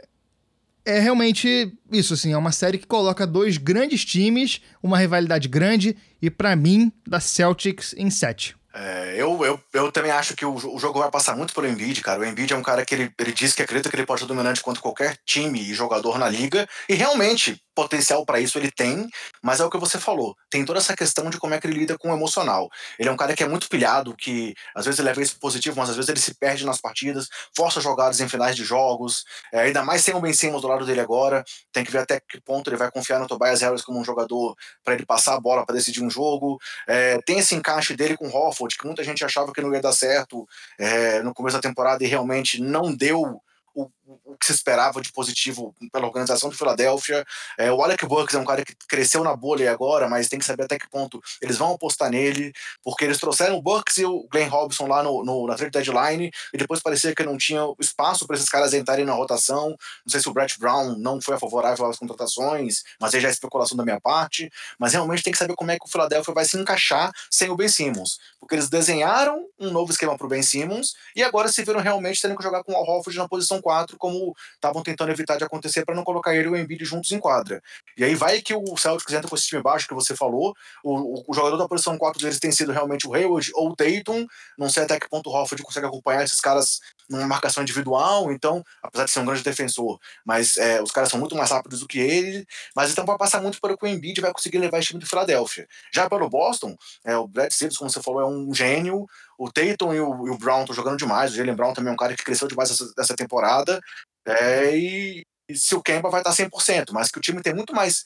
é 0.86 1.00
realmente 1.00 1.74
isso, 1.92 2.14
assim, 2.14 2.34
é 2.34 2.38
uma 2.38 2.52
série 2.52 2.78
que 2.78 2.88
coloca 2.88 3.26
dois 3.26 3.58
grandes 3.58 4.04
times, 4.04 4.62
uma 4.82 4.98
rivalidade 4.98 5.48
grande, 5.48 5.96
e 6.22 6.30
para 6.30 6.56
mim, 6.56 6.92
da 7.08 7.20
Celtics 7.20 7.94
em 7.98 8.10
7. 8.10 8.56
É, 8.76 9.14
eu, 9.16 9.46
eu, 9.46 9.60
eu 9.72 9.92
também 9.92 10.12
acho 10.12 10.36
que 10.36 10.44
o, 10.44 10.56
o, 10.56 10.80
jogo 10.80 11.00
vai 11.00 11.12
passar 11.12 11.36
muito 11.36 11.54
pelo 11.54 11.68
Embiid, 11.68 12.02
cara. 12.02 12.20
O 12.20 12.26
Embiid 12.26 12.54
é 12.54 12.58
um 12.58 12.64
cara 12.64 12.84
que 12.84 12.96
ele, 12.96 13.14
ele 13.20 13.32
diz 13.32 13.54
que 13.54 13.62
acredita 13.62 13.88
que 13.88 13.96
ele 13.96 14.06
pode 14.06 14.22
ser 14.22 14.26
dominante 14.26 14.62
contra 14.62 14.82
qualquer 14.82 15.16
time 15.26 15.62
e 15.62 15.74
jogador 15.76 16.18
na 16.18 16.28
liga, 16.28 16.68
e 16.90 16.96
realmente 16.96 17.62
potencial 17.76 18.26
para 18.26 18.40
isso 18.40 18.58
ele 18.58 18.72
tem, 18.72 19.08
mas 19.42 19.60
é 19.60 19.66
o 19.66 19.70
que 19.70 19.78
você 19.78 20.00
falou. 20.00 20.36
Tem 20.50 20.64
toda 20.64 20.80
essa 20.80 20.96
questão 20.96 21.30
de 21.30 21.38
como 21.38 21.54
é 21.54 21.60
que 21.60 21.68
ele 21.68 21.80
lida 21.80 21.98
com 21.98 22.12
o 22.12 22.16
emocional. 22.16 22.70
Ele 22.98 23.10
é 23.10 23.12
um 23.12 23.18
cara 23.18 23.36
que 23.36 23.44
é 23.44 23.48
muito 23.48 23.68
pilhado, 23.68 24.16
que 24.16 24.54
às 24.76 24.86
vezes 24.86 25.00
ele 25.00 25.08
leva 25.08 25.22
isso 25.22 25.40
positivo, 25.40 25.78
mas 25.78 25.90
às 25.90 25.96
vezes 25.96 26.10
ele 26.10 26.20
se 26.20 26.36
perde 26.36 26.66
nas 26.66 26.80
partidas, 26.80 27.28
força 27.56 27.82
jogadas 27.82 28.20
em 28.20 28.30
finais 28.30 28.56
de 28.56 28.64
jogos. 28.64 29.24
É, 29.52 29.62
ainda 29.62 29.84
mais 29.84 30.04
sem 30.04 30.16
o 30.16 30.20
Ben 30.20 30.34
Simmons 30.34 30.62
do 30.62 30.68
lado 30.68 30.86
dele 30.86 31.00
agora. 31.00 31.44
Tem 31.72 31.84
que 31.84 31.92
ver 31.92 32.00
até 32.00 32.20
que 32.20 32.40
ponto 32.42 32.70
ele 32.70 32.78
vai 32.78 32.92
confiar 32.92 33.20
no 33.20 33.28
Tobias 33.28 33.62
Harris 33.62 33.82
como 33.82 34.00
um 34.00 34.06
jogador 34.06 34.56
para 34.84 34.94
ele 34.94 35.06
passar 35.06 35.36
a 35.36 35.40
bola 35.40 35.66
para 35.66 35.76
decidir 35.76 36.04
um 36.04 36.10
jogo. 36.10 36.60
É, 36.88 37.20
tem 37.26 37.40
esse 37.40 37.56
encaixe 37.56 37.96
dele 37.96 38.16
com 38.16 38.28
o 38.28 38.32
Hofford, 38.64 38.78
que 38.78 38.86
muita 38.86 39.04
gente 39.04 39.24
achava 39.24 39.52
que 39.52 39.62
não 39.62 39.74
ia 39.74 39.82
dar 39.82 39.94
certo 39.94 40.48
é, 40.80 41.22
no 41.22 41.34
começo 41.34 41.58
da 41.58 41.62
temporada 41.62 42.04
e 42.04 42.08
realmente 42.08 42.62
não 42.62 42.94
deu 42.94 43.42
o, 43.76 43.90
o, 44.06 44.36
que 44.38 44.46
se 44.46 44.52
esperava 44.52 45.02
de 45.02 45.12
positivo 45.12 45.74
pela 45.92 46.08
organização 46.08 46.50
de 46.50 46.58
Filadélfia. 46.58 47.26
É, 47.58 47.72
o 47.72 47.82
Alec 47.84 48.06
Burks 48.06 48.36
é 48.36 48.40
um 48.40 48.46
cara 48.46 48.64
que 48.64 48.76
cresceu 48.88 49.24
na 49.24 49.36
bolha 49.36 49.72
agora, 49.72 50.10
mas 50.10 50.28
tem 50.28 50.40
que 50.40 50.46
saber 50.46 50.64
até 50.64 50.78
que 50.78 50.90
ponto 50.90 51.22
eles 51.42 51.58
vão 51.58 51.74
apostar 51.74 52.10
nele, 52.10 52.54
porque 52.84 53.06
eles 53.06 53.18
trouxeram 53.18 53.58
o 53.58 53.62
Burks 53.62 53.98
e 53.98 54.06
o 54.06 54.28
Glenn 54.32 54.50
Robinson 54.50 54.88
lá 54.88 55.02
no, 55.02 55.24
no, 55.24 55.48
na 55.48 55.56
trade 55.56 55.72
deadline, 55.72 56.32
e 56.54 56.58
depois 56.58 56.82
parecia 56.82 57.16
que 57.16 57.24
não 57.24 57.38
tinha 57.38 57.62
espaço 57.80 58.26
para 58.28 58.36
esses 58.36 58.50
caras 58.50 58.74
entrarem 58.74 59.06
na 59.06 59.14
rotação. 59.14 59.70
Não 59.70 60.10
sei 60.10 60.20
se 60.20 60.30
o 60.30 60.34
Brett 60.34 60.60
Brown 60.60 60.98
não 60.98 61.22
foi 61.22 61.38
favorável 61.38 61.86
às 61.86 61.98
contratações, 61.98 62.84
mas 63.00 63.14
aí 63.14 63.22
já 63.22 63.30
é 63.30 63.32
especulação 63.32 63.78
da 63.78 63.84
minha 63.84 64.00
parte. 64.00 64.52
Mas 64.78 64.94
realmente 64.94 65.24
tem 65.24 65.32
que 65.32 65.40
saber 65.40 65.56
como 65.56 65.72
é 65.72 65.78
que 65.78 65.86
o 65.86 65.90
Philadelphia 65.90 66.34
vai 66.34 66.46
se 66.46 66.58
encaixar 66.58 67.12
sem 67.30 67.50
o 67.50 67.56
Ben 67.56 67.68
Simmons, 67.68 68.20
porque 68.40 68.56
eles 68.56 68.70
desenharam 68.70 69.46
um 69.60 69.72
novo 69.72 69.92
esquema 69.92 70.18
para 70.18 70.26
o 70.26 70.30
Ben 70.30 70.44
Simmons 70.44 70.94
e 71.16 71.24
agora 71.24 71.48
se 71.48 71.64
viram 71.64 71.80
realmente 71.80 72.22
tendo 72.22 72.36
que 72.36 72.44
jogar 72.44 72.64
com 72.64 72.74
o 72.74 72.76
Al 72.76 72.84
Horford 72.84 73.18
na 73.18 73.28
posição 73.28 73.62
4, 73.62 73.93
como 73.98 74.34
estavam 74.56 74.84
tentando 74.84 75.12
evitar 75.12 75.38
de 75.38 75.44
acontecer 75.44 75.86
para 75.86 75.96
não 75.96 76.04
colocar 76.04 76.36
ele 76.36 76.48
e 76.48 76.52
o 76.52 76.58
Embiid 76.58 76.84
juntos 76.86 77.12
em 77.12 77.20
quadra. 77.20 77.62
E 77.98 78.04
aí 78.04 78.16
vai 78.16 78.42
que 78.42 78.54
o 78.54 78.78
Celtics 78.78 79.14
entra 79.14 79.30
com 79.30 79.36
esse 79.36 79.48
time 79.48 79.62
baixo 79.62 79.88
que 79.88 79.94
você 79.94 80.16
falou, 80.16 80.54
o, 80.84 81.24
o 81.28 81.34
jogador 81.34 81.58
da 81.58 81.68
posição 81.68 81.98
4 81.98 82.22
deles 82.22 82.40
tem 82.40 82.52
sido 82.52 82.72
realmente 82.72 83.08
o 83.08 83.14
Hayward 83.14 83.52
ou 83.54 83.70
o 83.70 83.76
Tatum, 83.76 84.26
não 84.58 84.70
sei 84.70 84.84
até 84.84 85.00
que 85.00 85.10
ponto 85.10 85.30
o 85.30 85.34
Horford 85.34 85.64
consegue 85.64 85.88
acompanhar 85.88 86.24
esses 86.24 86.40
caras 86.40 86.80
numa 87.14 87.28
marcação 87.28 87.64
individual, 87.64 88.32
então, 88.32 88.64
apesar 88.82 89.06
de 89.06 89.12
ser 89.12 89.20
um 89.20 89.26
grande 89.26 89.44
defensor, 89.44 90.00
mas 90.26 90.58
é, 90.58 90.82
os 90.82 90.92
caras 90.92 91.10
são 91.10 91.20
muito 91.20 91.36
mais 91.36 91.52
rápidos 91.52 91.80
do 91.80 91.88
que 91.88 92.00
ele, 92.00 92.46
mas 92.76 92.92
então 92.92 93.06
vai 93.06 93.18
passar 93.18 93.42
muito 93.42 93.60
que 93.60 93.86
o 93.86 93.88
Embiid 93.88 94.20
vai 94.22 94.34
conseguir 94.34 94.58
levar 94.58 94.80
esse 94.80 94.90
time 94.90 95.00
de 95.00 95.06
Filadélfia. 95.06 95.68
Já 95.94 96.10
pelo 96.10 96.30
Boston, 96.30 96.76
é, 97.06 97.16
o 97.16 97.28
Brad 97.28 97.52
Stevens, 97.52 97.78
como 97.78 97.90
você 97.90 98.02
falou, 98.02 98.22
é 98.22 98.26
um 98.26 98.54
gênio, 98.54 99.06
o 99.38 99.52
Tatum 99.52 99.94
e 99.94 100.00
o, 100.00 100.28
e 100.28 100.30
o 100.30 100.38
Brown 100.38 100.62
estão 100.62 100.76
jogando 100.76 100.98
demais, 100.98 101.32
o 101.32 101.36
Jalen 101.36 101.56
Brown 101.56 101.74
também 101.74 101.92
é 101.92 101.94
um 101.94 101.98
cara 101.98 102.16
que 102.16 102.24
cresceu 102.24 102.48
demais 102.48 102.72
essa, 102.72 102.92
essa 102.98 103.16
temporada, 103.16 103.80
é, 104.26 104.76
e, 104.78 105.26
e 105.50 105.56
se 105.56 105.76
o 105.76 105.82
Kemba 105.82 106.10
vai 106.10 106.22
estar 106.22 106.32
100%, 106.32 106.92
mas 106.92 107.10
que 107.10 107.18
o 107.18 107.22
time 107.22 107.42
tem 107.42 107.54
muito 107.54 107.74
mais 107.74 108.04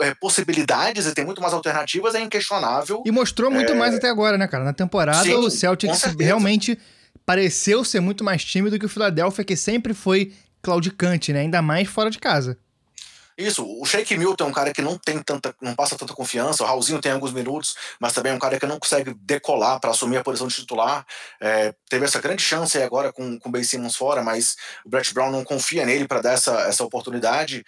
é, 0.00 0.14
possibilidades 0.14 1.06
e 1.06 1.14
tem 1.14 1.24
muito 1.24 1.40
mais 1.40 1.52
alternativas 1.52 2.14
é 2.14 2.20
inquestionável. 2.20 3.02
E 3.04 3.10
mostrou 3.10 3.50
muito 3.50 3.72
é... 3.72 3.74
mais 3.74 3.94
até 3.94 4.08
agora, 4.08 4.38
né, 4.38 4.46
cara? 4.46 4.64
Na 4.64 4.72
temporada 4.72 5.24
Sim, 5.24 5.34
o 5.34 5.50
Celtics 5.50 6.02
realmente 6.18 6.78
pareceu 7.26 7.84
ser 7.84 8.00
muito 8.00 8.22
mais 8.22 8.44
time 8.44 8.70
do 8.70 8.78
que 8.78 8.86
o 8.86 8.88
Philadelphia, 8.88 9.44
que 9.44 9.56
sempre 9.56 9.92
foi 9.92 10.32
claudicante, 10.62 11.32
né? 11.32 11.40
Ainda 11.40 11.60
mais 11.60 11.88
fora 11.88 12.08
de 12.08 12.18
casa. 12.18 12.56
Isso, 13.36 13.66
o 13.78 13.84
Shake 13.84 14.16
Milton 14.16 14.44
é 14.44 14.46
um 14.46 14.52
cara 14.52 14.72
que 14.72 14.80
não 14.80 14.96
tem 14.96 15.22
tanta, 15.22 15.54
não 15.60 15.74
passa 15.74 15.94
tanta 15.94 16.14
confiança. 16.14 16.62
O 16.62 16.66
Raulzinho 16.66 17.02
tem 17.02 17.12
alguns 17.12 17.34
minutos, 17.34 17.76
mas 18.00 18.14
também 18.14 18.32
é 18.32 18.34
um 18.34 18.38
cara 18.38 18.58
que 18.58 18.64
não 18.64 18.78
consegue 18.78 19.12
decolar 19.12 19.78
para 19.78 19.90
assumir 19.90 20.16
a 20.16 20.22
posição 20.22 20.46
de 20.46 20.54
titular. 20.54 21.04
É, 21.38 21.74
teve 21.90 22.06
essa 22.06 22.18
grande 22.18 22.42
chance 22.42 22.80
agora 22.82 23.12
com, 23.12 23.38
com 23.38 23.50
o 23.50 23.52
Ben 23.52 23.62
Simmons 23.62 23.94
fora, 23.94 24.22
mas 24.22 24.56
o 24.86 24.88
Brett 24.88 25.12
Brown 25.12 25.30
não 25.30 25.44
confia 25.44 25.84
nele 25.84 26.08
para 26.08 26.22
dar 26.22 26.32
essa, 26.32 26.62
essa 26.62 26.82
oportunidade 26.82 27.62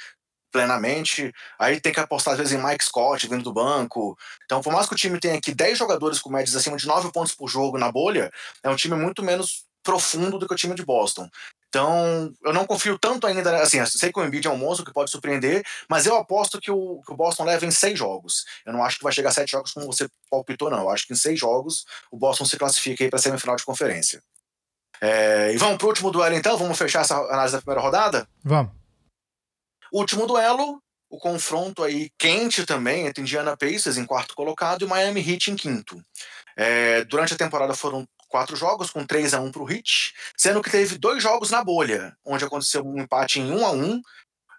plenamente. 0.51 1.33
Aí 1.59 1.81
tem 1.81 1.93
que 1.93 2.01
apostar 2.01 2.33
às 2.33 2.39
vezes 2.39 2.53
em 2.53 2.63
Mike 2.63 2.85
Scott 2.85 3.27
vindo 3.29 3.43
do 3.43 3.53
banco. 3.53 4.17
Então, 4.45 4.61
por 4.63 4.73
mais 4.73 4.87
que 4.87 4.95
o 4.95 4.97
time 4.97 5.19
tenha 5.19 5.37
aqui 5.37 5.55
10 5.55 5.79
jogadores 5.79 6.21
com 6.21 6.31
médias 6.31 6.57
acima 6.57 6.77
de 6.77 6.87
9 6.87 7.13
pontos 7.13 7.35
por 7.35 7.49
jogo 7.49 7.79
na 7.79 7.91
bolha, 7.91 8.31
é 8.63 8.69
um 8.69 8.77
time 8.77 8.97
muito 8.97 9.23
menos 9.23 9.67
profundo 9.83 10.39
do 10.39 10.47
que 10.47 10.53
o 10.53 10.57
time 10.57 10.75
de 10.75 10.85
Boston. 10.85 11.29
Então, 11.69 12.33
eu 12.45 12.53
não 12.53 12.67
confio 12.67 12.99
tanto 12.99 13.27
ainda, 13.27 13.63
assim, 13.63 13.79
eu 13.79 13.87
sei 13.87 14.11
que 14.11 14.19
o 14.19 14.25
Embiid 14.25 14.47
é 14.47 14.51
um 14.51 14.57
monstro 14.57 14.85
que 14.85 14.93
pode 14.93 15.11
surpreender, 15.11 15.63
mas 15.89 16.07
eu 16.07 16.17
aposto 16.17 16.61
que 16.61 16.71
o, 16.71 17.03
que 17.07 17.13
o 17.13 17.17
Boston 17.17 17.45
leva 17.45 17.67
em 17.67 17.71
seis 17.71 17.99
jogos. 17.99 18.45
Eu 18.65 18.73
não 18.73 18.83
acho 18.83 18.99
que 18.99 19.05
vai 19.05 19.13
chegar 19.13 19.31
a 19.31 19.33
sete 19.33 19.51
jogos 19.51 19.73
como 19.73 19.87
você 19.87 20.09
palpitou, 20.31 20.71
não. 20.71 20.81
Eu 20.81 20.91
acho 20.91 21.07
que 21.07 21.13
em 21.13 21.17
seis 21.17 21.39
jogos 21.39 21.85
o 22.11 22.19
Boston 22.19 22.47
se 22.47 22.57
classifica 22.57 23.05
aí 23.05 23.11
para 23.11 23.19
semifinal 23.19 23.57
de 23.57 23.65
conferência. 23.65 24.23
É, 25.01 25.53
e 25.53 25.59
vamos 25.59 25.77
para 25.77 25.87
o 25.87 25.89
último 25.89 26.11
duelo 26.11 26.35
então? 26.35 26.57
Vamos 26.57 26.77
fechar 26.77 27.03
essa 27.03 27.17
análise 27.17 27.55
da 27.55 27.61
primeira 27.61 27.81
rodada? 27.81 28.27
Vamos. 28.43 28.78
Último 29.93 30.27
duelo, 30.27 30.83
o 31.11 31.19
confronto 31.19 31.83
aí 31.83 32.11
quente 32.19 32.67
também 32.67 33.07
entre 33.07 33.23
Indiana 33.23 33.57
Pacers 33.57 33.97
em 33.97 34.05
quarto 34.05 34.35
colocado 34.35 34.85
e 34.85 34.89
Miami 34.89 35.21
Heat 35.21 35.51
em 35.51 35.57
quinto. 35.57 36.03
É, 36.57 37.05
durante 37.05 37.35
a 37.35 37.39
temporada 37.39 37.75
foram 37.75 38.07
quatro 38.29 38.57
jogos, 38.57 38.91
com 38.91 39.07
3 39.07 39.35
a 39.35 39.41
1 39.41 39.51
para 39.51 39.63
o 39.63 39.71
Heat, 39.71 40.13
sendo 40.37 40.63
que 40.63 40.71
teve 40.71 40.99
dois 40.99 41.23
jogos 41.23 41.51
na 41.51 41.65
bolha, 41.65 42.15
onde 42.25 42.45
aconteceu 42.45 42.85
um 42.85 43.01
empate 43.01 43.41
em 43.41 43.51
1 43.51 43.67
a 43.67 43.71
1 43.71 44.03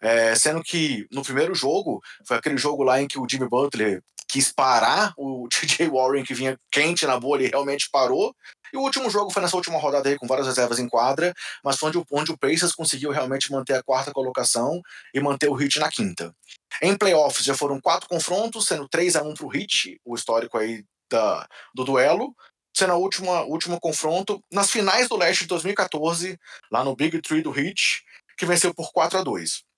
é, 0.01 0.33
sendo 0.35 0.63
que 0.63 1.07
no 1.11 1.21
primeiro 1.21 1.53
jogo 1.53 2.01
foi 2.25 2.37
aquele 2.37 2.57
jogo 2.57 2.83
lá 2.83 3.01
em 3.01 3.07
que 3.07 3.19
o 3.19 3.27
Jimmy 3.29 3.49
Butler 3.49 4.01
quis 4.27 4.51
parar 4.51 5.13
o 5.17 5.47
TJ 5.51 5.89
Warren 5.89 6.23
que 6.23 6.33
vinha 6.33 6.57
quente 6.71 7.05
na 7.05 7.19
bolha 7.19 7.45
e 7.45 7.49
realmente 7.49 7.89
parou. 7.91 8.33
E 8.73 8.77
o 8.77 8.81
último 8.81 9.09
jogo 9.09 9.31
foi 9.31 9.41
nessa 9.41 9.55
última 9.55 9.79
rodada 9.79 10.09
aí 10.09 10.17
com 10.17 10.27
várias 10.27 10.47
reservas 10.47 10.79
em 10.79 10.87
quadra, 10.87 11.33
mas 11.63 11.77
foi 11.77 11.89
onde, 11.89 12.03
onde 12.11 12.31
o 12.31 12.37
Pacers 12.37 12.73
conseguiu 12.73 13.11
realmente 13.11 13.51
manter 13.51 13.73
a 13.73 13.83
quarta 13.83 14.11
colocação 14.11 14.81
e 15.13 15.19
manter 15.19 15.49
o 15.49 15.61
Heat 15.61 15.79
na 15.79 15.89
quinta. 15.89 16.33
Em 16.81 16.97
playoffs 16.97 17.45
já 17.45 17.55
foram 17.55 17.79
quatro 17.79 18.07
confrontos, 18.07 18.67
sendo 18.67 18.87
3 18.87 19.15
a 19.15 19.23
1 19.23 19.33
para 19.33 19.45
o 19.45 19.55
Heat, 19.55 19.99
o 20.05 20.15
histórico 20.15 20.57
aí 20.57 20.83
da, 21.09 21.47
do 21.73 21.83
duelo 21.83 22.35
sendo 22.71 22.93
última 22.93 23.41
último 23.43 23.79
confronto 23.79 24.41
nas 24.51 24.69
finais 24.69 25.09
do 25.09 25.17
leste 25.17 25.41
de 25.41 25.47
2014, 25.47 26.39
lá 26.71 26.83
no 26.83 26.95
Big 26.95 27.19
Three 27.21 27.41
do 27.41 27.57
Heat, 27.57 28.03
que 28.37 28.45
venceu 28.45 28.73
por 28.73 28.91
4 28.93 29.19
a 29.19 29.23
2 29.23 29.68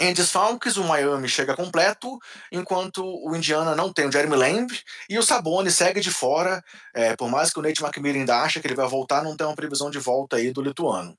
em 0.00 0.12
desfalques, 0.12 0.76
o 0.76 0.84
Miami 0.84 1.28
chega 1.28 1.54
completo, 1.54 2.18
enquanto 2.50 3.04
o 3.04 3.34
Indiana 3.36 3.76
não 3.76 3.92
tem 3.92 4.08
o 4.08 4.12
Jeremy 4.12 4.36
Lamb 4.36 4.72
e 5.08 5.18
o 5.18 5.22
Sabonis 5.22 5.76
segue 5.76 6.00
de 6.00 6.10
fora, 6.10 6.62
é, 6.94 7.14
por 7.16 7.30
mais 7.30 7.52
que 7.52 7.58
o 7.60 7.62
Nate 7.62 7.82
McMillan 7.82 8.20
ainda 8.20 8.42
acha 8.42 8.60
que 8.60 8.66
ele 8.66 8.74
vai 8.74 8.88
voltar, 8.88 9.22
não 9.22 9.36
tem 9.36 9.46
uma 9.46 9.54
previsão 9.54 9.90
de 9.90 9.98
volta 9.98 10.36
aí 10.36 10.52
do 10.52 10.62
lituano. 10.62 11.16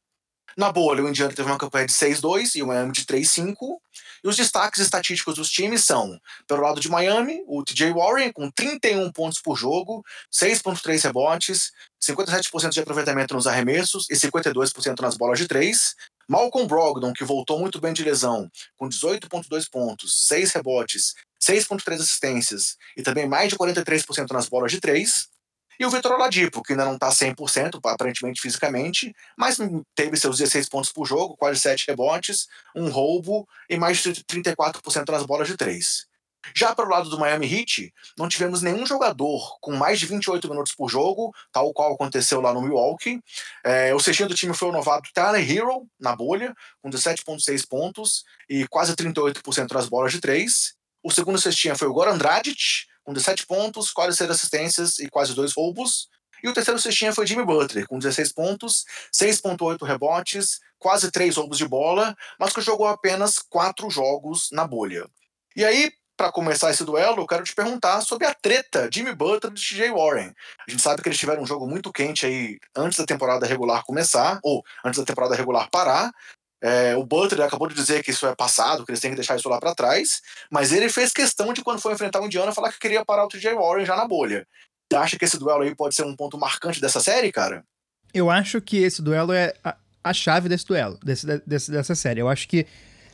Na 0.57 0.71
bolha, 0.71 1.03
o 1.03 1.09
Indiana 1.09 1.33
teve 1.33 1.49
uma 1.49 1.57
campanha 1.57 1.85
de 1.85 1.91
6-2 1.91 2.55
e 2.55 2.63
o 2.63 2.67
Miami 2.67 2.93
de 2.93 3.03
3-5. 3.03 3.55
E 4.23 4.27
os 4.27 4.37
destaques 4.37 4.79
estatísticos 4.79 5.35
dos 5.35 5.49
times 5.49 5.83
são, 5.83 6.19
pelo 6.47 6.61
lado 6.61 6.79
de 6.79 6.89
Miami, 6.89 7.43
o 7.45 7.63
TJ 7.63 7.91
Warren 7.91 8.31
com 8.31 8.49
31 8.49 9.11
pontos 9.11 9.41
por 9.41 9.57
jogo, 9.57 10.03
6.3 10.33 11.03
rebotes, 11.03 11.71
57% 12.01 12.69
de 12.69 12.79
aproveitamento 12.79 13.33
nos 13.33 13.47
arremessos 13.47 14.09
e 14.09 14.15
52% 14.15 15.01
nas 15.01 15.17
bolas 15.17 15.37
de 15.39 15.47
3. 15.47 15.93
Malcolm 16.27 16.67
Brogdon, 16.67 17.13
que 17.13 17.23
voltou 17.23 17.59
muito 17.59 17.79
bem 17.79 17.93
de 17.93 18.03
lesão, 18.03 18.49
com 18.77 18.87
18.2 18.87 19.69
pontos, 19.69 20.25
6 20.25 20.53
rebotes, 20.53 21.13
6.3 21.39 21.95
assistências 21.95 22.77
e 22.97 23.03
também 23.03 23.27
mais 23.27 23.49
de 23.49 23.57
43% 23.57 24.31
nas 24.31 24.47
bolas 24.47 24.71
de 24.71 24.79
3. 24.79 25.27
E 25.79 25.85
o 25.85 25.89
Vitor 25.89 26.13
Oladipo, 26.13 26.63
que 26.63 26.73
ainda 26.73 26.85
não 26.85 26.95
está 26.95 27.09
100%, 27.09 27.79
aparentemente 27.83 28.41
fisicamente, 28.41 29.13
mas 29.37 29.57
teve 29.93 30.17
seus 30.17 30.37
16 30.37 30.69
pontos 30.69 30.91
por 30.91 31.05
jogo, 31.05 31.35
quase 31.37 31.59
7 31.59 31.87
rebotes, 31.87 32.47
um 32.75 32.89
roubo 32.89 33.47
e 33.69 33.77
mais 33.77 33.97
de 33.97 34.13
34% 34.13 35.09
nas 35.11 35.23
bolas 35.23 35.47
de 35.47 35.57
3. 35.57 36.07
Já 36.53 36.75
para 36.75 36.85
o 36.85 36.89
lado 36.89 37.09
do 37.09 37.17
Miami 37.17 37.51
Heat, 37.51 37.93
não 38.17 38.27
tivemos 38.27 38.61
nenhum 38.61 38.85
jogador 38.85 39.57
com 39.59 39.71
mais 39.71 39.99
de 39.99 40.05
28 40.05 40.47
minutos 40.49 40.75
por 40.75 40.89
jogo, 40.89 41.33
tal 41.51 41.73
qual 41.73 41.93
aconteceu 41.93 42.41
lá 42.41 42.53
no 42.53 42.61
Milwaukee. 42.61 43.19
É, 43.63 43.95
o 43.95 43.99
sextinho 43.99 44.29
do 44.29 44.35
time 44.35 44.53
foi 44.53 44.69
o 44.69 44.71
novato 44.71 45.09
Tyler 45.13 45.49
Hero, 45.49 45.87
na 45.99 46.15
bolha, 46.15 46.53
com 46.81 46.89
17,6 46.89 47.67
pontos 47.67 48.23
e 48.49 48.67
quase 48.67 48.95
38% 48.95 49.71
nas 49.71 49.87
bolas 49.87 50.11
de 50.11 50.19
3. 50.19 50.75
O 51.03 51.11
segundo 51.11 51.39
cestinha 51.39 51.75
foi 51.75 51.87
o 51.87 51.93
Goran 51.93 52.17
Dragic, 52.17 52.85
com 53.05 53.13
17 53.13 53.45
pontos, 53.45 53.91
quase 53.91 54.17
6 54.17 54.29
assistências 54.29 54.99
e 54.99 55.07
quase 55.09 55.33
2 55.33 55.53
roubos. 55.53 56.09
E 56.43 56.49
o 56.49 56.53
terceiro 56.53 56.79
cestinha 56.79 57.13
foi 57.13 57.25
Jimmy 57.25 57.45
Butler, 57.45 57.87
com 57.87 57.97
16 57.97 58.33
pontos, 58.33 58.83
6.8 59.13 59.85
rebotes, 59.85 60.59
quase 60.77 61.09
3 61.09 61.37
roubos 61.37 61.57
de 61.57 61.67
bola, 61.67 62.15
mas 62.39 62.53
que 62.53 62.61
jogou 62.61 62.87
apenas 62.87 63.39
4 63.39 63.89
jogos 63.89 64.49
na 64.51 64.67
bolha. 64.67 65.07
E 65.55 65.63
aí, 65.63 65.91
para 66.17 66.31
começar 66.31 66.71
esse 66.71 66.83
duelo, 66.83 67.21
eu 67.21 67.27
quero 67.27 67.43
te 67.43 67.53
perguntar 67.53 68.01
sobre 68.01 68.25
a 68.27 68.33
treta 68.33 68.89
Jimmy 68.91 69.13
Butler 69.13 69.51
e 69.51 69.55
TJ 69.55 69.91
Warren. 69.91 70.33
A 70.67 70.71
gente 70.71 70.81
sabe 70.81 71.01
que 71.01 71.09
eles 71.09 71.17
tiveram 71.17 71.43
um 71.43 71.47
jogo 71.47 71.67
muito 71.67 71.91
quente 71.91 72.25
aí 72.25 72.57
antes 72.75 72.97
da 72.97 73.05
temporada 73.05 73.45
regular 73.45 73.83
começar, 73.83 74.39
ou 74.43 74.63
antes 74.83 74.99
da 74.99 75.05
temporada 75.05 75.35
regular 75.35 75.69
parar. 75.69 76.11
É, 76.67 76.95
o 76.95 77.05
Butler 77.05 77.45
acabou 77.45 77.67
de 77.67 77.75
dizer 77.75 78.01
que 78.01 78.09
isso 78.09 78.25
é 78.25 78.33
passado, 78.33 78.83
que 78.83 78.89
eles 78.89 78.99
têm 78.99 79.11
que 79.11 79.15
deixar 79.15 79.35
isso 79.35 79.47
lá 79.47 79.59
para 79.59 79.75
trás, 79.75 80.19
mas 80.49 80.71
ele 80.71 80.89
fez 80.89 81.13
questão 81.13 81.53
de, 81.53 81.63
quando 81.63 81.79
foi 81.79 81.93
enfrentar 81.93 82.19
o 82.19 82.25
Indiana, 82.25 82.51
falar 82.51 82.71
que 82.71 82.79
queria 82.79 83.05
parar 83.05 83.25
o 83.25 83.27
TJ 83.27 83.53
Warren 83.53 83.85
já 83.85 83.95
na 83.95 84.07
bolha. 84.07 84.47
Você 84.91 84.97
acha 84.97 85.15
que 85.15 85.25
esse 85.25 85.37
duelo 85.37 85.61
aí 85.61 85.75
pode 85.75 85.93
ser 85.93 86.05
um 86.05 86.15
ponto 86.15 86.39
marcante 86.39 86.81
dessa 86.81 86.99
série, 86.99 87.31
cara? 87.31 87.63
Eu 88.11 88.31
acho 88.31 88.59
que 88.59 88.77
esse 88.77 88.99
duelo 88.99 89.31
é 89.31 89.53
a, 89.63 89.75
a 90.03 90.11
chave 90.11 90.49
desse 90.49 90.65
duelo, 90.65 90.97
desse, 91.03 91.27
desse, 91.45 91.69
dessa 91.69 91.93
série. 91.93 92.21
Eu 92.21 92.27
acho 92.27 92.47
que 92.47 92.65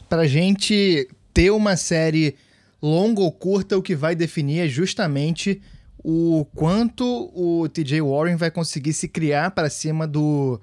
pra 0.07 0.25
gente 0.25 1.09
ter 1.33 1.51
uma 1.51 1.75
série 1.75 2.37
longa 2.81 3.19
ou 3.19 3.33
curta, 3.33 3.77
o 3.77 3.81
que 3.81 3.95
vai 3.97 4.15
definir 4.15 4.59
é 4.59 4.69
justamente 4.69 5.61
o 6.01 6.45
quanto 6.55 7.29
o 7.35 7.67
TJ 7.67 8.01
Warren 8.01 8.37
vai 8.37 8.49
conseguir 8.49 8.93
se 8.93 9.09
criar 9.09 9.51
para 9.51 9.69
cima 9.69 10.07
do, 10.07 10.57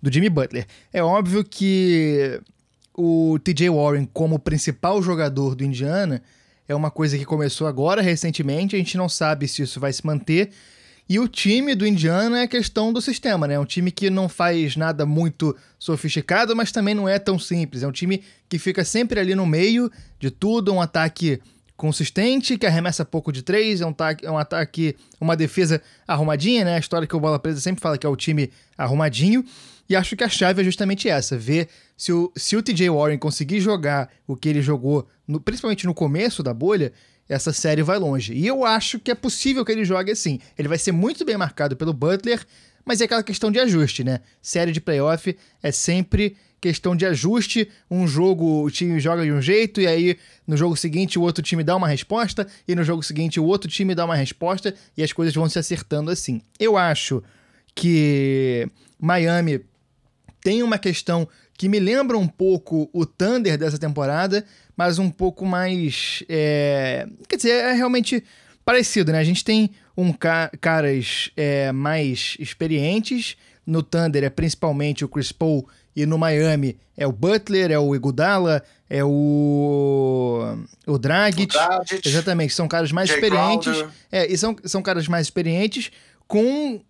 do 0.00 0.12
Jimmy 0.12 0.28
Butler. 0.28 0.66
É 0.92 1.02
óbvio 1.02 1.44
que 1.44 2.40
o 2.94 3.38
TJ 3.38 3.70
Warren, 3.70 4.08
como 4.12 4.38
principal 4.38 5.02
jogador 5.02 5.54
do 5.54 5.64
Indiana, 5.64 6.22
é 6.66 6.74
uma 6.74 6.90
coisa 6.90 7.16
que 7.16 7.24
começou 7.24 7.66
agora 7.66 8.02
recentemente, 8.02 8.76
a 8.76 8.78
gente 8.78 8.96
não 8.96 9.08
sabe 9.08 9.48
se 9.48 9.62
isso 9.62 9.80
vai 9.80 9.92
se 9.92 10.04
manter. 10.06 10.50
E 11.08 11.18
o 11.18 11.26
time 11.26 11.74
do 11.74 11.86
Indiana 11.86 12.40
é 12.40 12.46
questão 12.46 12.92
do 12.92 13.00
sistema, 13.00 13.48
né? 13.48 13.54
É 13.54 13.58
um 13.58 13.64
time 13.64 13.90
que 13.90 14.10
não 14.10 14.28
faz 14.28 14.76
nada 14.76 15.06
muito 15.06 15.56
sofisticado, 15.78 16.54
mas 16.54 16.70
também 16.70 16.94
não 16.94 17.08
é 17.08 17.18
tão 17.18 17.38
simples. 17.38 17.82
É 17.82 17.88
um 17.88 17.92
time 17.92 18.22
que 18.46 18.58
fica 18.58 18.84
sempre 18.84 19.18
ali 19.18 19.34
no 19.34 19.46
meio 19.46 19.90
de 20.20 20.30
tudo, 20.30 20.70
um 20.70 20.82
ataque 20.82 21.40
consistente, 21.78 22.58
que 22.58 22.66
arremessa 22.66 23.06
pouco 23.06 23.32
de 23.32 23.40
três, 23.40 23.80
é 23.80 23.86
um, 23.86 23.90
ataque, 23.90 24.26
é 24.26 24.30
um 24.30 24.36
ataque, 24.36 24.96
uma 25.18 25.34
defesa 25.34 25.80
arrumadinha, 26.06 26.64
né? 26.64 26.74
A 26.74 26.78
história 26.78 27.06
que 27.06 27.16
o 27.16 27.20
Bola 27.20 27.38
Presa 27.38 27.60
sempre 27.60 27.80
fala 27.80 27.96
que 27.96 28.04
é 28.04 28.10
o 28.10 28.16
time 28.16 28.50
arrumadinho. 28.76 29.42
E 29.88 29.96
acho 29.96 30.16
que 30.16 30.24
a 30.24 30.28
chave 30.28 30.60
é 30.60 30.64
justamente 30.64 31.08
essa: 31.08 31.36
ver 31.36 31.68
se 31.96 32.12
o, 32.12 32.30
se 32.36 32.56
o 32.56 32.62
TJ 32.62 32.90
Warren 32.90 33.18
conseguir 33.18 33.60
jogar 33.60 34.10
o 34.26 34.36
que 34.36 34.48
ele 34.48 34.62
jogou, 34.62 35.08
no, 35.26 35.40
principalmente 35.40 35.86
no 35.86 35.94
começo 35.94 36.42
da 36.42 36.52
bolha, 36.52 36.92
essa 37.28 37.52
série 37.52 37.82
vai 37.82 37.98
longe. 37.98 38.32
E 38.32 38.46
eu 38.46 38.64
acho 38.64 38.98
que 38.98 39.10
é 39.10 39.14
possível 39.14 39.64
que 39.64 39.72
ele 39.72 39.84
jogue 39.84 40.10
assim. 40.10 40.40
Ele 40.58 40.68
vai 40.68 40.78
ser 40.78 40.92
muito 40.92 41.24
bem 41.24 41.36
marcado 41.36 41.76
pelo 41.76 41.92
Butler, 41.92 42.44
mas 42.84 43.00
é 43.00 43.04
aquela 43.04 43.22
questão 43.22 43.50
de 43.50 43.58
ajuste, 43.58 44.02
né? 44.02 44.20
Série 44.40 44.72
de 44.72 44.80
playoff 44.80 45.36
é 45.62 45.70
sempre 45.70 46.36
questão 46.60 46.96
de 46.96 47.04
ajuste. 47.04 47.68
Um 47.90 48.06
jogo 48.06 48.64
o 48.64 48.70
time 48.70 48.98
joga 48.98 49.24
de 49.24 49.32
um 49.32 49.42
jeito, 49.42 49.80
e 49.80 49.86
aí 49.86 50.18
no 50.46 50.56
jogo 50.56 50.76
seguinte 50.76 51.18
o 51.18 51.22
outro 51.22 51.42
time 51.42 51.62
dá 51.62 51.76
uma 51.76 51.88
resposta, 51.88 52.46
e 52.66 52.74
no 52.74 52.82
jogo 52.82 53.02
seguinte 53.02 53.38
o 53.38 53.44
outro 53.44 53.70
time 53.70 53.94
dá 53.94 54.04
uma 54.04 54.16
resposta, 54.16 54.74
e 54.96 55.02
as 55.02 55.12
coisas 55.12 55.34
vão 55.34 55.48
se 55.48 55.58
acertando 55.58 56.10
assim. 56.10 56.40
Eu 56.58 56.76
acho 56.76 57.22
que 57.74 58.68
Miami 58.98 59.60
tem 60.48 60.62
uma 60.62 60.78
questão 60.78 61.28
que 61.58 61.68
me 61.68 61.78
lembra 61.78 62.16
um 62.16 62.26
pouco 62.26 62.88
o 62.90 63.04
Thunder 63.04 63.58
dessa 63.58 63.78
temporada, 63.78 64.46
mas 64.74 64.98
um 64.98 65.10
pouco 65.10 65.44
mais. 65.44 66.24
É... 66.26 67.06
Quer 67.28 67.36
dizer, 67.36 67.50
é 67.50 67.72
realmente 67.74 68.24
parecido, 68.64 69.12
né? 69.12 69.18
A 69.18 69.24
gente 69.24 69.44
tem 69.44 69.72
um 69.94 70.10
ca 70.10 70.50
caras 70.58 71.30
é, 71.36 71.70
mais 71.70 72.34
experientes. 72.38 73.36
No 73.66 73.82
Thunder 73.82 74.24
é 74.24 74.30
principalmente 74.30 75.04
o 75.04 75.08
Chris 75.08 75.32
Paul 75.32 75.68
e 75.94 76.06
no 76.06 76.16
Miami 76.16 76.78
é 76.96 77.06
o 77.06 77.12
Butler, 77.12 77.70
é 77.70 77.78
o 77.78 77.94
Iguodala, 77.94 78.64
é 78.88 79.04
o 79.04 80.56
o 80.86 80.96
Dragic. 80.96 81.54
O 81.54 81.58
Dragic 81.58 82.08
exatamente, 82.08 82.54
são 82.54 82.66
caras 82.66 82.90
mais 82.90 83.10
Jay 83.10 83.18
experientes. 83.18 83.84
É, 84.10 84.32
e 84.32 84.38
são, 84.38 84.56
são 84.64 84.80
caras 84.80 85.06
mais 85.08 85.26
experientes 85.26 85.90
com 86.26 86.80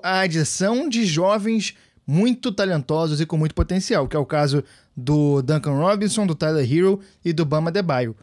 a 0.00 0.20
adição 0.20 0.88
de 0.88 1.04
jovens 1.04 1.74
muito 2.06 2.52
talentosos 2.52 3.20
e 3.20 3.26
com 3.26 3.36
muito 3.36 3.54
potencial, 3.54 4.06
que 4.06 4.16
é 4.16 4.18
o 4.18 4.26
caso 4.26 4.62
do 4.96 5.42
Duncan 5.42 5.74
Robinson, 5.74 6.26
do 6.26 6.34
Tyler 6.34 6.70
Hero 6.70 7.00
e 7.24 7.32
do 7.32 7.44
Bama 7.44 7.70
Debaio. 7.70 8.16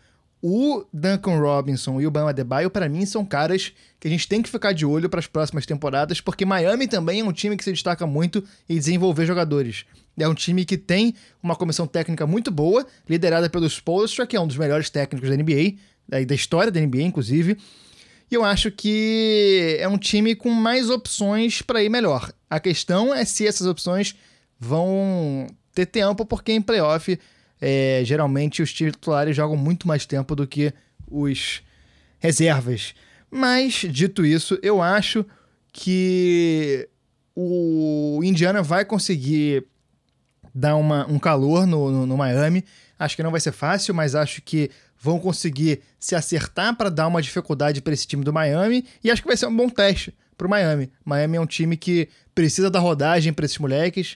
O 0.43 0.83
Duncan 0.91 1.39
Robinson 1.39 2.01
e 2.01 2.07
o 2.07 2.11
Bama 2.11 2.33
Debaio, 2.33 2.71
para 2.71 2.89
mim, 2.89 3.05
são 3.05 3.23
caras 3.23 3.73
que 3.99 4.07
a 4.07 4.11
gente 4.11 4.27
tem 4.27 4.41
que 4.41 4.49
ficar 4.49 4.73
de 4.73 4.85
olho 4.85 5.07
para 5.07 5.19
as 5.19 5.27
próximas 5.27 5.67
temporadas, 5.67 6.19
porque 6.19 6.45
Miami 6.45 6.87
também 6.87 7.19
é 7.19 7.23
um 7.23 7.31
time 7.31 7.55
que 7.55 7.63
se 7.63 7.71
destaca 7.71 8.07
muito 8.07 8.43
em 8.67 8.75
desenvolver 8.75 9.27
jogadores. 9.27 9.85
É 10.17 10.27
um 10.27 10.33
time 10.33 10.65
que 10.65 10.77
tem 10.77 11.13
uma 11.43 11.55
comissão 11.55 11.85
técnica 11.85 12.25
muito 12.25 12.49
boa, 12.49 12.85
liderada 13.07 13.49
pelo 13.51 13.67
Spoelstra, 13.67 14.25
que 14.25 14.35
é 14.35 14.41
um 14.41 14.47
dos 14.47 14.57
melhores 14.57 14.89
técnicos 14.89 15.29
da 15.29 15.35
NBA, 15.35 15.75
da 16.25 16.33
história 16.33 16.71
da 16.71 16.79
NBA, 16.79 17.03
inclusive. 17.03 17.57
E 18.31 18.35
eu 18.35 18.45
acho 18.45 18.71
que 18.71 19.75
é 19.77 19.87
um 19.89 19.97
time 19.97 20.33
com 20.35 20.49
mais 20.49 20.89
opções 20.89 21.61
para 21.61 21.83
ir 21.83 21.89
melhor. 21.89 22.31
A 22.49 22.61
questão 22.61 23.13
é 23.13 23.25
se 23.25 23.45
essas 23.45 23.67
opções 23.67 24.15
vão 24.57 25.47
ter 25.73 25.85
tempo, 25.85 26.25
porque 26.25 26.53
em 26.53 26.61
playoff 26.61 27.19
é, 27.59 28.01
geralmente 28.05 28.61
os 28.61 28.71
titulares 28.71 29.35
jogam 29.35 29.57
muito 29.57 29.85
mais 29.85 30.05
tempo 30.05 30.33
do 30.33 30.47
que 30.47 30.73
os 31.09 31.61
reservas. 32.19 32.95
Mas, 33.29 33.73
dito 33.89 34.25
isso, 34.25 34.57
eu 34.63 34.81
acho 34.81 35.25
que 35.73 36.87
o 37.35 38.21
Indiana 38.23 38.63
vai 38.63 38.85
conseguir 38.85 39.65
dar 40.55 40.77
uma, 40.77 41.05
um 41.09 41.19
calor 41.19 41.65
no, 41.67 41.91
no, 41.91 42.05
no 42.05 42.17
Miami. 42.17 42.63
Acho 42.97 43.15
que 43.17 43.23
não 43.23 43.31
vai 43.31 43.41
ser 43.41 43.51
fácil, 43.51 43.93
mas 43.93 44.15
acho 44.15 44.41
que 44.41 44.69
vão 45.01 45.19
conseguir 45.19 45.81
se 45.99 46.13
acertar 46.13 46.75
para 46.75 46.89
dar 46.89 47.07
uma 47.07 47.21
dificuldade 47.21 47.81
para 47.81 47.93
esse 47.93 48.05
time 48.05 48.23
do 48.23 48.31
Miami. 48.31 48.85
E 49.03 49.09
acho 49.09 49.21
que 49.21 49.27
vai 49.27 49.35
ser 49.35 49.47
um 49.47 49.55
bom 49.55 49.67
teste 49.67 50.13
para 50.37 50.45
o 50.45 50.49
Miami. 50.49 50.91
Miami 51.03 51.37
é 51.37 51.41
um 51.41 51.45
time 51.47 51.75
que 51.75 52.07
precisa 52.35 52.69
da 52.69 52.79
rodagem 52.79 53.33
para 53.33 53.45
esses 53.45 53.57
moleques 53.57 54.15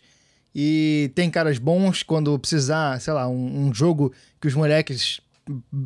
e 0.53 1.11
tem 1.15 1.29
caras 1.29 1.57
bons 1.57 2.03
quando 2.03 2.37
precisar, 2.37 3.01
sei 3.01 3.13
lá, 3.13 3.27
um, 3.27 3.67
um 3.67 3.73
jogo 3.73 4.13
que 4.39 4.47
os 4.47 4.53
moleques 4.53 5.19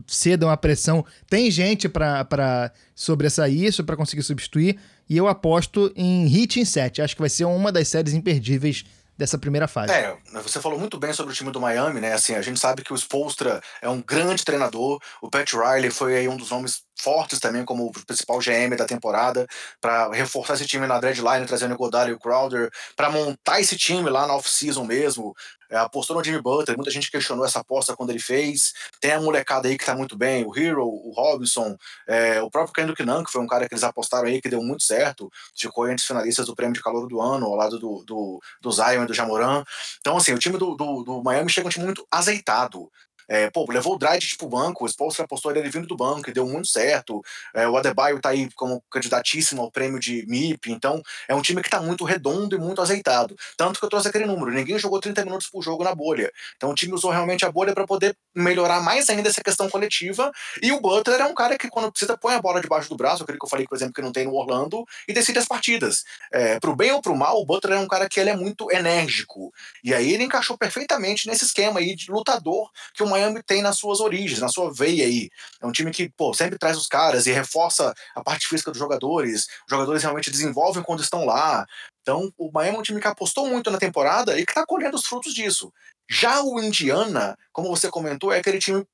cedam 0.06 0.50
a 0.50 0.58
pressão. 0.58 1.06
Tem 1.30 1.50
gente 1.50 1.88
para 1.88 2.72
sobressair 2.94 3.64
isso, 3.64 3.84
para 3.84 3.96
conseguir 3.96 4.24
substituir. 4.24 4.78
E 5.10 5.16
eu 5.16 5.28
aposto 5.28 5.92
em 5.96 6.28
Hit 6.28 6.60
em 6.60 6.66
7. 6.66 7.02
Acho 7.02 7.16
que 7.16 7.22
vai 7.22 7.30
ser 7.30 7.46
uma 7.46 7.72
das 7.72 7.88
séries 7.88 8.14
imperdíveis 8.14 8.84
dessa 9.20 9.38
primeira 9.38 9.68
fase. 9.68 9.92
É, 9.92 10.16
você 10.32 10.62
falou 10.62 10.80
muito 10.80 10.98
bem 10.98 11.12
sobre 11.12 11.34
o 11.34 11.36
time 11.36 11.52
do 11.52 11.60
Miami, 11.60 12.00
né? 12.00 12.14
Assim, 12.14 12.36
a 12.36 12.42
gente 12.42 12.58
sabe 12.58 12.86
que 12.86 12.94
o 12.94 12.96
Spolstra 12.96 13.62
é 13.82 13.90
um 13.90 14.02
grande 14.02 14.46
treinador, 14.46 14.98
o 15.22 15.30
Pat 15.30 15.52
Riley 15.52 15.92
foi 15.92 16.16
aí 16.16 16.30
um 16.30 16.38
dos 16.38 16.52
nomes 16.52 16.84
fortes 17.00 17.40
também 17.40 17.64
como 17.64 17.88
o 17.88 17.92
principal 18.06 18.40
GM 18.40 18.76
da 18.76 18.86
temporada 18.86 19.48
para 19.80 20.12
reforçar 20.12 20.56
esse 20.56 20.66
time 20.66 20.86
na 20.86 21.00
deadline, 21.00 21.46
trazendo 21.46 21.74
o 21.74 21.78
Godard 21.78 22.12
e 22.12 22.14
o 22.14 22.20
Crowder, 22.20 22.70
para 22.96 23.10
montar 23.10 23.60
esse 23.60 23.78
time 23.78 24.10
lá 24.10 24.28
na 24.28 24.36
off-season 24.36 24.84
mesmo. 24.84 25.34
É, 25.72 25.78
apostou 25.78 26.18
no 26.18 26.24
Jimmy 26.24 26.42
Butler, 26.42 26.76
muita 26.76 26.90
gente 26.90 27.12
questionou 27.12 27.46
essa 27.46 27.60
aposta 27.60 27.96
quando 27.96 28.10
ele 28.10 28.20
fez. 28.20 28.74
Tem 29.00 29.12
a 29.12 29.22
molecada 29.22 29.68
aí 29.68 29.78
que 29.78 29.86
tá 29.86 29.96
muito 29.96 30.18
bem, 30.18 30.44
o 30.44 30.58
Hero, 30.58 30.84
o 30.84 31.12
Robinson, 31.16 31.78
é, 32.08 32.42
o 32.42 32.50
próprio 32.50 32.74
Kendrick 32.74 33.04
Nunn, 33.04 33.24
que 33.24 33.32
foi 33.32 33.42
um 33.42 33.48
cara 33.48 33.68
que 33.68 33.74
eles 33.76 33.84
apostaram 33.84 34.28
aí, 34.28 34.42
que 34.42 34.50
deu 34.50 34.64
muito 34.64 34.84
certo, 34.84 35.30
ficou 35.56 35.86
entre 35.86 36.02
os 36.02 36.06
finalistas 36.06 36.48
do 36.48 36.56
prêmio 36.56 36.74
de 36.74 36.82
calor 36.82 37.08
do 37.08 37.22
ano, 37.22 37.46
ao 37.46 37.56
lado 37.56 37.78
do, 37.78 38.04
do, 38.04 38.42
do 38.60 38.72
Zion 38.72 39.04
e 39.04 39.06
do 39.06 39.14
Jamoran. 39.14 39.64
Então, 40.00 40.18
assim, 40.18 40.34
o 40.34 40.40
time 40.40 40.58
do, 40.58 40.76
do, 40.76 41.04
do 41.04 41.24
Miami 41.24 41.52
chega 41.52 41.68
um 41.68 41.72
time 41.72 41.86
muito 41.86 42.06
azeitado. 42.10 42.90
É, 43.30 43.50
pô, 43.52 43.66
levou 43.70 43.94
o 43.94 43.98
Dragic 43.98 44.36
pro 44.38 44.50
banco, 44.50 44.84
o 44.84 44.88
Spolstra 44.88 45.24
apostou 45.24 45.56
ele 45.56 45.70
vindo 45.70 45.88
do 45.88 45.96
banco 45.96 46.30
e 46.30 46.34
deu 46.34 46.48
muito 46.48 46.68
certo. 46.68 47.22
É, 47.54 47.68
o 47.68 47.78
Adebayo 47.78 48.20
tá 48.20 48.30
aí 48.30 48.50
como 48.56 48.84
candidatíssimo 48.90 49.62
ao 49.62 49.72
prêmio 49.72 50.00
de 50.00 50.26
MIP, 50.28 50.72
então 50.72 51.02
é 51.28 51.36
um 51.36 51.42
time 51.42 51.62
que 51.62 51.70
tá 51.70 51.80
muito 51.80 52.04
redondo 52.04 52.56
e 52.56 52.60
muito 52.60 52.82
azeitado. 52.82 53.36
Tanto 53.56 53.80
que 53.80 53.86
eu 53.86 53.90
trouxe 53.90 54.08
aquele 54.08 54.26
número, 54.26 54.52
ninguém 54.52 54.80
jogou 54.80 55.00
30 55.00 55.24
minutos 55.24 55.48
por 55.48 55.62
jogo 55.62 55.84
na 55.84 55.94
bolha. 55.94 56.32
Então 56.58 56.72
o 56.72 56.74
time 56.74 56.94
usou 56.94 57.12
realmente 57.12 57.46
a 57.46 57.52
bolha 57.52 57.74
para 57.74 57.86
poder 57.86 58.18
melhorar 58.34 58.82
mais 58.82 59.10
ainda 59.10 59.30
essa 59.30 59.42
questão 59.42 59.70
coletiva. 59.70 60.32
E 60.62 60.72
o 60.72 60.82
Butler 60.82 61.22
é 61.22 61.26
um 61.26 61.36
cara 61.36 61.58
que 61.58 61.70
quando 61.70 61.92
precisa 61.92 62.18
põe 62.18 62.34
a 62.34 62.42
bola 62.42 62.60
debaixo 62.60 62.90
do 62.90 62.96
braço, 62.96 63.24
aquele 63.24 63.38
que 63.38 63.46
eu 63.46 63.50
falei, 63.50 63.68
por 63.68 63.76
exemplo, 63.76 63.94
que 63.94 64.02
não 64.02 64.12
tem 64.12 64.26
no 64.26 64.34
Orlando, 64.34 64.84
e 65.08 65.14
decide 65.14 65.38
as 65.38 65.48
partidas. 65.48 66.04
É, 66.32 66.60
pro 66.60 66.76
bem 66.76 66.92
ou 66.92 67.02
pro 67.02 67.16
mal, 67.16 67.40
o 67.40 67.46
Butler 67.46 67.78
é 67.78 67.82
um 67.82 67.88
cara 67.88 68.10
que 68.10 68.20
ele 68.20 68.30
é 68.30 68.36
muito 68.36 68.72
enérgico. 68.72 69.54
E 69.84 69.94
aí 69.94 70.14
ele 70.14 70.24
encaixou 70.24 70.58
perfeitamente 70.58 71.28
nesse 71.28 71.46
esquema 71.46 71.80
aí 71.80 71.96
de 71.96 72.12
lutador 72.12 72.70
que 72.94 73.04
o 73.04 73.08
Miami 73.08 73.19
tem 73.46 73.62
nas 73.62 73.78
suas 73.78 74.00
origens, 74.00 74.40
na 74.40 74.50
sua 74.50 74.72
veia 74.74 75.06
aí. 75.06 75.30
É 75.62 75.66
um 75.66 75.72
time 75.72 75.92
que, 75.92 76.10
pô, 76.10 76.34
sempre 76.34 76.58
traz 76.58 76.78
os 76.78 76.88
caras 76.88 77.28
e 77.28 77.32
reforça 77.32 77.94
a 78.16 78.24
parte 78.24 78.48
física 78.48 78.72
dos 78.72 78.80
jogadores. 78.80 79.44
Os 79.46 79.70
jogadores 79.70 80.04
realmente 80.04 80.32
desenvolvem 80.32 80.84
quando 80.84 81.02
estão 81.02 81.26
lá. 81.26 81.66
Então, 82.02 82.32
o 82.38 82.52
Miami 82.52 82.78
é 82.78 82.80
um 82.80 82.84
time 82.84 83.00
que 83.00 83.08
apostou 83.08 83.48
muito 83.48 83.70
na 83.70 83.78
temporada 83.78 84.40
e 84.40 84.46
que 84.46 84.52
está 84.52 84.66
colhendo 84.66 84.96
os 84.96 85.06
frutos 85.06 85.34
disso. 85.34 85.72
Já 86.10 86.42
o 86.42 86.60
Indiana, 86.60 87.38
como 87.52 87.70
você 87.70 87.90
comentou, 87.90 88.34
é 88.34 88.40
aquele 88.40 88.60
time 88.60 88.86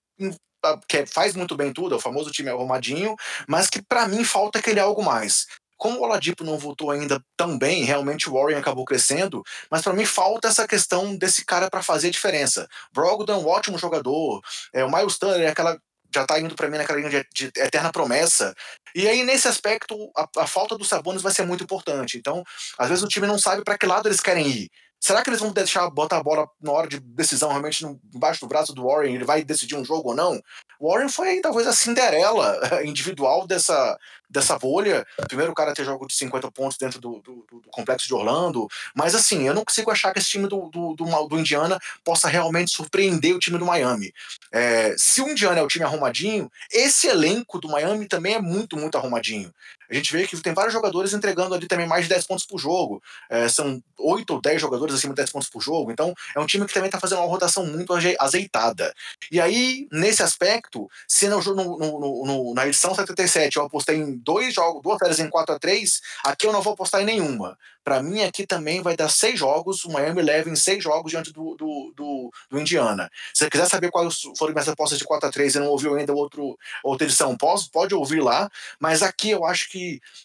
que 0.88 1.06
faz 1.06 1.36
muito 1.36 1.56
bem 1.56 1.72
tudo, 1.72 1.94
é 1.94 1.98
o 1.98 2.02
famoso 2.02 2.32
time 2.32 2.50
arrumadinho, 2.50 3.16
mas 3.48 3.70
que 3.70 3.82
para 3.82 4.08
mim 4.08 4.24
falta 4.24 4.60
aquele 4.60 4.80
algo 4.80 5.04
mais. 5.04 5.48
Como 5.78 6.00
o 6.00 6.04
Oladipo 6.04 6.44
não 6.44 6.58
voltou 6.58 6.92
ainda 6.92 7.24
tão 7.36 7.58
bem, 7.58 7.84
realmente 7.84 8.30
o 8.30 8.34
Warren 8.34 8.58
acabou 8.58 8.86
crescendo, 8.86 9.44
mas 9.70 9.82
para 9.82 9.94
mim 9.94 10.06
falta 10.06 10.48
essa 10.48 10.68
questão 10.68 11.16
desse 11.16 11.46
cara 11.46 11.70
para 11.70 11.84
fazer 11.84 12.08
a 12.08 12.12
diferença. 12.12 12.68
Brogdon 12.94 13.34
é 13.34 13.38
um 13.38 13.48
ótimo 13.48 13.78
jogador, 13.78 14.42
é, 14.74 14.84
o 14.84 14.92
Miles 14.92 15.18
Turner 15.18 15.42
é 15.42 15.50
aquela 15.50 15.80
já 16.14 16.26
tá 16.26 16.40
indo 16.40 16.56
para 16.56 16.70
mim 16.70 16.78
naquela 16.78 17.00
linha 17.00 17.10
de, 17.10 17.28
de, 17.34 17.60
eterna 17.60 17.92
promessa. 17.92 18.56
E 18.94 19.08
aí, 19.08 19.24
nesse 19.24 19.50
aspecto, 19.50 20.10
a, 20.16 20.28
a, 20.38 20.48
falta 20.48 20.78
dos 20.78 20.88
Sabonis 20.88 21.22
vai 21.22 21.34
ser 21.34 21.46
muito 21.46 21.64
importante. 21.64 22.18
Então, 22.18 22.42
às 22.78 22.88
vezes 22.88 23.04
o 23.04 23.08
time 23.08 23.28
não 23.28 23.38
sabe 23.38 23.64
para 23.64 23.78
que 23.78 23.86
lado 23.86 24.08
eles 24.08 24.22
querem 24.22 24.48
ir. 24.48 24.70
Será 25.06 25.22
que 25.22 25.30
eles 25.30 25.40
vão 25.40 25.52
deixar 25.52 25.88
botar 25.92 26.18
a 26.18 26.24
bola 26.24 26.50
na 26.60 26.72
hora 26.72 26.88
de 26.88 27.00
decisão 27.00 27.50
realmente 27.50 27.86
embaixo 28.12 28.40
do 28.40 28.48
braço 28.48 28.74
do 28.74 28.88
Warren? 28.88 29.14
Ele 29.14 29.24
vai 29.24 29.44
decidir 29.44 29.76
um 29.76 29.86
jogo 29.86 30.10
ou 30.10 30.16
não? 30.16 30.42
O 30.80 30.92
Warren 30.92 31.10
foi 31.10 31.40
talvez 31.42 31.68
a 31.68 31.74
Cinderela 31.74 32.60
individual 32.84 33.46
dessa, 33.46 34.00
dessa 34.28 34.58
bolha. 34.58 35.06
Primeiro 35.28 35.54
cara 35.54 35.76
ter 35.76 35.86
jogo 35.86 36.08
de 36.08 36.16
50 36.16 36.50
pontos 36.50 36.76
dentro 36.80 37.00
do, 37.00 37.22
do, 37.22 37.46
do, 37.52 37.62
complexo 37.70 38.08
de 38.08 38.16
Orlando. 38.16 38.68
Mas 38.96 39.14
assim, 39.14 39.48
eu 39.48 39.54
não 39.54 39.64
consigo 39.64 39.92
achar 39.92 40.12
que 40.12 40.18
esse 40.18 40.30
time 40.30 40.48
do, 40.48 40.72
do, 40.72 40.96
do, 40.96 41.28
do 41.28 41.40
Indiana 41.40 41.80
possa 42.04 42.28
realmente 42.28 42.72
surpreender 42.72 43.36
o 43.36 43.40
time 43.40 43.60
do 43.60 43.66
Miami. 43.66 44.12
É, 44.52 44.96
se 44.98 45.22
o 45.22 45.30
Indiana 45.30 45.60
é 45.60 45.64
o 45.64 45.68
time 45.68 45.86
arrumadinho, 45.86 46.52
esse 46.72 47.06
elenco 47.06 47.60
do 47.60 47.70
Miami 47.70 48.08
também 48.08 48.34
é 48.34 48.42
muito, 48.42 48.76
muito 48.76 48.98
arrumadinho. 48.98 49.54
A 49.90 49.94
gente 49.94 50.12
vê 50.12 50.28
que 50.28 50.40
tem 50.42 50.54
vários 50.54 50.74
jogadores 50.74 51.14
entregando 51.14 51.56
ali 51.56 51.68
também 51.68 51.88
mais 51.88 52.04
de 52.04 52.10
10 52.10 52.28
pontos 52.28 52.46
por 52.46 52.60
jogo. 52.60 53.02
É, 53.30 53.48
são 53.48 53.82
8 53.98 54.34
ou 54.34 54.42
10 54.42 54.62
jogadores 54.62 54.96
acima 54.96 55.14
de 55.14 55.18
10 55.18 55.32
pontos 55.32 55.50
por 55.50 55.62
jogo. 55.62 55.92
Então, 55.92 56.14
é 56.36 56.40
um 56.40 56.46
time 56.46 56.66
que 56.66 56.74
também 56.74 56.88
está 56.88 57.00
fazendo 57.00 57.20
uma 57.20 57.28
rotação 57.28 57.66
muito 57.66 57.94
azeitada. 58.20 58.94
E 59.32 59.40
aí, 59.40 59.88
nesse 59.92 60.24
aspecto, 60.24 60.90
se 61.08 61.28
no, 61.28 61.42
no, 61.42 62.26
no, 62.26 62.54
na 62.54 62.68
edição 62.68 62.94
77 62.94 63.58
eu 63.58 63.66
apostei 63.66 63.98
em 63.98 64.16
dois 64.18 64.54
jogos, 64.54 64.82
duas 64.82 64.98
séries 64.98 65.20
em 65.20 65.30
4 65.30 65.56
a 65.56 65.60
3 65.60 66.02
aqui 66.24 66.48
eu 66.48 66.54
não 66.54 66.62
vou 66.62 66.74
apostar 66.74 67.02
em 67.02 67.06
nenhuma. 67.06 67.58
Para 67.86 68.02
mim, 68.02 68.24
aqui 68.24 68.48
também 68.48 68.82
vai 68.82 68.98
dar 68.98 69.10
seis 69.10 69.38
jogos. 69.38 69.86
O 69.86 69.92
Miami 69.92 70.24
leva 70.24 70.50
em 70.50 70.56
seis 70.56 70.84
jogos 70.84 71.12
diante 71.12 71.32
do, 71.32 71.56
do, 71.56 71.94
do, 71.96 72.32
do 72.50 72.60
Indiana. 72.60 73.12
Se 73.32 73.44
você 73.44 73.50
quiser 73.52 73.68
saber 73.68 73.92
quais 73.92 74.24
foram 74.36 74.54
minhas 74.54 74.68
apostas 74.68 74.98
de 74.98 75.06
4 75.06 75.30
a 75.30 75.32
3 75.32 75.54
e 75.54 75.60
não 75.60 75.68
ouviu 75.68 75.94
ainda 75.94 76.12
outro, 76.12 76.58
outra 76.84 77.06
edição, 77.06 77.38
pode, 77.38 77.70
pode 77.70 77.94
ouvir 77.94 78.22
lá. 78.22 78.50
Mas 78.80 79.04
aqui 79.04 79.30
eu 79.30 79.46
acho 79.46 79.70
que, 79.70 79.75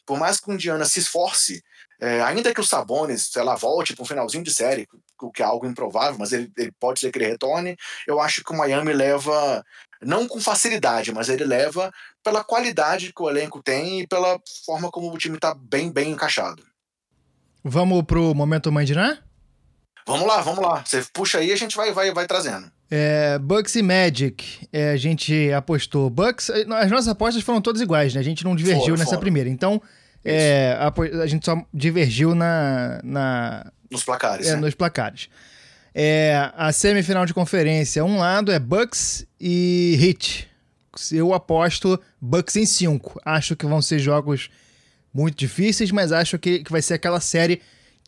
por 0.06 0.18
mais 0.18 0.40
que 0.40 0.50
o 0.50 0.54
Indiana 0.54 0.84
se 0.84 0.98
esforce, 1.00 1.62
é, 2.00 2.22
ainda 2.22 2.54
que 2.54 2.60
o 2.60 2.64
Sabonis, 2.64 3.28
sei 3.30 3.42
lá, 3.42 3.54
volte 3.54 3.94
para 3.94 4.02
um 4.02 4.06
finalzinho 4.06 4.42
de 4.42 4.52
série, 4.52 4.88
o 5.20 5.30
que 5.30 5.42
é 5.42 5.44
algo 5.44 5.66
improvável, 5.66 6.18
mas 6.18 6.32
ele, 6.32 6.50
ele 6.56 6.72
pode 6.72 7.00
ser 7.00 7.12
que 7.12 7.18
ele 7.18 7.26
retorne, 7.26 7.76
eu 8.06 8.18
acho 8.20 8.42
que 8.42 8.52
o 8.52 8.56
Miami 8.56 8.92
leva, 8.92 9.64
não 10.00 10.26
com 10.26 10.40
facilidade, 10.40 11.12
mas 11.12 11.28
ele 11.28 11.44
leva 11.44 11.92
pela 12.24 12.42
qualidade 12.42 13.12
que 13.12 13.22
o 13.22 13.28
elenco 13.28 13.62
tem 13.62 14.00
e 14.00 14.06
pela 14.06 14.40
forma 14.64 14.90
como 14.90 15.12
o 15.12 15.18
time 15.18 15.36
está 15.36 15.54
bem, 15.54 15.92
bem 15.92 16.10
encaixado. 16.10 16.64
Vamos 17.62 18.02
pro 18.04 18.34
momento 18.34 18.72
Mandiná? 18.72 19.18
Vamos 20.10 20.26
lá, 20.26 20.40
vamos 20.40 20.60
lá. 20.60 20.82
Você 20.84 21.04
puxa 21.12 21.38
aí 21.38 21.50
e 21.50 21.52
a 21.52 21.56
gente 21.56 21.76
vai, 21.76 21.92
vai, 21.92 22.12
vai 22.12 22.26
trazendo. 22.26 22.70
É, 22.90 23.38
Bucks 23.38 23.76
e 23.76 23.82
Magic, 23.82 24.66
é, 24.72 24.90
a 24.90 24.96
gente 24.96 25.52
apostou 25.52 26.10
Bucks. 26.10 26.50
As 26.50 26.90
nossas 26.90 27.06
apostas 27.06 27.44
foram 27.44 27.60
todas 27.60 27.80
iguais, 27.80 28.12
né? 28.14 28.20
A 28.20 28.24
gente 28.24 28.42
não 28.42 28.56
divergiu 28.56 28.86
fora, 28.86 28.96
nessa 28.96 29.10
fora. 29.10 29.20
primeira. 29.20 29.48
Então, 29.48 29.80
é, 30.24 30.76
a, 30.80 30.92
a, 31.22 31.26
gente 31.28 31.46
só 31.46 31.64
divergiu 31.72 32.34
na. 32.34 33.00
na 33.04 33.70
nos 33.88 34.02
placares. 34.02 34.48
É, 34.48 34.54
né? 34.54 34.60
nos 34.60 34.74
placares. 34.74 35.28
É, 35.94 36.50
a 36.56 36.72
semifinal 36.72 37.24
de 37.24 37.32
conferência, 37.32 38.04
um 38.04 38.18
lado 38.18 38.50
é 38.50 38.58
Bucks 38.58 39.24
e 39.40 39.96
Heat. 40.00 40.48
Eu 41.12 41.32
aposto 41.32 42.00
Bucks 42.20 42.56
em 42.56 42.66
5. 42.66 43.20
Acho 43.24 43.54
que 43.54 43.64
vão 43.64 43.80
ser 43.80 44.00
jogos 44.00 44.50
muito 45.14 45.38
difíceis, 45.38 45.92
mas 45.92 46.10
acho 46.10 46.36
que, 46.36 46.64
que 46.64 46.72
vai 46.72 46.82
ser 46.82 46.94
aquela 46.94 47.20
série 47.20 47.60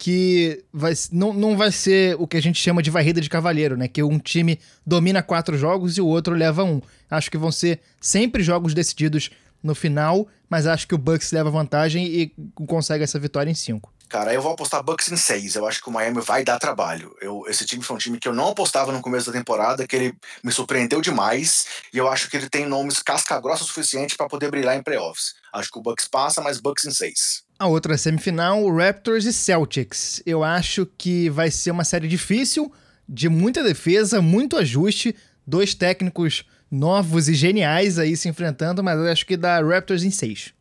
que 0.03 0.65
vai, 0.73 0.93
não, 1.13 1.33
não 1.33 1.57
vai 1.57 1.71
ser 1.71 2.17
o 2.19 2.27
que 2.27 2.37
a 2.37 2.43
gente 2.43 2.61
chama 2.61 2.83
de 2.83 2.91
varrida 2.91 3.21
de 3.21 3.31
cavalheiro, 3.31 3.77
né? 3.77 3.87
Que 3.87 4.03
um 4.03 4.19
time 4.19 4.59
domina 4.85 5.23
quatro 5.23 5.57
jogos 5.57 5.97
e 5.97 6.01
o 6.01 6.07
outro 6.09 6.35
leva 6.35 6.65
um. 6.65 6.83
Acho 7.09 7.31
que 7.31 7.39
vão 7.39 7.53
ser 7.53 7.81
sempre 8.01 8.43
jogos 8.43 8.75
decididos 8.75 9.31
no 9.63 9.77
final, 9.77 10.27
mas 10.51 10.67
acho 10.67 10.89
que 10.89 10.95
o 10.97 10.99
Bucks 10.99 11.31
leva 11.31 11.53
vantagem 11.53 12.05
e 12.05 12.35
consegue 12.67 13.05
essa 13.05 13.17
vitória 13.17 13.49
em 13.49 13.55
cinco. 13.55 13.93
Cara, 14.09 14.35
eu 14.35 14.43
vou 14.43 14.53
apostar 14.53 14.83
Bucks 14.83 15.11
em 15.11 15.17
6. 15.17 15.55
Eu 15.55 15.67
acho 15.67 15.81
que 15.81 15.89
o 15.89 15.93
Miami 15.93 16.21
vai 16.21 16.43
dar 16.43 16.59
trabalho. 16.59 17.17
Eu, 17.21 17.45
esse 17.47 17.65
time 17.65 17.83
foi 17.83 17.97
um 17.97 17.99
time 17.99 18.19
que 18.19 18.29
eu 18.29 18.35
não 18.35 18.49
apostava 18.49 18.91
no 18.91 19.01
começo 19.01 19.33
da 19.33 19.39
temporada, 19.39 19.87
que 19.87 19.97
ele 19.97 20.15
me 20.43 20.51
surpreendeu 20.53 21.01
demais. 21.01 21.67
E 21.95 21.97
eu 21.97 22.09
acho 22.09 22.29
que 22.29 22.37
ele 22.37 22.51
tem 22.51 22.67
nomes 22.67 23.01
casca-grossa 23.01 23.63
o 23.63 23.67
suficiente 23.67 24.17
para 24.17 24.29
poder 24.29 24.51
brilhar 24.51 24.77
em 24.77 24.83
playoffs. 24.83 25.33
Acho 25.51 25.71
que 25.71 25.79
o 25.79 25.83
Bucks 25.83 26.09
passa, 26.09 26.43
mas 26.43 26.61
Bucks 26.61 26.85
em 26.85 26.91
6. 26.91 27.45
A 27.63 27.69
outra 27.69 27.97
semifinal, 27.97 28.69
Raptors 28.75 29.25
e 29.25 29.33
Celtics. 29.33 30.21
Eu 30.27 30.43
acho 30.43 30.85
que 30.99 31.31
vai 31.31 31.49
ser 31.49 31.71
uma 31.71 31.85
série 31.85 32.09
difícil, 32.09 32.73
de 33.09 33.29
muita 33.29 33.63
defesa, 33.63 34.21
muito 34.21 34.57
ajuste, 34.57 35.15
dois 35.47 35.73
técnicos 35.73 36.45
novos 36.69 37.29
e 37.29 37.35
geniais 37.35 38.01
aí 38.01 38.17
se 38.17 38.29
enfrentando, 38.29 38.83
mas 38.83 38.99
eu 38.99 39.07
acho 39.07 39.25
que 39.25 39.37
dá 39.37 39.61
Raptors 39.61 40.03
em 40.03 40.11
6. 40.11 40.53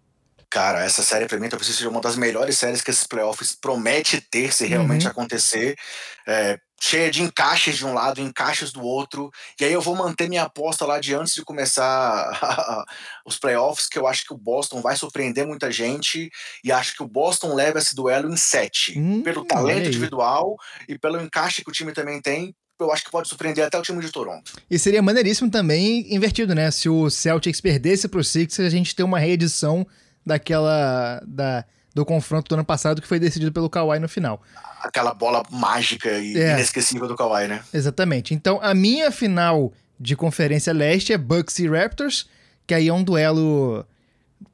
Cara, 0.48 0.86
essa 0.86 1.02
série 1.02 1.26
pra 1.26 1.40
mim 1.40 1.50
talvez 1.50 1.74
seja 1.74 1.90
uma 1.90 2.02
das 2.02 2.16
melhores 2.16 2.56
séries 2.60 2.84
que 2.84 2.92
esses 2.92 3.08
playoffs 3.08 3.52
promete 3.52 4.22
ter 4.22 4.54
se 4.54 4.68
realmente 4.68 5.06
uhum. 5.06 5.12
acontecer. 5.12 5.76
É, 6.28 6.60
cheia 6.82 7.12
de 7.12 7.22
encaixes 7.22 7.78
de 7.78 7.86
um 7.86 7.94
lado, 7.94 8.20
encaixes 8.20 8.72
do 8.72 8.82
outro. 8.82 9.32
E 9.60 9.64
aí 9.64 9.72
eu 9.72 9.82
vou 9.82 9.96
manter 9.96 10.28
minha 10.28 10.44
aposta 10.44 10.84
lá 10.84 11.00
de 11.00 11.14
antes 11.14 11.36
de 11.36 11.44
começar 11.44 12.86
os 13.24 13.38
playoffs, 13.38 13.88
que 13.88 14.00
eu 14.00 14.08
acho 14.08 14.26
que 14.26 14.34
o 14.34 14.38
Boston 14.38 14.82
vai 14.82 14.96
surpreender 14.96 15.46
muita 15.46 15.72
gente. 15.72 16.32
E 16.64 16.72
acho 16.72 16.96
que 16.96 17.04
o 17.04 17.08
Boston 17.08 17.54
leva 17.54 17.78
esse 17.78 17.96
duelo 17.96 18.34
em 18.34 18.36
sete. 18.36 18.98
Hum, 18.98 19.22
pelo 19.22 19.46
talento 19.46 19.88
individual 19.88 20.58
e 20.90 20.98
pelo 20.98 21.22
encaixe 21.22 21.64
que 21.64 21.70
o 21.70 21.74
time 21.74 21.94
também 21.94 22.20
tem 22.20 22.56
eu 22.80 22.92
acho 22.92 23.04
que 23.04 23.12
pode 23.12 23.28
surpreender 23.28 23.64
até 23.64 23.78
o 23.78 23.84
time 23.84 24.02
de 24.02 24.12
Toronto. 24.12 24.54
E 24.68 24.80
seria 24.80 25.04
maneiríssimo 25.04 25.52
também 25.52 26.12
invertido, 26.12 26.56
né? 26.56 26.72
Se 26.72 26.90
o 26.90 27.12
Celtics 27.12 27.62
perdesse 27.62 28.08
pro 28.08 28.24
Sixers, 28.24 28.66
a 28.66 28.76
gente 28.76 28.96
ter 28.96 29.04
uma 29.04 29.20
reedição 29.20 29.86
daquela. 30.26 31.22
Da, 31.28 31.64
do 31.94 32.06
confronto 32.06 32.50
do 32.50 32.56
ano 32.56 32.66
passado 32.66 33.02
que 33.02 33.08
foi 33.08 33.20
decidido 33.20 33.52
pelo 33.52 33.70
Kawhi 33.70 34.00
no 34.00 34.08
final. 34.08 34.42
Aquela 34.82 35.14
bola 35.14 35.44
mágica 35.50 36.10
e 36.10 36.38
é. 36.38 36.54
inesquecível 36.54 37.08
do 37.08 37.16
Kawhi, 37.16 37.48
né? 37.48 37.62
Exatamente. 37.74 38.34
Então, 38.34 38.60
a 38.62 38.74
minha 38.74 39.12
final 39.12 39.74
de 40.00 40.16
Conferência 40.16 40.74
Leste 40.74 41.14
é 41.14 41.18
Bucks 41.18 41.60
e 41.60 41.68
Raptors, 41.68 42.28
que 42.66 42.74
aí 42.74 42.88
é 42.88 42.94
um 42.94 43.04
duelo 43.04 43.86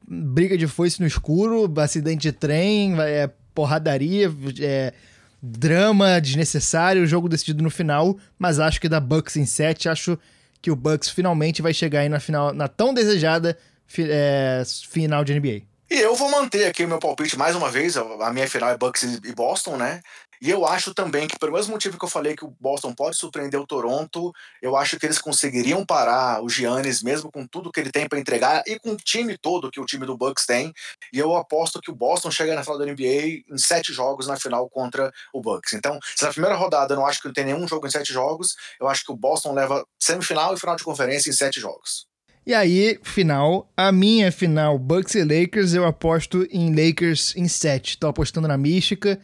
briga 0.06 0.56
de 0.56 0.66
foice 0.66 1.00
no 1.00 1.06
escuro, 1.06 1.72
acidente 1.80 2.22
de 2.22 2.32
trem, 2.32 2.98
é 3.00 3.30
porradaria, 3.54 4.32
é 4.60 4.92
drama 5.40 6.20
desnecessário, 6.20 7.06
jogo 7.06 7.28
decidido 7.28 7.62
no 7.62 7.70
final, 7.70 8.16
mas 8.38 8.58
acho 8.58 8.80
que 8.80 8.88
da 8.88 8.98
Bucks 8.98 9.36
em 9.36 9.46
7, 9.46 9.88
acho 9.88 10.18
que 10.60 10.70
o 10.70 10.76
Bucks 10.76 11.08
finalmente 11.08 11.62
vai 11.62 11.72
chegar 11.72 12.00
aí 12.00 12.08
na 12.08 12.18
final, 12.18 12.52
na 12.52 12.66
tão 12.66 12.92
desejada 12.92 13.56
é, 13.98 14.62
final 14.88 15.24
de 15.24 15.38
NBA. 15.38 15.62
E 15.90 16.00
eu 16.00 16.14
vou 16.14 16.30
manter 16.30 16.66
aqui 16.66 16.84
o 16.84 16.88
meu 16.88 16.98
palpite 16.98 17.38
mais 17.38 17.56
uma 17.56 17.70
vez. 17.70 17.96
A 17.96 18.30
minha 18.30 18.46
final 18.46 18.68
é 18.68 18.76
Bucks 18.76 19.02
e 19.02 19.34
Boston, 19.34 19.76
né? 19.78 20.02
E 20.40 20.50
eu 20.50 20.66
acho 20.66 20.94
também 20.94 21.26
que, 21.26 21.38
pelo 21.38 21.52
mesmo 21.54 21.72
motivo 21.72 21.98
que 21.98 22.04
eu 22.04 22.08
falei 22.08 22.36
que 22.36 22.44
o 22.44 22.54
Boston 22.60 22.94
pode 22.94 23.16
surpreender 23.16 23.58
o 23.58 23.66
Toronto, 23.66 24.32
eu 24.62 24.76
acho 24.76 24.98
que 24.98 25.06
eles 25.06 25.18
conseguiriam 25.18 25.84
parar 25.84 26.44
o 26.44 26.48
Giannis, 26.48 27.02
mesmo 27.02 27.32
com 27.32 27.46
tudo 27.46 27.72
que 27.72 27.80
ele 27.80 27.90
tem 27.90 28.06
para 28.06 28.20
entregar 28.20 28.62
e 28.66 28.78
com 28.78 28.90
o 28.90 28.96
time 28.96 29.36
todo 29.38 29.70
que 29.70 29.80
o 29.80 29.86
time 29.86 30.06
do 30.06 30.16
Bucks 30.16 30.46
tem. 30.46 30.72
E 31.12 31.18
eu 31.18 31.34
aposto 31.34 31.80
que 31.80 31.90
o 31.90 31.94
Boston 31.94 32.30
chega 32.30 32.54
na 32.54 32.62
final 32.62 32.78
da 32.78 32.84
NBA 32.84 33.42
em 33.50 33.58
sete 33.58 33.92
jogos 33.92 34.26
na 34.26 34.36
final 34.36 34.68
contra 34.68 35.10
o 35.32 35.40
Bucks. 35.40 35.72
Então, 35.72 35.98
se 36.14 36.24
na 36.24 36.30
primeira 36.30 36.54
rodada 36.54 36.94
eu 36.94 36.98
não 36.98 37.06
acho 37.06 37.20
que 37.20 37.26
não 37.28 37.34
tem 37.34 37.46
nenhum 37.46 37.66
jogo 37.66 37.86
em 37.86 37.90
sete 37.90 38.12
jogos, 38.12 38.54
eu 38.80 38.86
acho 38.88 39.04
que 39.04 39.12
o 39.12 39.16
Boston 39.16 39.54
leva 39.54 39.84
semifinal 39.98 40.54
e 40.54 40.60
final 40.60 40.76
de 40.76 40.84
conferência 40.84 41.30
em 41.30 41.32
sete 41.32 41.58
jogos. 41.60 42.07
E 42.48 42.54
aí, 42.54 42.98
final, 43.02 43.70
a 43.76 43.92
minha 43.92 44.32
final, 44.32 44.78
Bucks 44.78 45.14
e 45.14 45.22
Lakers, 45.22 45.74
eu 45.74 45.84
aposto 45.84 46.48
em 46.50 46.74
Lakers 46.74 47.36
em 47.36 47.46
7. 47.46 47.98
Tô 47.98 48.08
apostando 48.08 48.48
na 48.48 48.56
mística, 48.56 49.20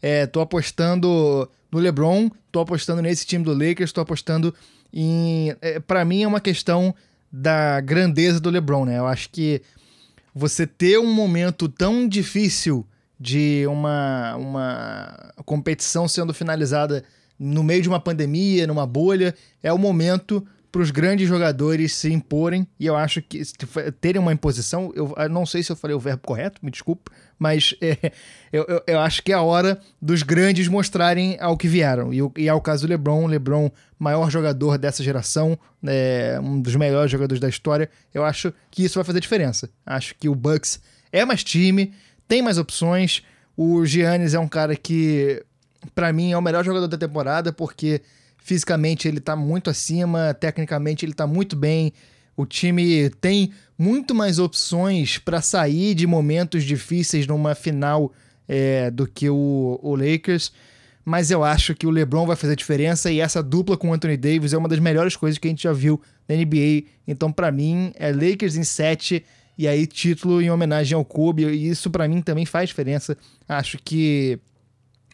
é, 0.00 0.24
tô 0.24 0.40
apostando 0.40 1.50
no 1.68 1.80
LeBron, 1.80 2.30
tô 2.52 2.60
apostando 2.60 3.02
nesse 3.02 3.26
time 3.26 3.44
do 3.44 3.52
Lakers, 3.52 3.90
tô 3.90 4.00
apostando 4.00 4.54
em. 4.92 5.52
É, 5.60 5.80
para 5.80 6.04
mim 6.04 6.22
é 6.22 6.28
uma 6.28 6.40
questão 6.40 6.94
da 7.32 7.80
grandeza 7.80 8.38
do 8.38 8.50
LeBron, 8.50 8.84
né? 8.84 8.98
Eu 8.98 9.06
acho 9.08 9.30
que 9.30 9.60
você 10.32 10.64
ter 10.64 10.96
um 10.96 11.12
momento 11.12 11.68
tão 11.68 12.06
difícil 12.06 12.86
de 13.18 13.66
uma, 13.66 14.36
uma 14.36 15.32
competição 15.44 16.06
sendo 16.06 16.32
finalizada 16.32 17.02
no 17.36 17.64
meio 17.64 17.82
de 17.82 17.88
uma 17.88 17.98
pandemia, 17.98 18.64
numa 18.64 18.86
bolha, 18.86 19.34
é 19.60 19.72
o 19.72 19.78
momento 19.78 20.46
para 20.70 20.82
os 20.82 20.90
grandes 20.90 21.28
jogadores 21.28 21.94
se 21.94 22.12
imporem, 22.12 22.66
e 22.78 22.86
eu 22.86 22.96
acho 22.96 23.20
que 23.20 23.42
terem 24.00 24.20
uma 24.20 24.32
imposição, 24.32 24.92
eu, 24.94 25.12
eu 25.16 25.28
não 25.28 25.44
sei 25.44 25.62
se 25.62 25.72
eu 25.72 25.76
falei 25.76 25.96
o 25.96 26.00
verbo 26.00 26.22
correto, 26.22 26.60
me 26.62 26.70
desculpe, 26.70 27.10
mas 27.38 27.74
é, 27.82 28.12
eu, 28.52 28.64
eu, 28.68 28.82
eu, 28.86 29.00
acho 29.00 29.22
que 29.22 29.32
é 29.32 29.34
a 29.34 29.42
hora 29.42 29.80
dos 30.00 30.22
grandes 30.22 30.68
mostrarem 30.68 31.36
ao 31.40 31.56
que 31.56 31.66
vieram. 31.66 32.12
E, 32.12 32.20
e 32.36 32.48
é 32.48 32.54
o 32.54 32.60
caso 32.60 32.86
do 32.86 32.90
LeBron, 32.90 33.26
LeBron, 33.26 33.70
maior 33.98 34.30
jogador 34.30 34.78
dessa 34.78 35.02
geração, 35.02 35.58
é, 35.84 36.38
um 36.40 36.60
dos 36.60 36.76
melhores 36.76 37.10
jogadores 37.10 37.40
da 37.40 37.48
história, 37.48 37.90
eu 38.14 38.24
acho 38.24 38.52
que 38.70 38.84
isso 38.84 38.94
vai 38.94 39.04
fazer 39.04 39.20
diferença. 39.20 39.68
Acho 39.84 40.14
que 40.14 40.28
o 40.28 40.34
Bucks 40.34 40.80
é 41.10 41.24
mais 41.24 41.42
time, 41.42 41.92
tem 42.28 42.42
mais 42.42 42.58
opções, 42.58 43.24
o 43.56 43.84
Giannis 43.84 44.34
é 44.34 44.38
um 44.38 44.48
cara 44.48 44.76
que, 44.76 45.44
para 45.94 46.12
mim, 46.12 46.30
é 46.30 46.38
o 46.38 46.42
melhor 46.42 46.64
jogador 46.64 46.86
da 46.86 46.96
temporada, 46.96 47.52
porque 47.52 48.00
Fisicamente 48.50 49.06
ele 49.06 49.20
tá 49.20 49.36
muito 49.36 49.70
acima, 49.70 50.34
tecnicamente 50.34 51.06
ele 51.06 51.12
tá 51.12 51.24
muito 51.24 51.54
bem. 51.54 51.92
O 52.36 52.44
time 52.44 53.08
tem 53.20 53.52
muito 53.78 54.12
mais 54.12 54.40
opções 54.40 55.18
para 55.18 55.40
sair 55.40 55.94
de 55.94 56.04
momentos 56.04 56.64
difíceis 56.64 57.28
numa 57.28 57.54
final 57.54 58.12
é, 58.48 58.90
do 58.90 59.06
que 59.06 59.30
o, 59.30 59.78
o 59.80 59.94
Lakers. 59.94 60.52
Mas 61.04 61.30
eu 61.30 61.44
acho 61.44 61.76
que 61.76 61.86
o 61.86 61.90
LeBron 61.90 62.26
vai 62.26 62.34
fazer 62.34 62.56
diferença 62.56 63.08
e 63.12 63.20
essa 63.20 63.40
dupla 63.40 63.76
com 63.76 63.90
o 63.90 63.94
Anthony 63.94 64.16
Davis 64.16 64.52
é 64.52 64.58
uma 64.58 64.68
das 64.68 64.80
melhores 64.80 65.14
coisas 65.14 65.38
que 65.38 65.46
a 65.46 65.50
gente 65.50 65.62
já 65.62 65.72
viu 65.72 66.02
na 66.28 66.34
NBA. 66.34 66.88
Então, 67.06 67.30
para 67.30 67.52
mim, 67.52 67.92
é 67.94 68.10
Lakers 68.10 68.56
em 68.56 68.64
7 68.64 69.24
e 69.56 69.68
aí 69.68 69.86
título 69.86 70.42
em 70.42 70.50
homenagem 70.50 70.96
ao 70.96 71.04
Kobe. 71.04 71.44
E 71.44 71.68
isso 71.68 71.88
para 71.88 72.08
mim 72.08 72.20
também 72.20 72.44
faz 72.44 72.70
diferença. 72.70 73.16
Acho 73.48 73.78
que 73.78 74.40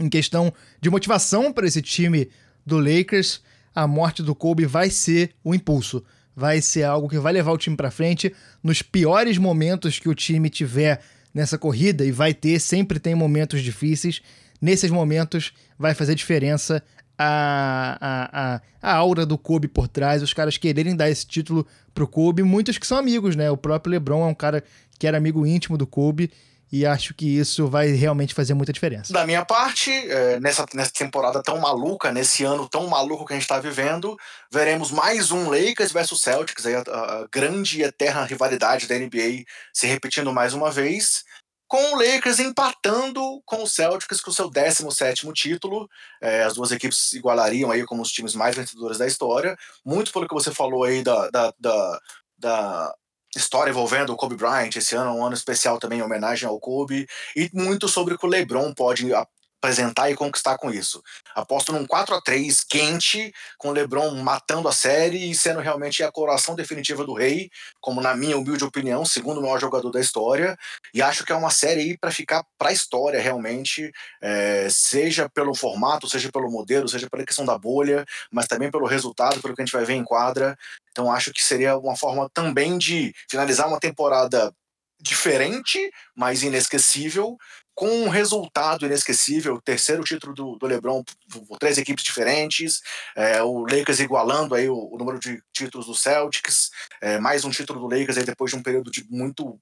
em 0.01 0.09
questão 0.09 0.51
de 0.81 0.89
motivação 0.89 1.53
para 1.53 1.67
esse 1.67 1.83
time 1.83 2.31
do 2.67 2.79
Lakers, 2.79 3.41
a 3.75 3.87
morte 3.87 4.23
do 4.23 4.35
Kobe 4.35 4.67
vai 4.67 4.91
ser 4.91 5.31
o 5.45 5.55
impulso. 5.55 6.05
Vai 6.35 6.61
ser 6.61 6.83
algo 6.83 7.09
que 7.09 7.19
vai 7.19 7.33
levar 7.33 7.53
o 7.53 7.59
time 7.59 7.77
para 7.77 7.91
frente 7.91 8.35
nos 8.63 8.83
piores 8.83 9.39
momentos 9.39 9.99
que 9.99 10.09
o 10.09 10.15
time 10.15 10.51
tiver 10.51 11.01
nessa 11.33 11.57
corrida 11.57 12.05
e 12.05 12.11
vai 12.11 12.35
ter, 12.35 12.59
sempre 12.59 12.99
tem 12.99 13.15
momentos 13.15 13.63
difíceis. 13.63 14.21
Nesses 14.61 14.91
momentos 14.91 15.53
vai 15.79 15.95
fazer 15.95 16.15
diferença 16.15 16.83
a, 17.19 17.99
a, 18.01 18.55
a, 18.55 18.61
a 18.83 18.95
aura 18.95 19.25
do 19.25 19.39
Kobe 19.39 19.69
por 19.69 19.89
trás, 19.89 20.23
os 20.23 20.35
caras 20.35 20.59
quererem 20.59 20.95
dar 20.95 21.09
esse 21.09 21.27
título 21.27 21.67
pro 21.95 22.07
Kobe, 22.07 22.43
muitos 22.43 22.77
que 22.77 22.87
são 22.87 22.99
amigos, 22.99 23.37
né? 23.37 23.51
O 23.51 23.57
próprio 23.57 23.93
LeBron 23.93 24.23
é 24.23 24.27
um 24.27 24.35
cara 24.35 24.63
que 24.99 25.07
era 25.07 25.17
amigo 25.17 25.47
íntimo 25.47 25.79
do 25.79 25.87
Kobe 25.87 26.31
e 26.71 26.85
acho 26.85 27.15
que 27.15 27.39
isso 27.39 27.69
vai 27.69 27.89
realmente 27.89 28.35
fazer 28.35 28.55
muita 28.55 28.73
diferença. 28.73 29.13
Da 29.13 29.27
minha 29.27 29.45
parte, 29.45 29.91
é, 29.91 30.41
nessa, 30.41 30.67
nessa 30.75 30.93
temporada 30.93 31.43
tão 31.43 31.59
maluca, 31.59 32.13
nesse 32.13 32.45
ano 32.45 32.69
tão 32.69 32.87
maluco 32.89 33.25
que 33.25 33.33
a 33.33 33.37
gente 33.37 33.45
está 33.45 33.61
vivendo, 33.61 34.17
veremos 34.51 34.91
mais 34.91 35.31
um 35.31 35.49
Lakers 35.49 35.93
versus 35.93 36.21
Celtics, 36.21 36.67
aí 36.67 36.75
a, 36.75 36.81
a 36.81 37.29
grande 37.33 37.81
e 37.81 37.85
eterna 37.85 38.25
rivalidade 38.25 38.87
da 38.87 38.99
NBA 38.99 39.45
se 39.73 39.87
repetindo 39.87 40.33
mais 40.33 40.55
uma 40.55 40.71
vez 40.71 41.25
com 41.69 41.95
o 41.95 41.97
Lakers 41.97 42.39
empatando 42.39 43.43
com 43.45 43.63
o 43.63 43.67
Celtics 43.67 44.21
com 44.21 44.31
o 44.31 44.35
seu 44.35 44.51
17º 44.51 45.33
título. 45.33 45.89
É, 46.23 46.43
as 46.45 46.55
duas 46.55 46.71
equipes 46.71 47.13
igualariam 47.13 47.71
aí 47.71 47.85
como 47.85 48.03
os 48.03 48.13
times 48.13 48.35
mais 48.35 48.57
vencedores 48.57 48.99
da 48.99 49.07
história. 49.07 49.57
Muito 49.85 50.13
pelo 50.13 50.29
que 50.29 50.35
você 50.35 50.53
falou 50.53 50.85
aí 50.85 51.03
da, 51.03 51.29
da, 51.31 51.53
da, 51.59 52.01
da 52.39 52.95
história 53.39 53.71
envolvendo 53.71 54.13
o 54.13 54.17
Kobe 54.17 54.37
Bryant. 54.37 54.77
Esse 54.77 54.95
ano 54.97 55.11
é 55.11 55.13
um 55.15 55.25
ano 55.25 55.35
especial 55.35 55.79
também 55.79 55.99
em 55.99 56.03
homenagem 56.03 56.49
ao 56.49 56.59
Kobe. 56.59 57.07
E 57.35 57.51
muito 57.53 57.89
sobre 57.89 58.15
o 58.15 58.19
que 58.19 58.27
o 58.27 58.29
LeBron 58.29 58.73
pode 58.75 59.13
apresentar 59.15 60.11
e 60.11 60.17
conquistar 60.17 60.57
com 60.59 60.71
isso. 60.71 61.03
Aposto 61.37 61.71
num 61.71 61.85
4 61.85 62.15
a 62.15 62.21
3 62.23 62.65
quente, 62.65 63.31
com 63.59 63.69
o 63.69 63.73
LeBron 63.73 64.11
matando 64.23 64.69
a 64.69 64.73
série 64.73 65.31
e 65.31 65.35
sendo 65.35 65.61
realmente 65.61 66.03
a 66.03 66.11
coroação 66.11 66.55
definitiva 66.55 67.05
do 67.05 67.13
rei, 67.13 67.51
como 67.79 68.01
na 68.01 68.17
minha 68.17 68.39
humilde 68.39 68.65
opinião, 68.65 69.05
segundo 69.05 69.41
o 69.41 69.43
maior 69.43 69.61
jogador 69.61 69.91
da 69.91 70.01
história. 70.01 70.57
E 70.95 71.03
acho 71.03 71.27
que 71.27 71.33
é 71.33 71.37
uma 71.37 71.51
série 71.51 71.83
aí 71.83 71.99
para 71.99 72.11
ficar 72.11 72.43
para 72.57 72.71
a 72.71 72.73
história 72.73 73.21
realmente, 73.21 73.93
é, 74.23 74.67
seja 74.71 75.29
pelo 75.29 75.55
formato, 75.55 76.09
seja 76.09 76.33
pelo 76.33 76.51
modelo, 76.51 76.89
seja 76.89 77.07
pela 77.11 77.27
questão 77.27 77.45
da 77.45 77.59
bolha, 77.59 78.07
mas 78.33 78.47
também 78.47 78.71
pelo 78.71 78.87
resultado, 78.87 79.43
pelo 79.43 79.55
que 79.55 79.61
a 79.61 79.65
gente 79.67 79.77
vai 79.77 79.85
ver 79.85 79.93
em 79.95 80.05
quadra. 80.05 80.57
Então 80.91 81.13
acho 81.13 81.35
que 81.35 81.45
seria 81.45 81.77
uma 81.77 81.97
forma 81.97 82.31
também 82.33 82.79
de 82.79 83.13
finalizar 83.29 83.69
uma 83.69 83.79
temporada 83.79 84.55
diferente, 85.01 85.79
mas 86.15 86.43
inesquecível, 86.43 87.37
com 87.75 87.89
um 88.05 88.09
resultado 88.09 88.87
inesquecível, 88.87 89.61
terceiro 89.63 90.03
título 90.03 90.35
do, 90.35 90.57
do 90.57 90.67
LeBron 90.67 91.05
por 91.47 91.59
três 91.59 91.77
equipes 91.77 92.03
diferentes, 92.03 92.81
é, 93.15 93.43
o 93.43 93.61
Lakers 93.61 94.01
igualando 94.01 94.55
aí 94.55 94.69
o, 94.69 94.89
o, 94.93 94.97
número 94.97 95.19
de 95.19 95.43
títulos 95.53 95.87
do 95.87 95.95
Celtics, 95.95 96.71
é, 97.03 97.19
mais 97.19 97.45
um 97.45 97.51
título 97.51 97.81
do 97.81 97.87
Lakers 97.87 98.17
aí 98.17 98.25
depois 98.25 98.51
de 98.51 98.57
um 98.57 98.63
período 98.63 98.91
de 98.91 99.05
muito 99.11 99.61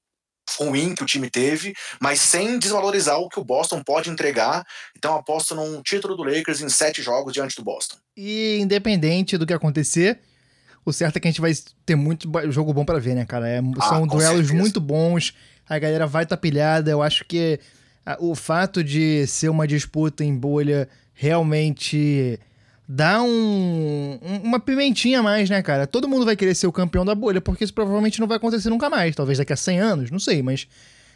ruim 0.59 0.95
que 0.95 1.03
o 1.03 1.07
time 1.07 1.29
teve, 1.29 1.75
mas 2.01 2.21
sem 2.21 2.59
desvalorizar 2.59 3.19
o 3.19 3.29
que 3.29 3.41
o 3.41 3.45
Boston 3.45 3.83
pode 3.83 4.11
entregar. 4.11 4.65
Então 4.97 5.17
aposto 5.17 5.55
num 5.55 5.83
título 5.83 6.17
do 6.17 6.23
Lakers 6.23 6.61
em 6.61 6.69
sete 6.69 7.03
jogos 7.03 7.33
diante 7.33 7.57
do 7.57 7.65
Boston. 7.65 7.97
E 8.17 8.59
independente 8.61 9.37
do 9.37 9.47
que 9.47 9.53
acontecer, 9.53 10.21
o 10.85 10.93
certo 10.93 11.17
é 11.17 11.21
que 11.21 11.29
a 11.29 11.31
gente 11.31 11.41
vai 11.41 11.53
ter 11.87 11.95
muito 11.95 12.31
jogo 12.51 12.73
bom 12.73 12.85
para 12.85 12.99
ver, 12.99 13.15
né, 13.15 13.25
cara? 13.25 13.49
É, 13.49 13.61
ah, 13.79 13.83
são 13.83 14.07
duelos 14.07 14.47
certeza. 14.47 14.55
muito 14.55 14.81
bons, 14.81 15.35
a 15.69 15.79
galera 15.79 16.07
vai 16.07 16.25
estar 16.25 16.37
tá 16.37 16.41
pilhada. 16.41 16.91
Eu 16.91 17.03
acho 17.03 17.25
que 17.25 17.59
o 18.19 18.35
fato 18.35 18.85
de 18.85 19.27
ser 19.27 19.49
uma 19.49 19.67
disputa 19.67 20.23
em 20.23 20.37
bolha 20.37 20.89
realmente 21.15 22.39
dá 22.87 23.23
um, 23.23 24.19
uma 24.43 24.61
pimentinha 24.61 25.21
a 25.21 25.23
mais, 25.23 25.49
né, 25.49 25.63
cara? 25.63 25.87
Todo 25.87 26.09
mundo 26.09 26.25
vai 26.25 26.37
querer 26.37 26.55
ser 26.55 26.67
o 26.67 26.73
campeão 26.73 27.05
da 27.05 27.15
bolha, 27.15 27.41
porque 27.41 27.65
isso 27.65 27.73
provavelmente 27.73 28.21
não 28.21 28.27
vai 28.27 28.37
acontecer 28.37 28.69
nunca 28.69 28.91
mais. 28.91 29.17
Talvez 29.17 29.39
daqui 29.39 29.53
a 29.53 29.57
100 29.57 29.81
anos, 29.81 30.11
não 30.11 30.19
sei, 30.19 30.43
mas 30.43 30.69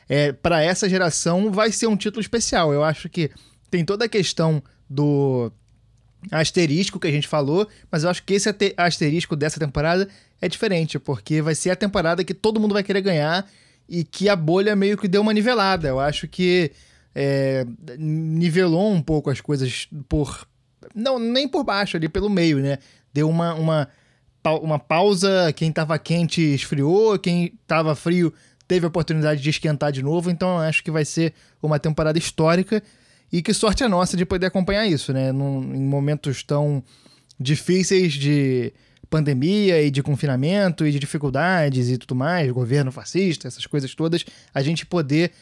é, 0.09 0.33
para 0.33 0.63
essa 0.63 0.89
geração 0.89 1.53
vai 1.53 1.71
ser 1.71 1.87
um 1.87 1.97
título 1.97 2.21
especial. 2.21 2.73
Eu 2.73 2.83
acho 2.83 3.09
que 3.09 3.31
tem 3.71 3.85
toda 3.85 4.07
a 4.07 4.09
questão 4.09 4.63
do 4.89 5.53
asterisco 6.31 6.99
que 6.99 7.07
a 7.07 7.11
gente 7.11 7.29
falou, 7.29 7.67
mas 7.91 8.05
eu 8.05 8.11
acho 8.11 8.23
que 8.23 8.35
esse 8.35 8.49
asterisco 8.77 9.37
dessa 9.37 9.59
temporada 9.59 10.09
é 10.41 10.49
diferente, 10.49 10.99
porque 10.99 11.41
vai 11.41 11.55
ser 11.55 11.71
a 11.71 11.77
temporada 11.77 12.25
que 12.25 12.35
todo 12.35 12.61
mundo 12.61 12.73
vai 12.73 12.83
querer 12.83 13.01
ganhar 13.01 13.49
e 13.89 14.05
que 14.05 14.29
a 14.29 14.37
bolha 14.37 14.77
meio 14.77 14.97
que 14.97 15.09
deu 15.09 15.23
uma 15.23 15.33
nivelada. 15.33 15.89
Eu 15.89 16.01
acho 16.01 16.29
que 16.29 16.73
é, 17.15 17.67
nivelou 17.99 18.93
um 18.93 19.03
pouco 19.03 19.31
as 19.31 19.41
coisas 19.41 19.89
por. 20.09 20.47
Não, 20.95 21.19
nem 21.19 21.49
por 21.49 21.65
baixo, 21.65 21.97
ali 21.97 22.09
pelo 22.09 22.29
meio, 22.31 22.59
né? 22.59 22.79
Deu 23.13 23.29
uma, 23.29 23.55
uma, 23.55 23.89
uma 24.63 24.79
pausa, 24.79 25.53
quem 25.55 25.73
tava 25.73 25.99
quente 25.99 26.41
esfriou, 26.41 27.19
quem 27.19 27.55
tava 27.67 27.95
frio 27.95 28.33
teve 28.67 28.85
a 28.85 28.89
oportunidade 28.89 29.41
de 29.41 29.49
esquentar 29.49 29.91
de 29.91 30.03
novo, 30.03 30.31
então 30.31 30.51
eu 30.51 30.59
acho 30.59 30.85
que 30.85 30.91
vai 30.91 31.05
ser 31.05 31.33
uma 31.63 31.79
temporada 31.79 32.19
histórica 32.19 32.83
e 33.33 33.43
que 33.43 33.53
sorte 33.53 33.85
a 33.85 33.89
nossa 33.89 34.17
de 34.17 34.25
poder 34.25 34.47
acompanhar 34.47 34.87
isso, 34.87 35.13
né? 35.13 35.33
Num, 35.33 35.75
em 35.75 35.83
momentos 35.83 36.43
tão 36.43 36.83
difíceis 37.39 38.15
de 38.15 38.73
pandemia 39.09 39.83
e 39.83 39.91
de 39.91 40.03
confinamento 40.03 40.87
e 40.87 40.93
de 40.93 40.99
dificuldades 40.99 41.89
e 41.89 41.97
tudo 41.97 42.15
mais, 42.15 42.51
governo 42.51 42.93
fascista, 42.93 43.49
essas 43.49 43.67
coisas 43.67 43.95
todas, 43.95 44.25
a 44.53 44.63
gente 44.63 44.85
poder 44.85 45.33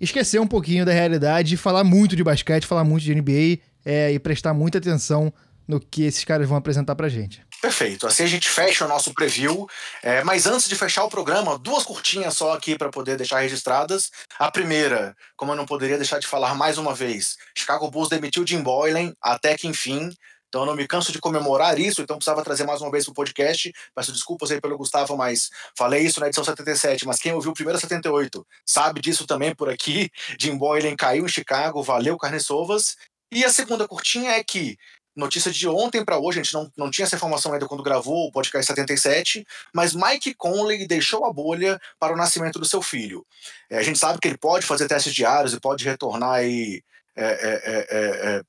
esquecer 0.00 0.40
um 0.40 0.46
pouquinho 0.46 0.84
da 0.84 0.92
realidade 0.92 1.54
e 1.54 1.58
falar 1.58 1.84
muito 1.84 2.16
de 2.16 2.24
basquete, 2.24 2.66
falar 2.66 2.84
muito 2.84 3.02
de 3.02 3.14
NBA 3.14 3.58
é, 3.84 4.12
e 4.12 4.18
prestar 4.18 4.54
muita 4.54 4.78
atenção 4.78 5.32
no 5.66 5.78
que 5.78 6.02
esses 6.02 6.24
caras 6.24 6.48
vão 6.48 6.58
apresentar 6.58 6.94
pra 6.94 7.08
gente. 7.08 7.42
Perfeito. 7.60 8.06
Assim 8.06 8.22
a 8.22 8.26
gente 8.26 8.48
fecha 8.48 8.84
o 8.84 8.88
nosso 8.88 9.12
preview. 9.12 9.68
É, 10.02 10.24
mas 10.24 10.46
antes 10.46 10.68
de 10.68 10.74
fechar 10.74 11.04
o 11.04 11.10
programa, 11.10 11.58
duas 11.58 11.84
curtinhas 11.84 12.34
só 12.34 12.54
aqui 12.54 12.76
para 12.76 12.88
poder 12.90 13.16
deixar 13.16 13.40
registradas. 13.40 14.10
A 14.38 14.50
primeira, 14.50 15.14
como 15.36 15.52
eu 15.52 15.56
não 15.56 15.66
poderia 15.66 15.98
deixar 15.98 16.18
de 16.18 16.26
falar 16.26 16.54
mais 16.54 16.78
uma 16.78 16.94
vez, 16.94 17.36
Chicago 17.54 17.90
Bulls 17.90 18.08
demitiu 18.08 18.46
Jim 18.46 18.62
Boylan 18.62 19.12
até 19.20 19.56
que 19.56 19.68
enfim. 19.68 20.10
Então 20.48 20.62
eu 20.62 20.66
não 20.66 20.74
me 20.74 20.86
canso 20.86 21.12
de 21.12 21.20
comemorar 21.20 21.78
isso, 21.78 22.02
então 22.02 22.16
precisava 22.16 22.42
trazer 22.42 22.64
mais 22.64 22.80
uma 22.80 22.90
vez 22.90 23.04
para 23.04 23.12
o 23.12 23.14
podcast. 23.14 23.72
Peço 23.94 24.10
desculpas 24.10 24.50
aí 24.50 24.60
pelo 24.60 24.76
Gustavo, 24.76 25.16
mas 25.16 25.48
falei 25.78 26.02
isso 26.02 26.18
na 26.18 26.26
edição 26.26 26.42
77, 26.42 27.06
mas 27.06 27.20
quem 27.20 27.32
ouviu 27.32 27.52
o 27.52 27.54
primeiro 27.54 27.78
78 27.78 28.44
sabe 28.66 29.00
disso 29.00 29.26
também 29.26 29.54
por 29.54 29.68
aqui. 29.68 30.10
Jim 30.40 30.56
Boylan 30.56 30.96
caiu 30.96 31.24
em 31.24 31.28
Chicago, 31.28 31.82
valeu 31.82 32.18
carne 32.18 32.40
sovas. 32.40 32.96
E 33.32 33.44
a 33.44 33.52
segunda 33.52 33.86
curtinha 33.86 34.32
é 34.32 34.42
que 34.42 34.76
notícia 35.14 35.50
de 35.50 35.68
ontem 35.68 36.04
para 36.04 36.18
hoje, 36.18 36.40
a 36.40 36.42
gente 36.42 36.54
não, 36.54 36.70
não 36.76 36.90
tinha 36.90 37.04
essa 37.04 37.16
informação 37.16 37.52
ainda 37.52 37.66
quando 37.66 37.82
gravou 37.82 38.28
o 38.28 38.32
podcast 38.32 38.66
77, 38.66 39.46
mas 39.74 39.94
Mike 39.94 40.34
Conley 40.34 40.86
deixou 40.86 41.24
a 41.24 41.32
bolha 41.32 41.80
para 41.98 42.12
o 42.12 42.16
nascimento 42.16 42.58
do 42.58 42.64
seu 42.64 42.80
filho. 42.80 43.26
É, 43.68 43.78
a 43.78 43.82
gente 43.82 43.98
sabe 43.98 44.18
que 44.18 44.28
ele 44.28 44.38
pode 44.38 44.66
fazer 44.66 44.88
testes 44.88 45.14
diários 45.14 45.52
e 45.52 45.60
pode 45.60 45.84
retornar 45.84 46.32
aí 46.32 46.82
é, 47.16 47.24
é, 47.24 47.86
é, 47.90 48.36
é 48.36 48.42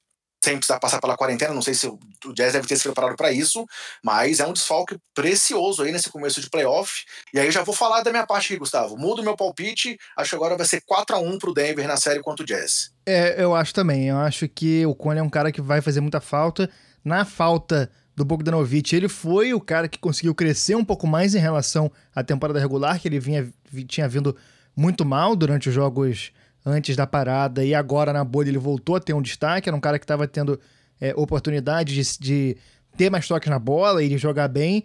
sem 0.43 0.57
precisar 0.57 0.79
passar 0.79 0.99
pela 0.99 1.15
quarentena. 1.15 1.53
Não 1.53 1.61
sei 1.61 1.73
se 1.73 1.87
o 1.87 1.99
Jazz 2.33 2.53
deve 2.53 2.67
ter 2.67 2.75
se 2.75 2.83
preparado 2.83 3.15
para 3.15 3.31
isso, 3.31 3.65
mas 4.03 4.39
é 4.39 4.47
um 4.47 4.53
desfalque 4.53 4.97
precioso 5.13 5.83
aí 5.83 5.91
nesse 5.91 6.09
começo 6.09 6.41
de 6.41 6.49
playoff. 6.49 7.05
E 7.33 7.39
aí 7.39 7.51
já 7.51 7.63
vou 7.63 7.75
falar 7.75 8.01
da 8.01 8.11
minha 8.11 8.25
parte 8.25 8.45
aqui, 8.47 8.57
Gustavo. 8.57 8.97
Mudo 8.97 9.23
meu 9.23 9.35
palpite, 9.35 9.97
acho 10.17 10.31
que 10.31 10.35
agora 10.35 10.57
vai 10.57 10.65
ser 10.65 10.81
4 10.85 11.15
a 11.15 11.19
1 11.19 11.37
pro 11.37 11.53
Denver 11.53 11.87
na 11.87 11.97
série 11.97 12.21
contra 12.21 12.43
o 12.43 12.45
Jazz. 12.45 12.91
É, 13.05 13.41
eu 13.41 13.55
acho 13.55 13.73
também. 13.73 14.07
Eu 14.07 14.17
acho 14.17 14.47
que 14.47 14.85
o 14.85 14.95
Cone 14.95 15.19
é 15.19 15.23
um 15.23 15.29
cara 15.29 15.51
que 15.51 15.61
vai 15.61 15.81
fazer 15.81 16.01
muita 16.01 16.19
falta. 16.19 16.69
Na 17.03 17.25
falta 17.25 17.91
do 18.15 18.25
Bogdanovich, 18.25 18.95
ele 18.95 19.07
foi 19.07 19.53
o 19.53 19.61
cara 19.61 19.87
que 19.87 19.97
conseguiu 19.97 20.35
crescer 20.35 20.75
um 20.75 20.85
pouco 20.85 21.07
mais 21.07 21.33
em 21.33 21.39
relação 21.39 21.91
à 22.13 22.23
temporada 22.23 22.59
regular, 22.59 22.99
que 22.99 23.07
ele 23.07 23.19
vinha, 23.19 23.51
tinha 23.87 24.07
vindo 24.07 24.35
muito 24.75 25.05
mal 25.05 25.35
durante 25.35 25.69
os 25.69 25.75
jogos 25.75 26.31
antes 26.65 26.95
da 26.95 27.07
parada 27.07 27.63
e 27.63 27.73
agora 27.73 28.13
na 28.13 28.23
bolha 28.23 28.49
ele 28.49 28.57
voltou 28.57 28.95
a 28.95 28.99
ter 28.99 29.13
um 29.13 29.21
destaque. 29.21 29.69
Era 29.69 29.75
um 29.75 29.81
cara 29.81 29.97
que 29.97 30.03
estava 30.03 30.27
tendo 30.27 30.59
é, 30.99 31.13
oportunidade 31.15 31.93
de, 31.93 32.19
de, 32.19 32.57
ter 32.95 33.09
mais 33.09 33.27
toques 33.27 33.49
na 33.49 33.59
bola 33.59 34.03
e 34.03 34.09
de 34.09 34.17
jogar 34.17 34.47
bem. 34.47 34.83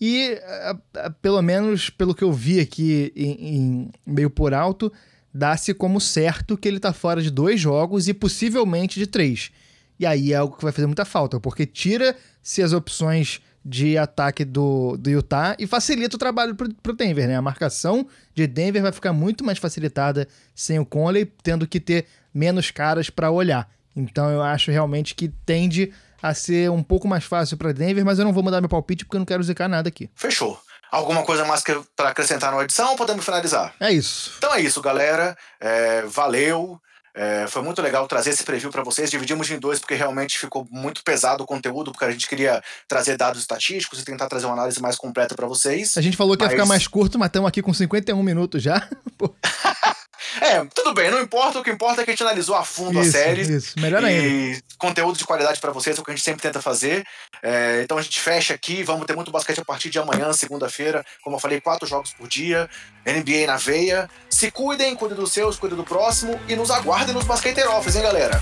E, 0.00 0.38
a, 0.44 0.76
a, 1.04 1.10
pelo 1.10 1.40
menos 1.40 1.88
pelo 1.88 2.14
que 2.14 2.24
eu 2.24 2.32
vi 2.32 2.60
aqui 2.60 3.12
em, 3.16 3.56
em 3.56 3.90
meio 4.06 4.28
por 4.28 4.52
alto, 4.52 4.92
dá-se 5.32 5.72
como 5.72 6.00
certo 6.00 6.56
que 6.56 6.68
ele 6.68 6.76
está 6.76 6.92
fora 6.92 7.22
de 7.22 7.30
dois 7.30 7.60
jogos 7.60 8.06
e 8.08 8.14
possivelmente 8.14 8.98
de 8.98 9.06
três. 9.06 9.50
E 9.98 10.04
aí 10.04 10.32
é 10.32 10.36
algo 10.36 10.56
que 10.56 10.62
vai 10.62 10.72
fazer 10.72 10.86
muita 10.86 11.04
falta, 11.04 11.38
porque 11.40 11.64
tira-se 11.64 12.62
as 12.62 12.72
opções 12.72 13.40
de 13.64 13.96
ataque 13.96 14.44
do, 14.44 14.96
do 14.98 15.08
Utah 15.08 15.56
e 15.58 15.66
facilita 15.66 16.16
o 16.16 16.18
trabalho 16.18 16.54
pro, 16.54 16.72
pro 16.74 16.92
Denver, 16.92 17.26
né? 17.26 17.36
A 17.36 17.42
marcação 17.42 18.06
de 18.34 18.46
Denver 18.46 18.82
vai 18.82 18.92
ficar 18.92 19.12
muito 19.12 19.44
mais 19.44 19.58
facilitada 19.58 20.28
sem 20.54 20.78
o 20.78 20.84
Conley, 20.84 21.24
tendo 21.42 21.66
que 21.66 21.80
ter 21.80 22.06
menos 22.32 22.70
caras 22.70 23.08
para 23.08 23.30
olhar. 23.30 23.68
Então 23.96 24.30
eu 24.30 24.42
acho 24.42 24.70
realmente 24.70 25.14
que 25.14 25.28
tende 25.46 25.92
a 26.22 26.34
ser 26.34 26.70
um 26.70 26.82
pouco 26.82 27.06
mais 27.08 27.24
fácil 27.24 27.56
para 27.56 27.72
Denver, 27.72 28.04
mas 28.04 28.18
eu 28.18 28.24
não 28.24 28.32
vou 28.32 28.42
mudar 28.42 28.60
meu 28.60 28.68
palpite 28.68 29.04
porque 29.04 29.16
eu 29.16 29.20
não 29.20 29.26
quero 29.26 29.42
zicar 29.42 29.68
nada 29.68 29.88
aqui. 29.88 30.10
Fechou. 30.14 30.60
Alguma 30.90 31.24
coisa 31.24 31.44
mais 31.44 31.62
para 31.96 32.10
acrescentar 32.10 32.52
na 32.52 32.62
edição 32.62 32.90
ou 32.90 32.96
podemos 32.96 33.24
finalizar? 33.24 33.74
É 33.80 33.90
isso. 33.90 34.34
Então 34.38 34.54
é 34.54 34.60
isso, 34.60 34.80
galera. 34.80 35.36
É, 35.58 36.02
valeu. 36.02 36.80
É, 37.16 37.46
foi 37.46 37.62
muito 37.62 37.80
legal 37.80 38.06
trazer 38.08 38.30
esse 38.30 38.42
preview 38.42 38.70
para 38.70 38.82
vocês. 38.82 39.10
Dividimos 39.10 39.48
em 39.50 39.58
dois 39.58 39.78
porque 39.78 39.94
realmente 39.94 40.38
ficou 40.38 40.66
muito 40.70 41.02
pesado 41.04 41.44
o 41.44 41.46
conteúdo, 41.46 41.92
porque 41.92 42.04
a 42.04 42.10
gente 42.10 42.28
queria 42.28 42.62
trazer 42.88 43.16
dados 43.16 43.40
estatísticos 43.40 44.00
e 44.00 44.04
tentar 44.04 44.26
trazer 44.26 44.46
uma 44.46 44.54
análise 44.54 44.82
mais 44.82 44.96
completa 44.96 45.34
para 45.34 45.46
vocês. 45.46 45.96
A 45.96 46.00
gente 46.00 46.16
falou 46.16 46.36
que 46.36 46.42
mas... 46.42 46.52
ia 46.52 46.56
ficar 46.56 46.66
mais 46.66 46.88
curto, 46.88 47.18
mas 47.18 47.28
estamos 47.28 47.48
aqui 47.48 47.62
com 47.62 47.72
51 47.72 48.20
minutos 48.22 48.62
já. 48.62 48.88
É, 50.40 50.64
tudo 50.74 50.92
bem, 50.94 51.10
não 51.10 51.20
importa. 51.20 51.58
O 51.58 51.62
que 51.62 51.70
importa 51.70 52.02
é 52.02 52.04
que 52.04 52.10
a 52.10 52.12
gente 52.12 52.22
analisou 52.22 52.54
a 52.54 52.64
fundo 52.64 53.00
isso, 53.00 53.08
a 53.08 53.12
série. 53.12 53.42
Isso, 53.42 53.78
melhor 53.78 54.02
e 54.02 54.06
ainda. 54.06 54.62
conteúdo 54.78 55.18
de 55.18 55.24
qualidade 55.24 55.60
para 55.60 55.72
vocês, 55.72 55.96
é 55.96 56.00
o 56.00 56.04
que 56.04 56.10
a 56.10 56.14
gente 56.14 56.24
sempre 56.24 56.42
tenta 56.42 56.60
fazer. 56.60 57.04
É, 57.42 57.82
então 57.82 57.98
a 57.98 58.02
gente 58.02 58.20
fecha 58.20 58.54
aqui. 58.54 58.82
Vamos 58.82 59.06
ter 59.06 59.14
muito 59.14 59.30
basquete 59.30 59.60
a 59.60 59.64
partir 59.64 59.90
de 59.90 59.98
amanhã, 59.98 60.32
segunda-feira. 60.32 61.04
Como 61.22 61.36
eu 61.36 61.40
falei, 61.40 61.60
quatro 61.60 61.86
jogos 61.86 62.12
por 62.12 62.28
dia. 62.28 62.68
NBA 63.06 63.46
na 63.46 63.56
veia. 63.56 64.08
Se 64.28 64.50
cuidem, 64.50 64.96
cuidem 64.96 65.16
dos 65.16 65.32
seus, 65.32 65.58
cuidem 65.58 65.76
do 65.76 65.84
próximo. 65.84 66.40
E 66.48 66.56
nos 66.56 66.70
aguardem 66.70 67.14
nos 67.14 67.24
Basqueteiro 67.24 67.72
Office, 67.72 67.96
hein, 67.96 68.02
galera? 68.02 68.40